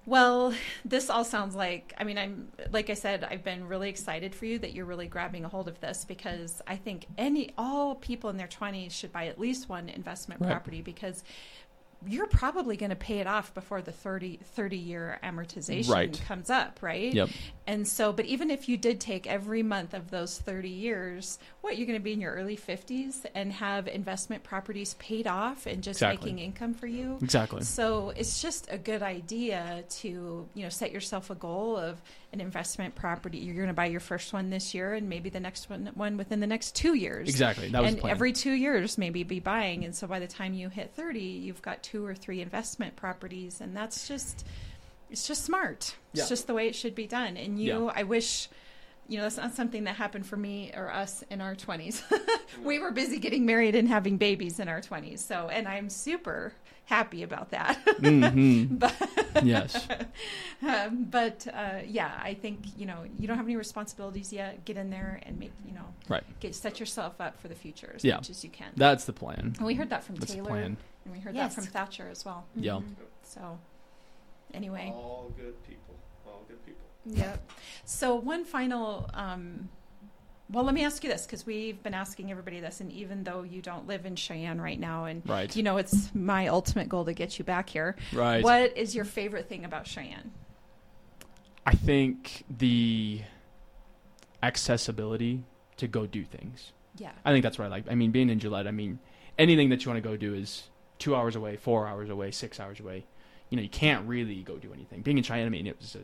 Well, 0.05 0.53
this 0.85 1.09
all 1.09 1.23
sounds 1.25 1.53
like 1.55 1.93
I 1.97 2.03
mean, 2.03 2.17
I'm 2.17 2.47
like 2.71 2.89
I 2.89 2.93
said, 2.93 3.23
I've 3.29 3.43
been 3.43 3.67
really 3.67 3.89
excited 3.89 4.33
for 4.33 4.45
you 4.45 4.57
that 4.59 4.73
you're 4.73 4.85
really 4.85 5.07
grabbing 5.07 5.43
a 5.45 5.49
hold 5.49 5.67
of 5.67 5.79
this 5.81 6.05
because 6.05 6.61
I 6.65 6.77
think 6.77 7.05
any 7.17 7.51
all 7.57 7.95
people 7.95 8.29
in 8.29 8.37
their 8.37 8.47
20s 8.47 8.91
should 8.91 9.11
buy 9.11 9.27
at 9.27 9.39
least 9.39 9.69
one 9.69 9.89
investment 9.89 10.41
Right. 10.41 10.49
property 10.49 10.81
because 10.81 11.23
you're 12.05 12.27
probably 12.27 12.77
going 12.77 12.89
to 12.91 12.95
pay 12.95 13.19
it 13.19 13.27
off 13.27 13.53
before 13.53 13.81
the 13.81 13.91
30 13.91 14.39
30 14.43 14.77
year 14.77 15.19
amortization 15.23 15.89
Right. 15.91 16.21
comes 16.27 16.49
up, 16.49 16.79
right? 16.81 17.13
yep, 17.13 17.29
And 17.67 17.85
so, 17.85 18.13
but 18.13 18.23
even 18.25 18.49
if 18.49 18.69
you 18.69 18.77
did 18.77 19.01
take 19.01 19.27
every 19.27 19.61
month 19.61 19.93
of 19.93 20.09
those 20.09 20.37
30 20.37 20.69
years, 20.69 21.37
what, 21.59 21.77
you're 21.77 21.85
going 21.85 21.99
to 21.99 22.03
be 22.03 22.13
in 22.13 22.21
your 22.21 22.31
early 22.33 22.55
50s 22.55 23.25
and 23.35 23.51
have 23.51 23.89
investment 23.89 24.41
properties 24.43 24.93
paid 24.95 25.27
off 25.27 25.65
and 25.65 25.83
just 25.83 25.97
Exactly. 26.01 26.31
making 26.31 26.45
income 26.45 26.73
for 26.73 26.87
you? 26.87 27.17
exactly. 27.21 27.63
So 27.63 28.13
it's 28.15 28.41
just 28.41 28.69
a 28.71 28.77
good 28.77 29.03
idea 29.03 29.83
to, 29.89 30.47
you 30.53 30.63
know, 30.63 30.69
set 30.69 30.93
yourself 30.93 31.29
a 31.29 31.35
goal 31.35 31.75
of 31.75 32.01
an 32.31 32.39
investment 32.39 32.95
property. 32.95 33.39
You're 33.39 33.55
going 33.55 33.67
to 33.67 33.73
buy 33.73 33.87
your 33.87 33.99
first 33.99 34.31
one 34.31 34.49
this 34.49 34.73
year 34.73 34.93
and 34.93 35.09
maybe 35.09 35.29
the 35.29 35.41
next 35.41 35.69
one, 35.69 35.91
one 35.95 36.15
within 36.15 36.39
the 36.39 36.47
next 36.47 36.73
two 36.73 36.93
years. 36.93 37.27
Exactly. 37.27 37.67
That 37.67 37.83
was 37.83 37.95
and 37.95 38.05
every 38.05 38.31
two 38.31 38.53
years, 38.53 38.97
maybe 38.97 39.23
be 39.23 39.41
buying. 39.41 39.83
And 39.83 39.93
so 39.93 40.07
by 40.07 40.19
the 40.19 40.27
time 40.27 40.53
you 40.53 40.69
hit 40.69 40.93
30, 40.95 41.19
you've 41.19 41.61
got 41.61 41.83
two 41.83 42.05
or 42.05 42.15
three 42.15 42.41
investment 42.41 42.95
properties. 42.95 43.59
And 43.59 43.75
that's 43.75 44.07
just, 44.07 44.45
it's 45.09 45.27
just 45.27 45.43
smart. 45.45 45.95
It's 46.13 46.29
just 46.29 46.47
the 46.47 46.53
way 46.53 46.67
it 46.67 46.75
should 46.75 46.95
be 46.95 47.07
done. 47.07 47.37
And 47.37 47.59
you, 47.61 47.89
I 47.93 48.03
wish, 48.03 48.49
you 49.07 49.17
know, 49.17 49.23
that's 49.23 49.37
not 49.37 49.53
something 49.53 49.83
that 49.85 49.95
happened 49.95 50.25
for 50.25 50.35
me 50.37 50.71
or 50.75 50.91
us 50.91 51.23
in 51.29 51.41
our 51.41 51.55
20s. 51.55 52.01
we 52.63 52.79
were 52.79 52.91
busy 52.91 53.19
getting 53.19 53.45
married 53.45 53.75
and 53.75 53.87
having 53.87 54.17
babies 54.17 54.59
in 54.59 54.67
our 54.67 54.81
20s. 54.81 55.19
So, 55.19 55.47
and 55.49 55.67
I'm 55.67 55.89
super 55.89 56.53
happy 56.85 57.21
about 57.23 57.51
that. 57.51 57.75
hmm 57.99 58.63
but 58.77 58.93
Yes. 59.43 59.87
um, 60.67 61.03
but 61.09 61.45
uh, 61.53 61.79
yeah, 61.85 62.19
I 62.23 62.33
think 62.33 62.59
you 62.77 62.85
know 62.87 63.03
you 63.19 63.27
don't 63.27 63.37
have 63.37 63.45
any 63.45 63.55
responsibilities 63.57 64.33
yet. 64.33 64.65
Get 64.65 64.77
in 64.77 64.89
there 64.89 65.19
and 65.23 65.37
make 65.37 65.51
you 65.67 65.73
know 65.73 65.85
Right. 66.09 66.23
get 66.39 66.55
set 66.55 66.79
yourself 66.79 67.19
up 67.21 67.39
for 67.39 67.47
the 67.49 67.55
future 67.55 67.91
as 67.95 68.03
Yeah. 68.03 68.15
much 68.15 68.29
as 68.29 68.43
you 68.43 68.49
can. 68.49 68.71
That's 68.75 69.05
the 69.05 69.13
plan. 69.13 69.53
and 69.57 69.65
we 69.67 69.75
heard 69.75 69.89
that 69.91 70.03
from 70.03 70.15
That's 70.15 70.31
the 70.31 70.37
Taylor, 70.37 70.49
plan. 70.49 70.77
and 71.05 71.13
we 71.13 71.19
heard 71.19 71.35
Yes. 71.35 71.53
that 71.55 71.61
from 71.61 71.71
Thatcher 71.71 72.07
as 72.09 72.25
well. 72.25 72.45
Yeah. 72.55 72.73
Mm-hmm. 72.73 72.93
So 73.23 73.59
anyway, 74.53 74.91
All 74.95 75.31
good 75.37 75.61
people. 75.67 75.95
All 76.25 76.43
good 76.47 76.63
people. 76.65 76.81
yeah. 77.05 77.37
So 77.85 78.15
one 78.15 78.45
final. 78.45 79.09
Um, 79.13 79.69
well, 80.49 80.63
let 80.63 80.73
me 80.73 80.85
ask 80.85 81.03
you 81.03 81.09
this 81.09 81.25
because 81.25 81.45
we've 81.45 81.81
been 81.83 81.93
asking 81.93 82.31
everybody 82.31 82.61
this, 82.61 82.79
and 82.79 82.89
even 82.93 83.23
though 83.25 83.43
you 83.43 83.61
don't 83.61 83.85
live 83.85 84.05
in 84.05 84.15
Cheyenne 84.15 84.61
right 84.61 84.79
now, 84.79 85.03
and 85.05 85.21
Right. 85.27 85.53
you 85.55 85.61
know 85.63 85.75
it's 85.77 86.13
my 86.15 86.47
ultimate 86.47 86.87
goal 86.87 87.03
to 87.05 87.13
get 87.13 87.37
you 87.37 87.43
back 87.43 87.69
here. 87.69 87.95
Right. 88.13 88.41
What 88.43 88.77
is 88.77 88.95
your 88.95 89.03
favorite 89.05 89.49
thing 89.49 89.65
about 89.65 89.87
Cheyenne? 89.87 90.31
I 91.65 91.73
think 91.75 92.45
the 92.49 93.21
accessibility 94.41 95.43
to 95.77 95.87
go 95.87 96.05
do 96.05 96.23
things. 96.23 96.71
Yeah. 96.97 97.11
I 97.25 97.31
think 97.31 97.43
that's 97.43 97.59
what 97.59 97.65
I 97.65 97.67
like. 97.67 97.85
I 97.89 97.95
mean, 97.95 98.11
being 98.11 98.29
in 98.29 98.39
Gillette, 98.39 98.67
I 98.67 98.71
mean, 98.71 98.99
anything 99.37 99.69
that 99.69 99.83
you 99.85 99.91
want 99.91 100.01
to 100.01 100.09
go 100.09 100.15
do 100.17 100.33
is 100.33 100.69
two 100.97 101.15
hours 101.15 101.35
away, 101.35 101.57
four 101.57 101.87
hours 101.87 102.09
away, 102.09 102.31
six 102.31 102.59
hours 102.59 102.79
away. 102.79 103.05
You 103.49 103.57
know, 103.57 103.63
you 103.63 103.69
can't 103.69 104.07
really 104.07 104.43
go 104.43 104.57
do 104.57 104.73
anything. 104.73 105.01
Being 105.01 105.17
in 105.17 105.23
Cheyenne, 105.23 105.45
I 105.45 105.49
mean, 105.49 105.67
it 105.67 105.77
was 105.79 105.95
a, 105.95 105.99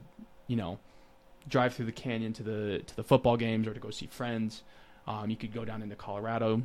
you 0.47 0.55
know, 0.55 0.79
drive 1.49 1.73
through 1.73 1.85
the 1.87 1.91
canyon 1.91 2.31
to 2.33 2.43
the 2.43 2.79
to 2.85 2.95
the 2.95 3.03
football 3.03 3.35
games 3.37 3.67
or 3.67 3.73
to 3.73 3.79
go 3.79 3.89
see 3.89 4.07
friends. 4.07 4.63
Um, 5.07 5.29
you 5.29 5.35
could 5.35 5.53
go 5.53 5.65
down 5.65 5.81
into 5.81 5.95
Colorado. 5.95 6.61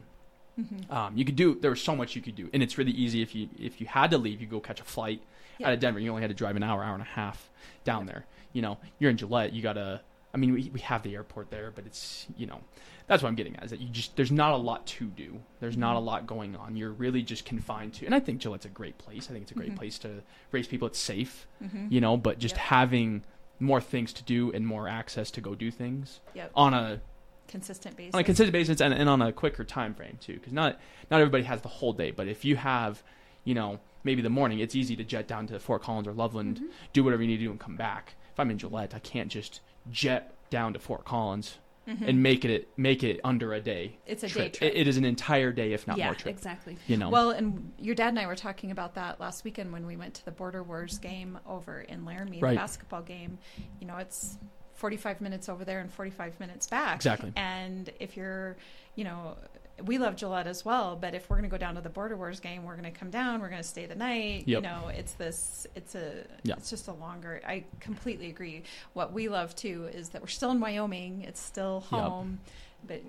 Mhm. 0.59 0.91
Um, 0.93 1.17
you 1.17 1.25
could 1.25 1.37
do. 1.37 1.55
There 1.61 1.71
was 1.71 1.83
so 1.83 1.95
much 1.97 2.15
you 2.17 2.23
could 2.23 2.35
do, 2.37 2.49
and 2.53 2.63
it's 2.63 2.79
really 2.79 2.93
easy 2.93 3.23
if 3.23 3.35
you 3.35 3.49
if 3.59 3.81
you 3.81 3.87
had 3.87 4.11
to 4.13 4.19
leave, 4.19 4.41
you 4.41 4.47
go 4.47 4.61
catch 4.61 4.81
a 4.81 4.85
flight 4.85 5.21
Yeah. 5.59 5.69
out 5.69 5.73
of 5.73 5.81
Denver. 5.81 5.99
You 6.01 6.11
only 6.11 6.23
had 6.23 6.31
to 6.31 6.35
drive 6.35 6.57
an 6.57 6.63
hour, 6.63 6.83
hour 6.85 6.95
and 6.95 7.03
a 7.03 7.07
half 7.07 7.49
down 7.85 8.07
there. 8.07 8.25
You 8.53 8.63
know, 8.63 8.79
you're 8.99 9.11
in 9.11 9.17
Gillette. 9.17 9.53
You 9.53 9.63
gotta. 9.63 10.01
I 10.35 10.37
mean, 10.37 10.53
we 10.53 10.69
we 10.73 10.81
have 10.81 11.03
the 11.03 11.15
airport 11.15 11.51
there, 11.51 11.71
but 11.75 11.87
it's 11.87 12.27
you 12.37 12.47
know, 12.47 12.61
that's 13.09 13.23
what 13.23 13.29
I'm 13.29 13.35
getting 13.35 13.57
at. 13.57 13.65
Is 13.65 13.71
that 13.71 13.81
you 13.81 13.89
just 13.89 14.15
there's 14.17 14.31
not 14.31 14.53
a 14.53 14.57
lot 14.57 14.87
to 14.87 15.07
do. 15.07 15.41
There's 15.61 15.77
not 15.77 15.97
a 15.97 15.99
lot 15.99 16.27
going 16.27 16.55
on. 16.55 16.77
You're 16.77 16.93
really 16.93 17.23
just 17.23 17.45
confined 17.45 17.95
to. 17.95 18.07
And 18.07 18.15
I 18.15 18.21
think 18.21 18.41
Gillette's 18.41 18.67
a 18.67 18.69
great 18.69 18.97
place. 18.99 19.27
I 19.29 19.33
think 19.33 19.43
it's 19.43 19.51
a 19.53 19.55
great 19.57 19.73
Mhm. 19.73 19.77
place 19.79 19.99
to 20.01 20.23
raise 20.53 20.69
people. 20.69 20.87
It's 20.87 20.99
safe. 20.99 21.47
Mhm. 21.63 21.91
You 21.91 22.01
know, 22.01 22.17
but 22.17 22.39
just 22.39 22.55
Yep. 22.55 22.65
having 22.67 23.25
more 23.59 23.81
things 23.81 24.13
to 24.13 24.23
do 24.23 24.53
and 24.53 24.65
more 24.67 24.87
access 24.87 25.31
to 25.33 25.41
go 25.41 25.55
do 25.57 25.71
things 25.73 26.21
Yep. 26.35 26.53
on 26.55 26.75
a 26.75 27.01
Consistent 27.49 27.97
basis. 27.97 28.15
on 28.15 28.21
a 28.21 28.25
consistent 28.25 28.53
basis 28.53 28.81
and, 28.81 28.93
and 28.95 29.09
on 29.09 29.21
a 29.23 29.33
quicker 29.33 29.65
time 29.65 29.95
frame 29.95 30.19
too 30.21 30.35
because 30.35 30.53
not 30.53 30.79
not 31.11 31.21
everybody 31.21 31.45
has 31.45 31.63
the 31.63 31.69
whole 31.69 31.93
day 31.95 32.11
but 32.11 32.29
if 32.29 32.45
you 32.45 32.57
have 32.57 33.03
you 33.43 33.55
know 33.55 33.81
maybe 34.05 34.21
the 34.21 34.29
morning 34.29 34.59
it's 34.59 34.75
easy 34.77 34.95
to 34.95 35.03
jet 35.03 35.27
down 35.27 35.47
to 35.47 35.59
fort 35.59 35.83
collins 35.83 36.07
or 36.07 36.13
loveland 36.13 36.59
Mhm. 36.63 36.69
do 36.93 37.03
whatever 37.03 37.23
you 37.23 37.29
need 37.29 37.39
to 37.39 37.45
do 37.45 37.51
and 37.51 37.59
come 37.59 37.75
back 37.75 38.15
if 38.31 38.39
i'm 38.39 38.51
in 38.51 38.59
gillette 38.59 38.95
i 38.95 38.99
can't 38.99 39.31
just 39.33 39.61
jet 39.91 40.35
down 40.51 40.75
to 40.75 40.79
fort 40.79 41.07
collins 41.07 41.57
Mhm. 41.89 42.07
and 42.09 42.23
make 42.23 42.45
it 42.45 42.69
make 42.77 43.03
it 43.03 43.19
under 43.25 43.55
a 43.55 43.61
day 43.61 43.97
it's 44.07 44.23
a 44.23 44.29
trip. 44.29 44.53
day 44.53 44.59
trip. 44.59 44.73
It, 44.75 44.81
it 44.81 44.89
is 44.89 44.99
an 44.99 45.05
entire 45.07 45.53
day 45.53 45.73
if 45.73 45.87
not 45.87 45.97
yeah, 45.97 46.07
more 46.07 46.15
trip 46.15 46.35
exactly. 46.35 46.77
you 46.87 46.97
know 46.99 47.09
Well, 47.09 47.31
and 47.31 47.73
your 47.79 47.95
dad 47.95 48.09
and 48.09 48.19
I 48.19 48.27
were 48.27 48.37
talking 48.37 48.71
about 48.71 48.95
that 48.97 49.19
last 49.21 49.43
weekend 49.45 49.73
when 49.73 49.87
we 49.87 49.97
went 49.97 50.15
to 50.15 50.25
the 50.25 50.31
Border 50.31 50.63
Wars 50.63 50.99
game 50.99 51.39
over 51.47 51.81
in 51.81 52.05
Laramie, 52.05 52.41
Right. 52.41 52.51
the 52.51 52.57
basketball 52.57 53.03
game. 53.03 53.39
You 53.81 53.87
know, 53.87 53.97
it's 53.97 54.37
45 54.75 55.21
minutes 55.21 55.49
over 55.49 55.65
there 55.65 55.81
and 55.81 55.91
45 55.93 56.39
minutes 56.39 56.67
back. 56.67 56.97
Exactly. 56.97 57.33
And 57.37 57.91
if 57.99 58.17
you're, 58.17 58.57
you 58.95 59.05
know, 59.05 59.37
we 59.85 59.99
love 59.99 60.17
Gillette 60.17 60.47
as 60.47 60.65
well, 60.65 60.97
but 60.97 61.15
if 61.15 61.29
we're 61.31 61.37
going 61.37 61.49
to 61.49 61.55
go 61.55 61.59
down 61.59 61.75
to 61.77 61.81
the 61.81 61.89
Border 61.89 62.17
Wars 62.17 62.41
game, 62.41 62.65
we're 62.65 62.77
going 62.77 62.93
to 62.93 62.99
come 62.99 63.11
down, 63.11 63.41
we're 63.41 63.49
going 63.49 63.63
to 63.63 63.69
stay 63.69 63.87
the 63.87 63.95
night. 63.95 64.45
You 64.47 64.61
know, 64.61 64.89
it's 64.93 65.13
this, 65.13 65.67
it's 65.75 65.95
a, 65.95 66.25
Yeah. 66.43 66.55
it's 66.57 66.71
just 66.71 66.89
a 66.89 66.93
longer. 66.93 67.41
I 67.47 67.65
completely 67.81 68.29
agree. 68.29 68.65
What 68.95 69.13
we 69.13 69.29
love 69.29 69.55
too 69.55 69.89
is 69.93 70.09
that 70.11 70.21
we're 70.23 70.29
still 70.29 70.51
in 70.51 70.61
Wyoming. 70.61 71.23
It's 71.23 71.41
still 71.41 71.85
Yep. 71.93 72.01
home, 72.01 72.41
but 72.87 73.03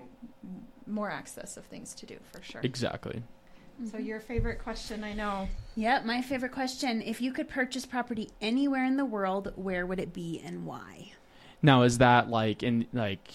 more 0.86 1.10
access 1.10 1.56
of 1.56 1.64
things 1.64 1.94
to 1.94 2.06
do 2.06 2.16
for 2.32 2.42
sure. 2.42 2.60
Exactly. 2.62 3.22
So 3.90 3.96
your 3.98 4.20
favorite 4.20 4.58
question, 4.58 5.02
I 5.04 5.14
know. 5.14 5.48
Yep, 5.76 6.04
my 6.04 6.20
favorite 6.20 6.52
question. 6.52 7.00
If 7.00 7.20
you 7.22 7.32
could 7.32 7.48
purchase 7.48 7.86
property 7.86 8.28
anywhere 8.40 8.84
in 8.84 8.96
the 8.96 9.04
world, 9.06 9.52
where 9.56 9.86
would 9.86 9.98
it 9.98 10.12
be 10.12 10.40
and 10.44 10.66
why? 10.66 11.12
Now 11.62 11.82
is 11.82 11.98
that 11.98 12.28
like 12.28 12.62
in 12.62 12.86
like 12.92 13.28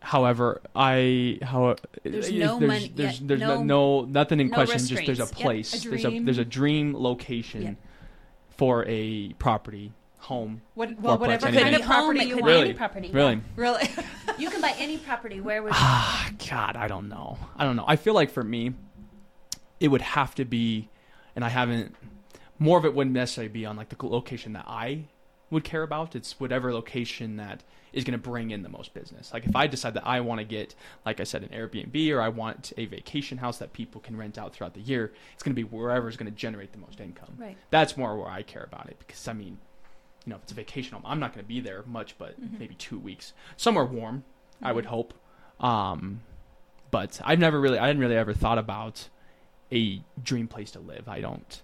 however 0.00 0.60
I 0.76 1.38
how 1.42 1.76
There's 2.04 2.28
if 2.28 2.34
no 2.34 2.58
there's, 2.58 2.68
money- 2.68 2.92
there's, 2.94 3.20
yeah, 3.20 3.26
there's 3.28 3.40
no, 3.40 3.56
no- 3.56 3.62
no 3.62 4.04
nothing 4.04 4.40
in 4.40 4.48
no 4.48 4.54
question 4.54 4.78
just 4.78 5.06
there's 5.06 5.18
a 5.18 5.22
restraints. 5.24 5.30
Yep, 5.32 5.40
a 5.40 5.44
place 5.44 5.84
there's 5.84 6.04
a 6.04 6.18
there's 6.20 6.38
a 6.38 6.44
dream 6.44 6.94
location 6.96 7.62
Yep. 7.62 7.76
for 8.50 8.84
a 8.86 9.32
property 9.34 9.92
home 10.20 10.62
What, 10.74 11.00
well, 11.00 11.16
whatever 11.18 11.46
anything. 11.46 11.62
kind 11.64 11.74
Could 11.76 11.82
of 11.82 11.88
be 11.88 11.92
home, 11.94 12.04
property 12.14 12.24
you 12.28 12.34
want. 12.36 12.46
Really? 12.46 12.64
any 12.70 12.74
property. 12.74 13.10
really 13.12 13.40
Really? 13.56 13.88
You 14.38 14.50
can 14.50 14.60
buy 14.60 14.74
any 14.78 14.98
property. 14.98 15.40
Where 15.40 15.62
would 15.62 15.72
ah 15.74 16.30
god 16.48 16.76
I 16.76 16.86
don't 16.88 17.08
know 17.08 17.38
I 17.56 17.64
don't 17.64 17.76
know 17.76 17.84
I 17.86 17.96
feel 17.96 18.14
like 18.14 18.30
for 18.30 18.44
me 18.44 18.74
it 19.80 19.88
would 19.88 20.02
have 20.02 20.34
to 20.36 20.44
be 20.44 20.88
and 21.36 21.44
I 21.44 21.48
haven't 21.48 21.94
more 22.58 22.78
of 22.78 22.84
it 22.84 22.94
wouldn't 22.94 23.14
necessarily 23.14 23.48
be 23.52 23.64
on 23.66 23.76
like 23.76 23.88
the 23.90 24.06
location 24.06 24.52
that 24.54 24.64
I 24.66 25.04
would 25.50 25.64
care 25.64 25.82
about 25.82 26.14
it's 26.14 26.38
whatever 26.40 26.72
location 26.72 27.36
that 27.36 27.62
is 27.92 28.04
going 28.04 28.12
to 28.12 28.18
bring 28.30 28.50
in 28.50 28.62
the 28.62 28.68
most 28.68 28.92
business 28.92 29.32
like 29.32 29.46
if 29.46 29.56
I 29.56 29.66
decide 29.66 29.94
that 29.94 30.06
I 30.06 30.20
want 30.20 30.40
to 30.40 30.44
get 30.44 30.74
like 31.06 31.20
I 31.20 31.24
said 31.24 31.42
an 31.42 31.48
Airbnb 31.48 32.10
or 32.14 32.20
I 32.20 32.28
want 32.28 32.72
a 32.76 32.84
vacation 32.86 33.38
house 33.38 33.58
that 33.58 33.72
people 33.72 34.00
can 34.00 34.16
rent 34.16 34.36
out 34.38 34.52
throughout 34.54 34.74
the 34.74 34.80
year 34.80 35.12
it's 35.32 35.42
going 35.42 35.54
to 35.54 35.62
be 35.62 35.64
wherever 35.64 36.08
is 36.08 36.16
going 36.16 36.30
to 36.30 36.36
generate 36.36 36.72
the 36.72 36.78
most 36.78 37.00
income 37.00 37.34
right? 37.38 37.56
that's 37.70 37.96
more 37.96 38.16
where 38.18 38.28
I 38.30 38.42
care 38.42 38.64
about 38.64 38.88
it 38.88 38.96
because 38.98 39.26
I 39.26 39.32
mean, 39.32 39.58
you 40.26 40.30
know, 40.30 40.36
if 40.36 40.42
it's 40.42 40.52
a 40.52 40.54
vacation 40.56 40.92
home, 40.92 41.02
I'm 41.06 41.18
not 41.20 41.32
going 41.32 41.42
to 41.44 41.48
be 41.48 41.60
there 41.60 41.82
much, 41.86 42.18
but 42.18 42.38
Mhm. 42.38 42.58
maybe 42.58 42.74
two 42.74 42.98
weeks, 42.98 43.32
somewhere 43.56 43.86
warm, 43.86 44.24
I 44.62 44.72
would 44.72 44.86
hope. 44.86 45.14
Um, 45.58 46.20
but 46.90 47.18
I've 47.24 47.38
never 47.38 47.58
really, 47.58 47.78
I 47.78 47.86
hadn't 47.86 48.00
really 48.00 48.16
ever 48.16 48.34
thought 48.34 48.58
about 48.58 49.08
a 49.72 50.02
dream 50.22 50.46
place 50.48 50.70
to 50.72 50.80
live. 50.80 51.08
I 51.08 51.20
don't. 51.20 51.62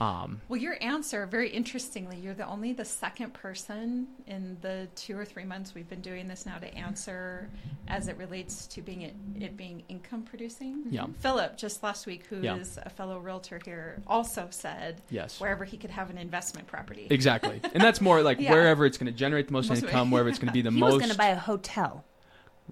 Um, 0.00 0.40
Well, 0.48 0.58
your 0.58 0.76
answer, 0.80 1.26
very 1.26 1.50
interestingly, 1.50 2.16
you're 2.16 2.32
the 2.32 2.46
only 2.46 2.72
the 2.72 2.86
second 2.86 3.34
person 3.34 4.08
in 4.26 4.56
the 4.62 4.88
two 4.96 5.16
or 5.18 5.26
three 5.26 5.44
months 5.44 5.74
we've 5.74 5.88
been 5.90 6.00
doing 6.00 6.26
this 6.26 6.46
now 6.46 6.56
to 6.56 6.74
answer 6.74 7.50
as 7.86 8.08
it 8.08 8.16
relates 8.16 8.66
to 8.68 8.80
being 8.80 9.02
it, 9.02 9.14
it 9.38 9.58
being 9.58 9.82
income 9.90 10.22
producing. 10.22 10.84
yeah. 10.88 11.04
Philip, 11.20 11.58
just 11.58 11.82
last 11.82 12.06
week, 12.06 12.24
who 12.30 12.36
is 12.36 12.76
Yeah. 12.78 12.82
a 12.86 12.88
fellow 12.88 13.18
realtor 13.18 13.60
here, 13.62 14.00
also 14.06 14.48
said 14.50 15.02
Yes. 15.10 15.38
wherever 15.38 15.66
he 15.66 15.76
could 15.76 15.90
have 15.90 16.08
an 16.08 16.16
investment 16.16 16.66
property. 16.66 17.06
Exactly. 17.10 17.60
And 17.74 17.82
that's 17.82 18.00
more 18.00 18.22
like 18.22 18.40
Yeah. 18.40 18.52
wherever 18.52 18.86
it's 18.86 18.96
going 18.96 19.12
to 19.12 19.18
generate 19.18 19.48
the 19.48 19.52
most, 19.52 19.68
Most- 19.68 19.82
income, 19.82 20.10
wherever 20.10 20.30
it's 20.30 20.38
going 20.38 20.48
to 20.48 20.54
be 20.54 20.62
the 20.68 20.70
he 20.70 20.80
most. 20.80 20.94
was 20.94 21.00
going 21.00 21.12
to 21.12 21.18
buy 21.18 21.28
a 21.28 21.36
hotel, 21.38 22.04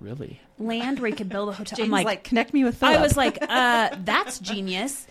really? 0.00 0.40
land 0.58 0.98
where 0.98 1.10
he 1.10 1.16
could 1.16 1.28
build 1.28 1.50
a 1.50 1.52
hotel. 1.52 1.76
James 1.76 1.88
I'm 1.88 1.90
like, 1.92 2.06
like, 2.06 2.24
connect 2.24 2.54
me 2.54 2.64
with 2.64 2.78
Philip. 2.78 2.98
I 2.98 3.02
was 3.02 3.16
like, 3.18 3.38
uh, 3.42 3.90
that's 4.02 4.38
genius. 4.50 5.06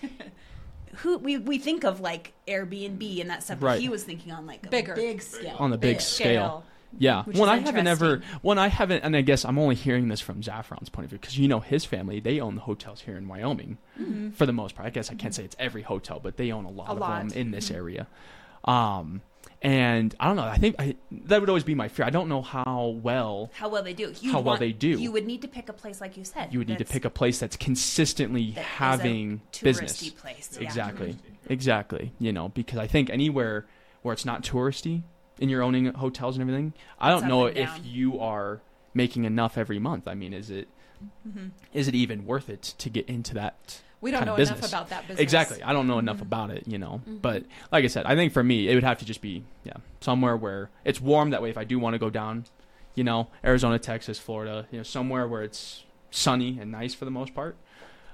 Who 0.99 1.17
we 1.17 1.37
we 1.37 1.57
think 1.59 1.83
of 1.83 1.99
like 1.99 2.33
Airbnb 2.47 3.21
and 3.21 3.29
that 3.29 3.43
stuff. 3.43 3.59
but 3.59 3.65
Right. 3.67 3.79
He 3.81 3.89
was 3.89 4.03
thinking 4.03 4.31
on 4.31 4.45
like 4.47 4.65
a 4.65 4.69
Bigger. 4.69 4.95
big 4.95 5.21
scale, 5.21 5.55
On 5.59 5.69
the 5.71 5.77
big 5.77 6.01
scale. 6.01 6.63
Yeah. 6.97 7.23
Which 7.23 7.37
One 7.37 7.49
is 7.49 7.53
I 7.53 7.57
haven't 7.65 7.85
ever. 7.87 8.05
interesting. 8.15 8.39
One 8.41 8.57
I 8.57 8.67
haven't, 8.69 9.01
and 9.03 9.15
I 9.15 9.21
guess 9.21 9.43
I'm 9.45 9.59
only 9.59 9.75
hearing 9.75 10.07
this 10.07 10.21
from 10.21 10.41
Zaffron's 10.41 10.89
point 10.89 11.03
of 11.05 11.09
view 11.11 11.19
because 11.19 11.37
you 11.37 11.47
know 11.47 11.59
his 11.59 11.83
family 11.85 12.19
they 12.19 12.39
own 12.39 12.55
the 12.55 12.61
hotels 12.61 13.01
here 13.01 13.17
in 13.17 13.27
Wyoming 13.27 13.77
Mhm. 13.99 14.33
for 14.33 14.45
the 14.45 14.53
most 14.53 14.73
part. 14.75 14.87
I 14.87 14.89
guess 14.89 15.11
I 15.11 15.15
can't 15.15 15.35
say 15.35 15.43
it's 15.43 15.55
every 15.59 15.81
hotel, 15.81 16.19
but 16.23 16.37
they 16.37 16.51
own 16.51 16.65
a 16.65 16.71
lot 16.71 16.87
A 16.87 16.91
of 16.93 16.97
lot. 16.99 17.27
them 17.29 17.37
in 17.37 17.51
this 17.51 17.69
Mhm. 17.69 17.75
area. 17.75 18.07
Um, 18.65 19.21
and 19.61 20.13
I 20.19 20.27
don't 20.27 20.35
know. 20.35 20.43
I 20.43 20.57
think 20.57 20.75
I, 20.79 20.95
that 21.25 21.39
would 21.41 21.49
always 21.49 21.63
be 21.63 21.73
my 21.75 21.87
fear. 21.87 22.05
I 22.05 22.09
don't 22.09 22.29
know 22.29 22.41
how 22.41 22.97
well 23.01 23.49
How 23.53 23.69
well 23.69 23.83
they 23.83 23.93
do. 23.93 24.13
You 24.21 24.31
How 24.31 24.37
well 24.39 24.45
want- 24.45 24.59
they 24.59 24.71
do. 24.71 24.89
You 24.89 25.11
would 25.11 25.25
need 25.25 25.41
to 25.41 25.47
pick 25.47 25.67
a 25.69 25.73
place 25.73 25.99
like 25.99 26.15
you 26.17 26.23
said. 26.23 26.53
you 26.53 26.59
would 26.59 26.67
need 26.69 26.77
to 26.77 26.85
pick 26.85 27.05
a 27.05 27.09
place 27.09 27.39
that's 27.39 27.57
consistently 27.57 28.51
that 28.51 28.63
having 28.63 29.41
touristy 29.51 29.63
business. 29.63 30.09
place. 30.11 30.57
Yeah. 30.59 30.65
Exactly. 30.67 31.15
Exactly. 31.49 32.11
You 32.19 32.31
know, 32.33 32.49
because 32.49 32.77
I 32.79 32.87
think 32.87 33.09
anywhere 33.09 33.65
where 34.03 34.13
it's 34.13 34.25
not 34.25 34.43
touristy 34.43 35.03
and 35.41 35.49
you're 35.49 35.63
owning 35.63 35.85
hotels 35.93 36.35
and 36.35 36.41
everything, 36.41 36.73
I 36.99 37.09
don't 37.09 37.23
up 37.23 37.29
know 37.29 37.45
if 37.45 37.55
down. 37.55 37.81
you 37.83 38.19
are 38.19 38.61
making 38.93 39.23
enough 39.25 39.57
every 39.57 39.79
month. 39.79 40.07
I 40.07 40.13
mean, 40.13 40.33
is 40.33 40.49
it 40.49 40.67
Mhm. 41.27 41.51
is 41.73 41.87
it 41.87 41.93
even 41.95 42.25
worth 42.25 42.49
it 42.49 42.61
to 42.79 42.89
get 42.89 43.07
into 43.07 43.33
that? 43.35 43.81
We 44.01 44.11
don't 44.11 44.25
know 44.25 44.35
enough 44.35 44.67
about 44.67 44.89
that 44.89 45.01
business. 45.07 45.19
Exactly. 45.21 45.61
I 45.63 45.73
don't 45.73 45.87
know 45.87 45.97
enough 45.99 46.17
Mhm. 46.17 46.21
about 46.23 46.51
it, 46.51 46.63
you 46.67 46.77
know. 46.77 47.01
Mhm. 47.07 47.21
But 47.21 47.45
like 47.71 47.83
I 47.83 47.87
said, 47.87 48.05
I 48.05 48.15
think 48.15 48.31
for 48.33 48.43
me, 48.43 48.67
it 48.69 48.75
would 48.75 48.83
have 48.83 48.99
to 48.99 49.05
just 49.05 49.21
be 49.21 49.43
yeah, 49.63 49.73
somewhere 50.01 50.37
where 50.37 50.69
it's 50.85 51.01
warm. 51.01 51.31
That 51.31 51.41
way, 51.41 51.49
if 51.49 51.57
I 51.57 51.63
do 51.63 51.79
want 51.79 51.93
to 51.95 51.99
go 51.99 52.09
down, 52.09 52.45
you 52.95 53.03
know, 53.03 53.27
Arizona, 53.43 53.79
Texas, 53.79 54.19
Florida, 54.19 54.65
you 54.71 54.77
know, 54.77 54.83
somewhere 54.83 55.27
where 55.27 55.43
it's 55.43 55.83
sunny 56.11 56.57
and 56.59 56.71
nice 56.71 56.93
for 56.93 57.05
the 57.05 57.11
most 57.11 57.33
part. 57.35 57.55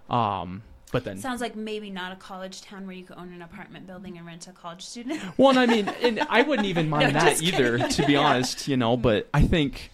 Um, 0.10 0.64
but 0.92 1.04
then 1.06 1.18
Sounds 1.18 1.42
like 1.42 1.56
maybe 1.56 1.90
not 1.90 2.12
a 2.12 2.16
college 2.16 2.62
town 2.62 2.86
where 2.86 2.96
you 2.96 3.04
could 3.04 3.18
own 3.18 3.34
an 3.34 3.42
apartment 3.42 3.88
building 3.88 4.18
and 4.18 4.26
rent 4.28 4.42
to 4.44 4.52
a 4.52 4.54
college 4.54 4.82
student. 4.84 5.20
Well, 5.38 5.50
and 5.50 5.60
I 5.60 5.66
mean, 5.66 5.88
and 5.88 6.20
I 6.30 6.42
wouldn't 6.44 6.68
even 6.68 6.88
mind 6.90 7.14
No, 7.14 7.20
that 7.20 7.42
either, 7.42 7.80
to 7.80 8.06
be 8.06 8.14
Yeah. 8.14 8.20
honest. 8.20 8.68
You 8.68 8.78
know, 8.78 8.96
but 8.98 9.28
I 9.34 9.42
think, 9.42 9.92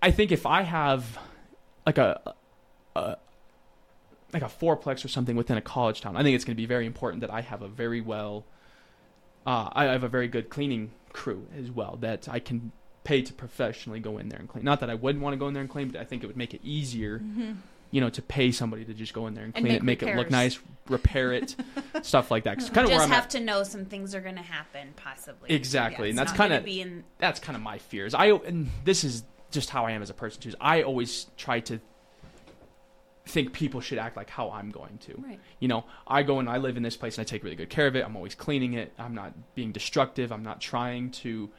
I 0.00 0.10
think 0.10 0.32
if 0.32 0.46
I 0.46 0.62
have 0.62 1.18
like 1.86 1.98
a, 1.98 2.34
a 2.96 3.16
like 4.32 4.42
a 4.42 4.46
fourplex 4.46 5.04
or 5.04 5.08
something 5.08 5.36
within 5.36 5.56
a 5.56 5.60
college 5.60 6.00
town, 6.00 6.16
I 6.16 6.22
think 6.22 6.34
it's 6.34 6.44
going 6.44 6.54
to 6.56 6.60
be 6.62 6.66
very 6.66 6.86
important 6.86 7.20
that 7.20 7.30
I 7.32 7.40
have 7.42 7.62
a 7.62 7.68
very 7.68 8.00
well, 8.00 8.44
uh, 9.46 9.68
I 9.72 9.84
have 9.84 10.04
a 10.04 10.08
very 10.08 10.28
good 10.28 10.48
cleaning 10.48 10.92
crew 11.12 11.46
as 11.58 11.70
well 11.70 11.98
that 12.00 12.28
I 12.28 12.38
can 12.38 12.72
pay 13.04 13.20
to 13.22 13.32
professionally 13.32 14.00
go 14.00 14.18
in 14.18 14.28
there 14.28 14.38
and 14.38 14.48
clean. 14.48 14.64
Not 14.64 14.80
that 14.80 14.88
I 14.90 14.94
wouldn't 14.94 15.22
want 15.22 15.34
to 15.34 15.38
go 15.38 15.48
in 15.48 15.54
there 15.54 15.60
and 15.60 15.68
clean, 15.70 15.88
but 15.88 16.00
I 16.00 16.04
think 16.04 16.22
it 16.22 16.26
would 16.28 16.36
make 16.36 16.54
it 16.54 16.60
easier 16.62 17.18
Mhm. 17.18 17.56
you 17.90 18.00
know, 18.00 18.08
to 18.08 18.22
pay 18.22 18.50
somebody 18.52 18.86
to 18.86 18.94
just 18.94 19.12
go 19.12 19.26
in 19.26 19.34
there 19.34 19.44
and 19.44 19.54
And 19.54 19.66
clean 19.66 19.84
make 19.84 20.00
it, 20.00 20.06
make 20.06 20.14
it 20.14 20.16
look 20.16 20.30
nice, 20.30 20.58
repair 20.88 21.32
it, 21.34 21.54
stuff 22.02 22.30
like 22.30 22.44
that. 22.44 22.56
kind 22.58 22.70
of 22.78 22.84
where 22.86 22.86
just 22.96 23.04
I'm 23.04 23.10
have 23.10 23.24
at. 23.24 23.30
to 23.30 23.40
know 23.40 23.64
some 23.64 23.84
things 23.84 24.14
are 24.14 24.20
going 24.22 24.36
to 24.36 24.40
happen, 24.42 24.94
possibly. 24.96 25.50
Exactly, 25.50 26.06
Yeah, 26.06 26.10
and 26.10 26.18
that's 26.18 26.32
kinda- 26.32 26.60
be 26.62 26.80
in. 26.80 27.04
that's 27.18 27.38
kind 27.40 27.54
of 27.56 27.62
my 27.62 27.76
fears. 27.78 28.14
I 28.14 28.28
and 28.28 28.70
this 28.84 29.04
is 29.04 29.24
just 29.50 29.68
how 29.68 29.84
I 29.84 29.90
am 29.90 30.00
as 30.00 30.08
a 30.08 30.14
person 30.14 30.40
too. 30.40 30.52
I 30.58 30.82
always 30.82 31.26
try 31.36 31.60
to 31.60 31.80
think 33.24 33.52
people 33.52 33.80
should 33.80 33.98
act 33.98 34.16
like 34.16 34.28
how 34.30 34.50
I'm 34.50 34.70
going 34.70 34.98
to. 34.98 35.14
Right. 35.16 35.38
You 35.60 35.68
know, 35.68 35.84
I 36.06 36.22
go 36.24 36.38
and 36.40 36.48
I 36.48 36.56
live 36.58 36.76
in 36.76 36.82
this 36.82 36.96
place 36.96 37.18
and 37.18 37.22
I 37.22 37.24
take 37.28 37.44
really 37.44 37.54
good 37.56 37.70
care 37.70 37.86
of 37.86 37.94
it. 37.94 38.04
I'm 38.04 38.16
always 38.16 38.34
cleaning 38.34 38.74
it. 38.74 38.92
I'm 38.98 39.14
not 39.14 39.32
being 39.54 39.70
destructive. 39.72 40.32
I'm 40.32 40.42
not 40.42 40.60
trying 40.60 41.10
to. 41.22 41.50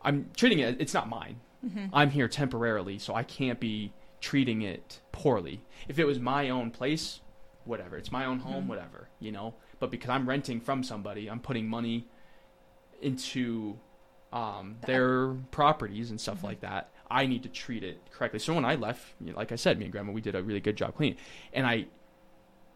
I'm 0.00 0.30
treating 0.36 0.60
it. 0.60 0.76
It's 0.80 0.94
not 0.94 1.08
mine. 1.08 1.40
Mhm. 1.64 1.90
I'm 1.92 2.10
here 2.10 2.26
temporarily, 2.26 2.98
so 2.98 3.14
I 3.14 3.22
can't 3.22 3.60
be 3.60 3.92
treating 4.20 4.62
it 4.62 5.00
poorly. 5.12 5.60
If 5.88 5.98
it 5.98 6.04
was 6.06 6.18
my 6.18 6.48
own 6.50 6.70
place, 6.70 7.20
whatever. 7.64 7.96
It's 7.96 8.10
my 8.10 8.24
own 8.24 8.38
home, 8.40 8.64
Mhm. 8.64 8.68
whatever. 8.68 9.08
You 9.20 9.32
know. 9.32 9.54
But 9.78 9.90
because 9.90 10.08
I'm 10.10 10.28
renting 10.28 10.60
from 10.60 10.82
somebody, 10.82 11.28
I'm 11.30 11.40
putting 11.40 11.68
money 11.68 12.06
into 13.00 13.78
um, 14.32 14.76
their 14.86 15.28
properties 15.50 16.10
and 16.10 16.18
stuff 16.18 16.40
Mhm. 16.40 16.44
like 16.44 16.60
that. 16.60 16.90
I 17.12 17.26
need 17.26 17.42
to 17.42 17.48
treat 17.48 17.82
it 17.84 18.00
correctly. 18.10 18.38
So 18.38 18.54
when 18.54 18.64
I 18.64 18.74
left, 18.76 19.02
you 19.20 19.32
know, 19.32 19.36
like 19.38 19.52
I 19.52 19.56
said, 19.56 19.78
me 19.78 19.84
and 19.84 19.92
Grandma, 19.92 20.12
we 20.12 20.20
did 20.20 20.34
a 20.34 20.42
really 20.42 20.60
good 20.60 20.76
job 20.76 20.94
cleaning, 20.96 21.18
and 21.52 21.66
I 21.66 21.86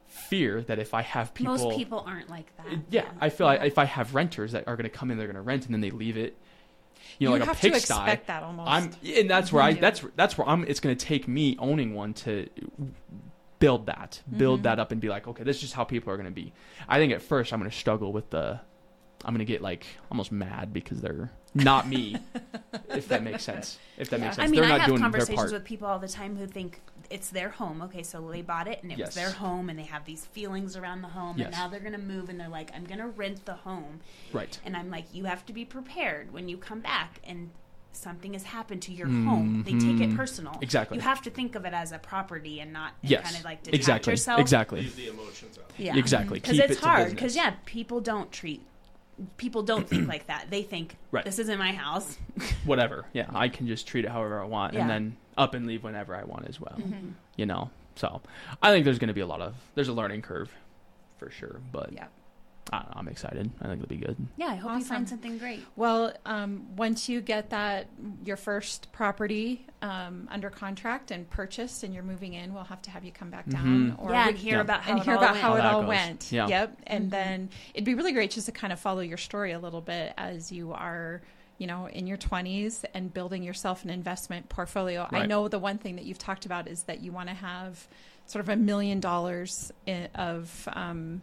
fear 0.09 0.62
that 0.62 0.78
if 0.78 0.95
I 0.95 1.03
have 1.03 1.34
people, 1.34 1.57
Most 1.57 1.76
people 1.76 2.05
aren't 2.07 2.30
like 2.30 2.55
that. 2.59 2.66
Uh, 2.66 2.76
yeah, 2.91 3.07
I 3.20 3.28
feel 3.28 3.47
like 3.47 3.62
if 3.62 3.78
I 3.78 3.84
have 3.84 4.14
renters 4.14 4.53
that 4.53 4.66
are 4.68 4.76
going 4.76 4.89
to 4.89 4.97
come 4.97 5.11
in, 5.11 5.18
they're 5.18 5.26
going 5.26 5.34
to 5.37 5.43
rent, 5.43 5.64
and 5.66 5.74
then 5.74 5.80
they 5.80 5.91
leave 5.91 6.16
it, 6.16 6.37
you 7.18 7.26
know, 7.28 7.32
like 7.32 7.43
a 7.43 7.47
have 7.47 7.61
to 7.61 7.70
pigsty. 7.70 7.76
expect 7.95 8.26
that 8.28 8.43
almost. 8.43 8.70
I'm, 8.70 8.91
and 9.05 9.28
that's 9.30 9.53
where 9.53 9.62
I. 9.62 9.72
Do. 9.72 9.80
That's 9.80 10.05
that's 10.16 10.39
where 10.39 10.49
I'm. 10.49 10.64
It's 10.64 10.80
going 10.80 10.97
to 10.97 11.05
take 11.07 11.26
me 11.26 11.57
owning 11.59 11.95
one 11.95 12.14
to 12.14 12.49
build 13.59 13.87
that, 13.87 14.22
build 14.37 14.61
Mhm. 14.61 14.64
that 14.64 14.78
up, 14.78 14.93
and 14.93 15.01
be 15.01 15.09
like, 15.09 15.26
okay, 15.26 15.43
this 15.43 15.57
is 15.57 15.62
just 15.62 15.74
how 15.74 15.84
people 15.84 16.12
are 16.12 16.16
going 16.16 16.28
to 16.28 16.32
be. 16.34 16.53
I 16.89 16.99
think 16.99 17.12
at 17.12 17.22
first 17.22 17.53
I'm 17.53 17.59
going 17.59 17.70
to 17.70 17.76
struggle 17.76 18.12
with 18.12 18.28
the, 18.30 18.61
I'm 19.24 19.34
going 19.34 19.39
to 19.47 19.51
get 19.51 19.62
like 19.62 19.87
almost 20.11 20.30
mad 20.30 20.72
because 20.74 21.01
they're 21.01 21.30
not 21.57 21.88
me, 21.88 22.16
if 22.90 23.09
that 23.09 23.22
makes 23.22 23.42
sense. 23.42 23.78
If 23.96 24.11
that 24.11 24.18
Yeah. 24.20 24.26
makes 24.26 24.38
I 24.38 24.42
sense, 24.42 24.50
mean, 24.52 24.61
they're 24.61 24.68
I 24.68 24.72
not 24.72 24.80
have 24.82 24.88
doing 24.88 25.00
their 25.00 25.04
conversations 25.04 25.36
part. 25.38 25.52
with 25.52 25.64
people 25.64 25.88
all 25.88 25.98
the 25.98 26.09
time 26.09 26.36
who 26.36 26.46
think 26.46 26.80
it's 27.11 27.30
their 27.30 27.50
home. 27.50 27.82
Okay, 27.82 28.02
so 28.02 28.30
they 28.30 28.42
bought 28.42 28.66
it 28.68 28.82
and 28.82 28.90
it 28.92 28.98
Yes. 28.98 29.09
was 29.09 29.14
their 29.14 29.30
home, 29.30 29.68
and 29.70 29.78
they 29.78 29.84
have 29.84 30.04
these 30.04 30.26
feelings 30.26 30.76
around 30.76 31.02
the 31.02 31.09
home, 31.09 31.38
Yes. 31.38 31.46
and 31.46 31.57
now 31.57 31.68
they're 31.68 31.80
going 31.80 31.92
to 31.92 31.98
move, 31.98 32.28
and 32.28 32.38
they're 32.38 32.48
like, 32.48 32.70
I'm 32.74 32.84
going 32.84 32.98
to 32.98 33.07
rent 33.09 33.44
the 33.46 33.54
home. 33.54 34.00
right. 34.32 34.59
And 34.64 34.76
I'm 34.76 34.90
like, 34.90 35.07
you 35.14 35.24
have 35.24 35.46
to 35.46 35.52
be 35.52 35.64
prepared 35.64 36.32
when 36.32 36.48
you 36.48 36.57
come 36.59 36.80
back 36.80 37.20
and 37.24 37.50
something 37.92 38.34
has 38.34 38.42
happened 38.42 38.82
to 38.82 38.92
your 38.92 39.07
home. 39.07 39.62
They 39.64 39.70
take 39.72 40.00
it 40.00 40.11
Mhm. 40.11 40.16
personal. 40.16 40.59
Exactly. 40.61 40.98
You 40.98 41.02
have 41.02 41.22
to 41.22 41.30
think 41.30 41.54
of 41.54 41.64
it 41.64 41.72
as 41.72 41.92
a 41.92 41.98
property 41.98 42.61
and 42.61 42.70
not 42.70 42.92
and 43.00 43.11
Yes. 43.11 43.24
kind 43.24 43.36
of 43.36 43.44
like 43.44 43.62
detach 43.62 43.74
exactly. 43.78 44.12
yourself. 44.12 44.38
Exactly. 44.40 44.80
Leave 44.82 44.96
the 44.96 45.07
emotions 45.09 45.57
out. 45.57 45.70
Yeah. 45.78 45.96
Exactly. 45.96 46.38
Because 46.40 46.57
Keep 46.57 46.64
it's 46.64 46.72
it 46.78 46.82
to 46.82 46.86
hard. 46.86 46.98
business. 47.04 47.14
Because 47.14 47.36
yeah, 47.36 47.54
people 47.64 48.00
don't 48.02 48.30
treat. 48.30 48.66
People 49.36 49.62
don't 49.62 49.88
think 49.88 50.08
like 50.14 50.26
that. 50.26 50.46
They 50.50 50.62
think 50.62 50.96
Right. 51.10 51.24
this 51.24 51.38
isn't 51.38 51.58
my 51.58 51.72
house. 51.72 52.16
whatever. 52.64 53.06
Yeah, 53.12 53.26
I 53.34 53.48
can 53.48 53.66
just 53.66 53.86
treat 53.86 54.04
it 54.04 54.10
however 54.10 54.40
I 54.40 54.44
want, 54.46 54.74
Yeah. 54.74 54.80
and 54.82 54.90
then 54.90 55.16
up 55.36 55.54
and 55.54 55.66
leave 55.66 55.82
whenever 55.84 56.14
I 56.14 56.24
want 56.24 56.46
as 56.48 56.60
well. 56.60 56.74
Mm-hmm. 56.78 57.10
You 57.36 57.46
know, 57.46 57.70
so 57.94 58.20
I 58.62 58.70
think 58.70 58.84
there's 58.84 58.98
going 58.98 59.08
to 59.08 59.14
be 59.14 59.20
a 59.20 59.26
lot 59.26 59.40
of 59.40 59.54
there's 59.74 59.88
a 59.88 59.92
learning 59.92 60.22
curve 60.22 60.50
for 61.18 61.30
sure, 61.30 61.60
but 61.72 61.92
Yeah. 61.92 62.06
I 62.72 62.78
don't 62.78 62.86
know, 62.88 62.94
I'm 63.00 63.08
excited. 63.08 63.50
I 63.60 63.68
think 63.68 63.82
it'll 63.82 63.88
be 63.88 63.96
good. 63.96 64.16
Yeah, 64.36 64.46
I 64.46 64.56
hope 64.56 64.76
you 64.78 64.84
find 64.84 65.08
something 65.08 65.38
great. 65.38 65.60
Well, 65.76 66.12
um, 66.26 66.66
once 66.76 67.08
you 67.08 67.20
get 67.20 67.50
that 67.50 67.86
your 68.24 68.36
first 68.36 68.90
property 68.92 69.66
um, 69.82 70.28
under 70.32 70.50
contract 70.50 71.10
and 71.12 71.30
purchased, 71.30 71.84
and 71.84 71.94
you're 71.94 72.02
moving 72.02 72.34
in, 72.34 72.52
we'll 72.52 72.64
have 72.64 72.82
to 72.82 72.90
have 72.90 73.04
you 73.04 73.12
come 73.12 73.30
back 73.30 73.48
down, 73.48 73.92
Mhm. 73.96 74.02
or 74.04 74.10
yeah, 74.10 74.28
and 74.28 74.36
hear 74.36 74.54
Yeah. 74.56 74.60
about 74.62 74.82
how 74.82 74.90
and 74.92 75.00
it 75.00 75.04
hear 75.04 75.14
all 75.14 75.18
about 75.22 75.32
went. 75.34 75.42
how, 75.42 75.50
How 75.52 75.56
it 75.56 75.64
all 75.64 75.80
goes. 75.82 75.88
went. 75.88 76.32
Yeah. 76.32 76.48
Yep. 76.48 76.78
And 76.88 77.06
Mhm. 77.06 77.10
then 77.10 77.48
it'd 77.74 77.84
be 77.84 77.94
really 77.94 78.12
great 78.12 78.32
just 78.32 78.46
to 78.46 78.52
kind 78.52 78.72
of 78.72 78.80
follow 78.80 79.00
your 79.00 79.18
story 79.18 79.52
a 79.52 79.58
little 79.60 79.80
bit 79.80 80.12
as 80.18 80.50
you 80.50 80.72
are, 80.72 81.22
you 81.58 81.68
know, 81.68 81.86
in 81.86 82.06
your 82.08 82.16
20s 82.18 82.84
and 82.94 83.14
building 83.14 83.42
yourself 83.44 83.84
an 83.84 83.90
investment 83.90 84.48
portfolio. 84.48 85.06
I 85.12 85.26
know 85.26 85.46
the 85.46 85.58
one 85.60 85.78
thing 85.78 85.94
that 85.96 86.04
you've 86.04 86.18
talked 86.18 86.46
about 86.46 86.66
is 86.66 86.82
that 86.84 87.00
you 87.00 87.12
want 87.12 87.28
to 87.28 87.34
have 87.36 87.86
sort 88.26 88.40
of 88.44 88.48
a 88.48 88.56
million 88.56 88.98
dollars 88.98 89.70
of 90.16 90.68
um, 90.72 91.22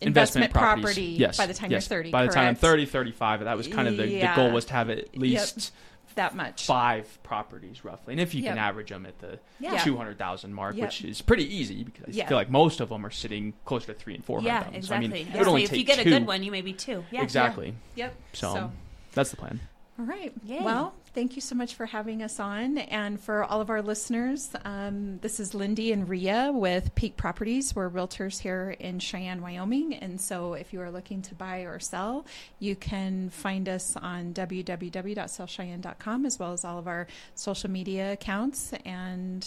investment, 0.00 0.52
properties. 0.52 0.84
property 0.84 1.02
yes, 1.18 1.36
by 1.36 1.46
the 1.46 1.54
time 1.54 1.70
yes. 1.70 1.88
you're 1.88 1.98
30. 1.98 2.10
By 2.10 2.26
the 2.26 2.32
time 2.32 2.48
I'm 2.48 2.54
30, 2.54 2.86
35, 2.86 3.44
that 3.44 3.56
was 3.56 3.68
kind 3.68 3.88
of 3.88 3.96
the, 3.96 4.06
the 4.20 4.32
goal 4.36 4.50
was 4.50 4.64
to 4.66 4.72
have 4.74 4.90
at 4.90 5.16
least 5.16 5.72
that 6.14 6.34
much. 6.34 6.66
five 6.66 7.22
properties 7.22 7.84
roughly. 7.84 8.12
And 8.14 8.20
if 8.20 8.34
you 8.34 8.42
can 8.42 8.58
average 8.58 8.90
them 8.90 9.06
at 9.06 9.18
the 9.20 9.38
Yeah. 9.60 9.78
200,000 9.78 10.52
mark, 10.52 10.76
Yep. 10.76 10.86
which 10.88 11.04
is 11.04 11.22
pretty 11.22 11.52
easy 11.54 11.84
because 11.84 12.18
I 12.18 12.24
feel 12.26 12.36
like 12.36 12.50
most 12.50 12.80
of 12.80 12.88
them 12.88 13.06
are 13.06 13.10
sitting 13.10 13.54
closer 13.64 13.86
to 13.86 13.94
3 13.94 14.14
and 14.16 14.24
400,000. 14.24 14.46
Yeah, 14.46 14.68
So, 14.70 14.74
I 14.74 14.76
exactly. 14.76 15.08
mean, 15.08 15.16
it 15.28 15.30
Yeah. 15.32 15.38
would 15.38 15.48
only 15.48 15.62
if 15.64 15.70
take 15.70 15.78
you 15.78 15.84
get 15.84 15.98
a 16.00 16.04
good 16.04 16.26
one, 16.26 16.42
you 16.42 16.50
may 16.50 16.60
be 16.62 16.72
two. 16.72 17.04
Yeah, 17.10 17.22
exactly. 17.22 17.74
Yep. 17.94 18.14
So, 18.32 18.72
that's 19.14 19.30
the 19.30 19.36
plan. 19.36 19.60
All 19.98 20.04
right. 20.04 20.32
Yay. 20.44 20.60
Well, 20.62 20.94
thank 21.18 21.34
you 21.34 21.42
so 21.42 21.56
much 21.56 21.74
for 21.74 21.84
having 21.86 22.22
us 22.22 22.38
on. 22.38 22.78
And 22.78 23.18
for 23.20 23.42
all 23.42 23.60
of 23.60 23.70
our 23.70 23.82
listeners, 23.82 24.50
um, 24.64 25.18
this 25.18 25.40
is 25.40 25.50
Lindee 25.52 25.92
and 25.92 26.08
Rhea 26.08 26.52
with 26.54 26.94
Peak 26.94 27.16
Properties. 27.16 27.74
We're 27.74 27.90
realtors 27.90 28.38
here 28.38 28.76
in 28.78 29.00
Cheyenne, 29.00 29.42
Wyoming. 29.42 29.94
And 29.94 30.20
so 30.20 30.54
if 30.54 30.72
you 30.72 30.80
are 30.80 30.92
looking 30.92 31.20
to 31.22 31.34
buy 31.34 31.62
or 31.62 31.80
sell, 31.80 32.24
you 32.60 32.76
can 32.76 33.30
find 33.30 33.68
us 33.68 33.96
on 33.96 34.32
www.sellcheyenne.com 34.32 36.24
as 36.24 36.38
well 36.38 36.52
as 36.52 36.64
all 36.64 36.78
of 36.78 36.86
our 36.86 37.08
social 37.34 37.68
media 37.68 38.12
accounts. 38.12 38.72
And 38.84 39.44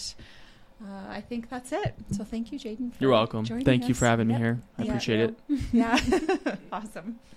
uh, 0.84 1.06
I 1.08 1.22
think 1.22 1.48
that's 1.48 1.72
it. 1.72 1.94
So 2.10 2.22
thank 2.22 2.52
you, 2.52 2.58
Jayden. 2.58 2.92
You're 3.00 3.12
welcome. 3.12 3.46
Thank 3.46 3.88
you 3.88 3.94
for 3.94 4.04
having 4.04 4.28
Yep. 4.28 4.38
me 4.38 4.44
here. 4.44 4.60
I 4.76 4.82
Yeah. 4.82 4.88
appreciate 4.90 5.20
it. 5.20 5.38
Yeah. 5.72 5.98
awesome. 6.70 7.18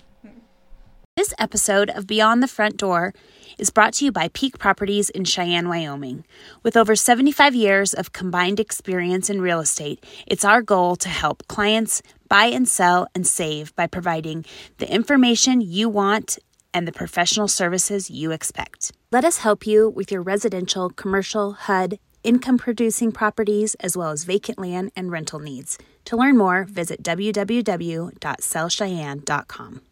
This 1.18 1.34
episode 1.39 1.89
of 1.91 2.07
Beyond 2.07 2.43
the 2.43 2.47
Front 2.47 2.76
Door 2.76 3.13
is 3.57 3.70
brought 3.70 3.93
to 3.93 4.03
you 4.03 4.11
by 4.11 4.28
Peak 4.34 4.59
Properties 4.59 5.09
in 5.09 5.24
Cheyenne, 5.24 5.70
Wyoming. 5.70 6.26
With 6.61 6.76
over 6.76 6.93
75 6.93 7.55
years 7.55 7.93
of 7.93 8.11
combined 8.11 8.59
experience 8.59 9.30
in 9.30 9.39
real 9.39 9.61
estate, 9.61 10.05
it's 10.28 10.43
our 10.43 10.61
goal 10.61 10.97
to 10.97 11.07
help 11.07 11.47
clients 11.47 12.01
buy 12.28 12.47
and 12.47 12.68
sell 12.68 13.07
and 13.16 13.26
save 13.26 13.74
by 13.78 13.88
providing 13.88 14.43
the 14.80 14.93
information 14.93 15.61
you 15.61 15.88
want 15.88 16.38
and 16.74 16.86
the 16.86 16.91
professional 16.91 17.47
services 17.47 18.11
you 18.11 18.32
expect. 18.32 18.91
Let 19.09 19.24
us 19.24 19.38
help 19.38 19.66
you 19.66 19.88
with 19.88 20.11
your 20.11 20.22
residential, 20.22 20.89
commercial, 20.89 21.53
HUD, 21.53 21.97
income 22.26 22.57
producing 22.57 23.13
properties, 23.13 23.76
as 23.76 23.95
well 23.95 24.11
as 24.11 24.26
vacant 24.26 24.59
land 24.59 24.91
and 24.97 25.09
rental 25.09 25.39
needs. 25.39 25.78
To 26.03 26.18
learn 26.18 26.36
more, 26.36 26.66
visit 26.66 27.01
www.sellcheyenne.com. 27.03 29.82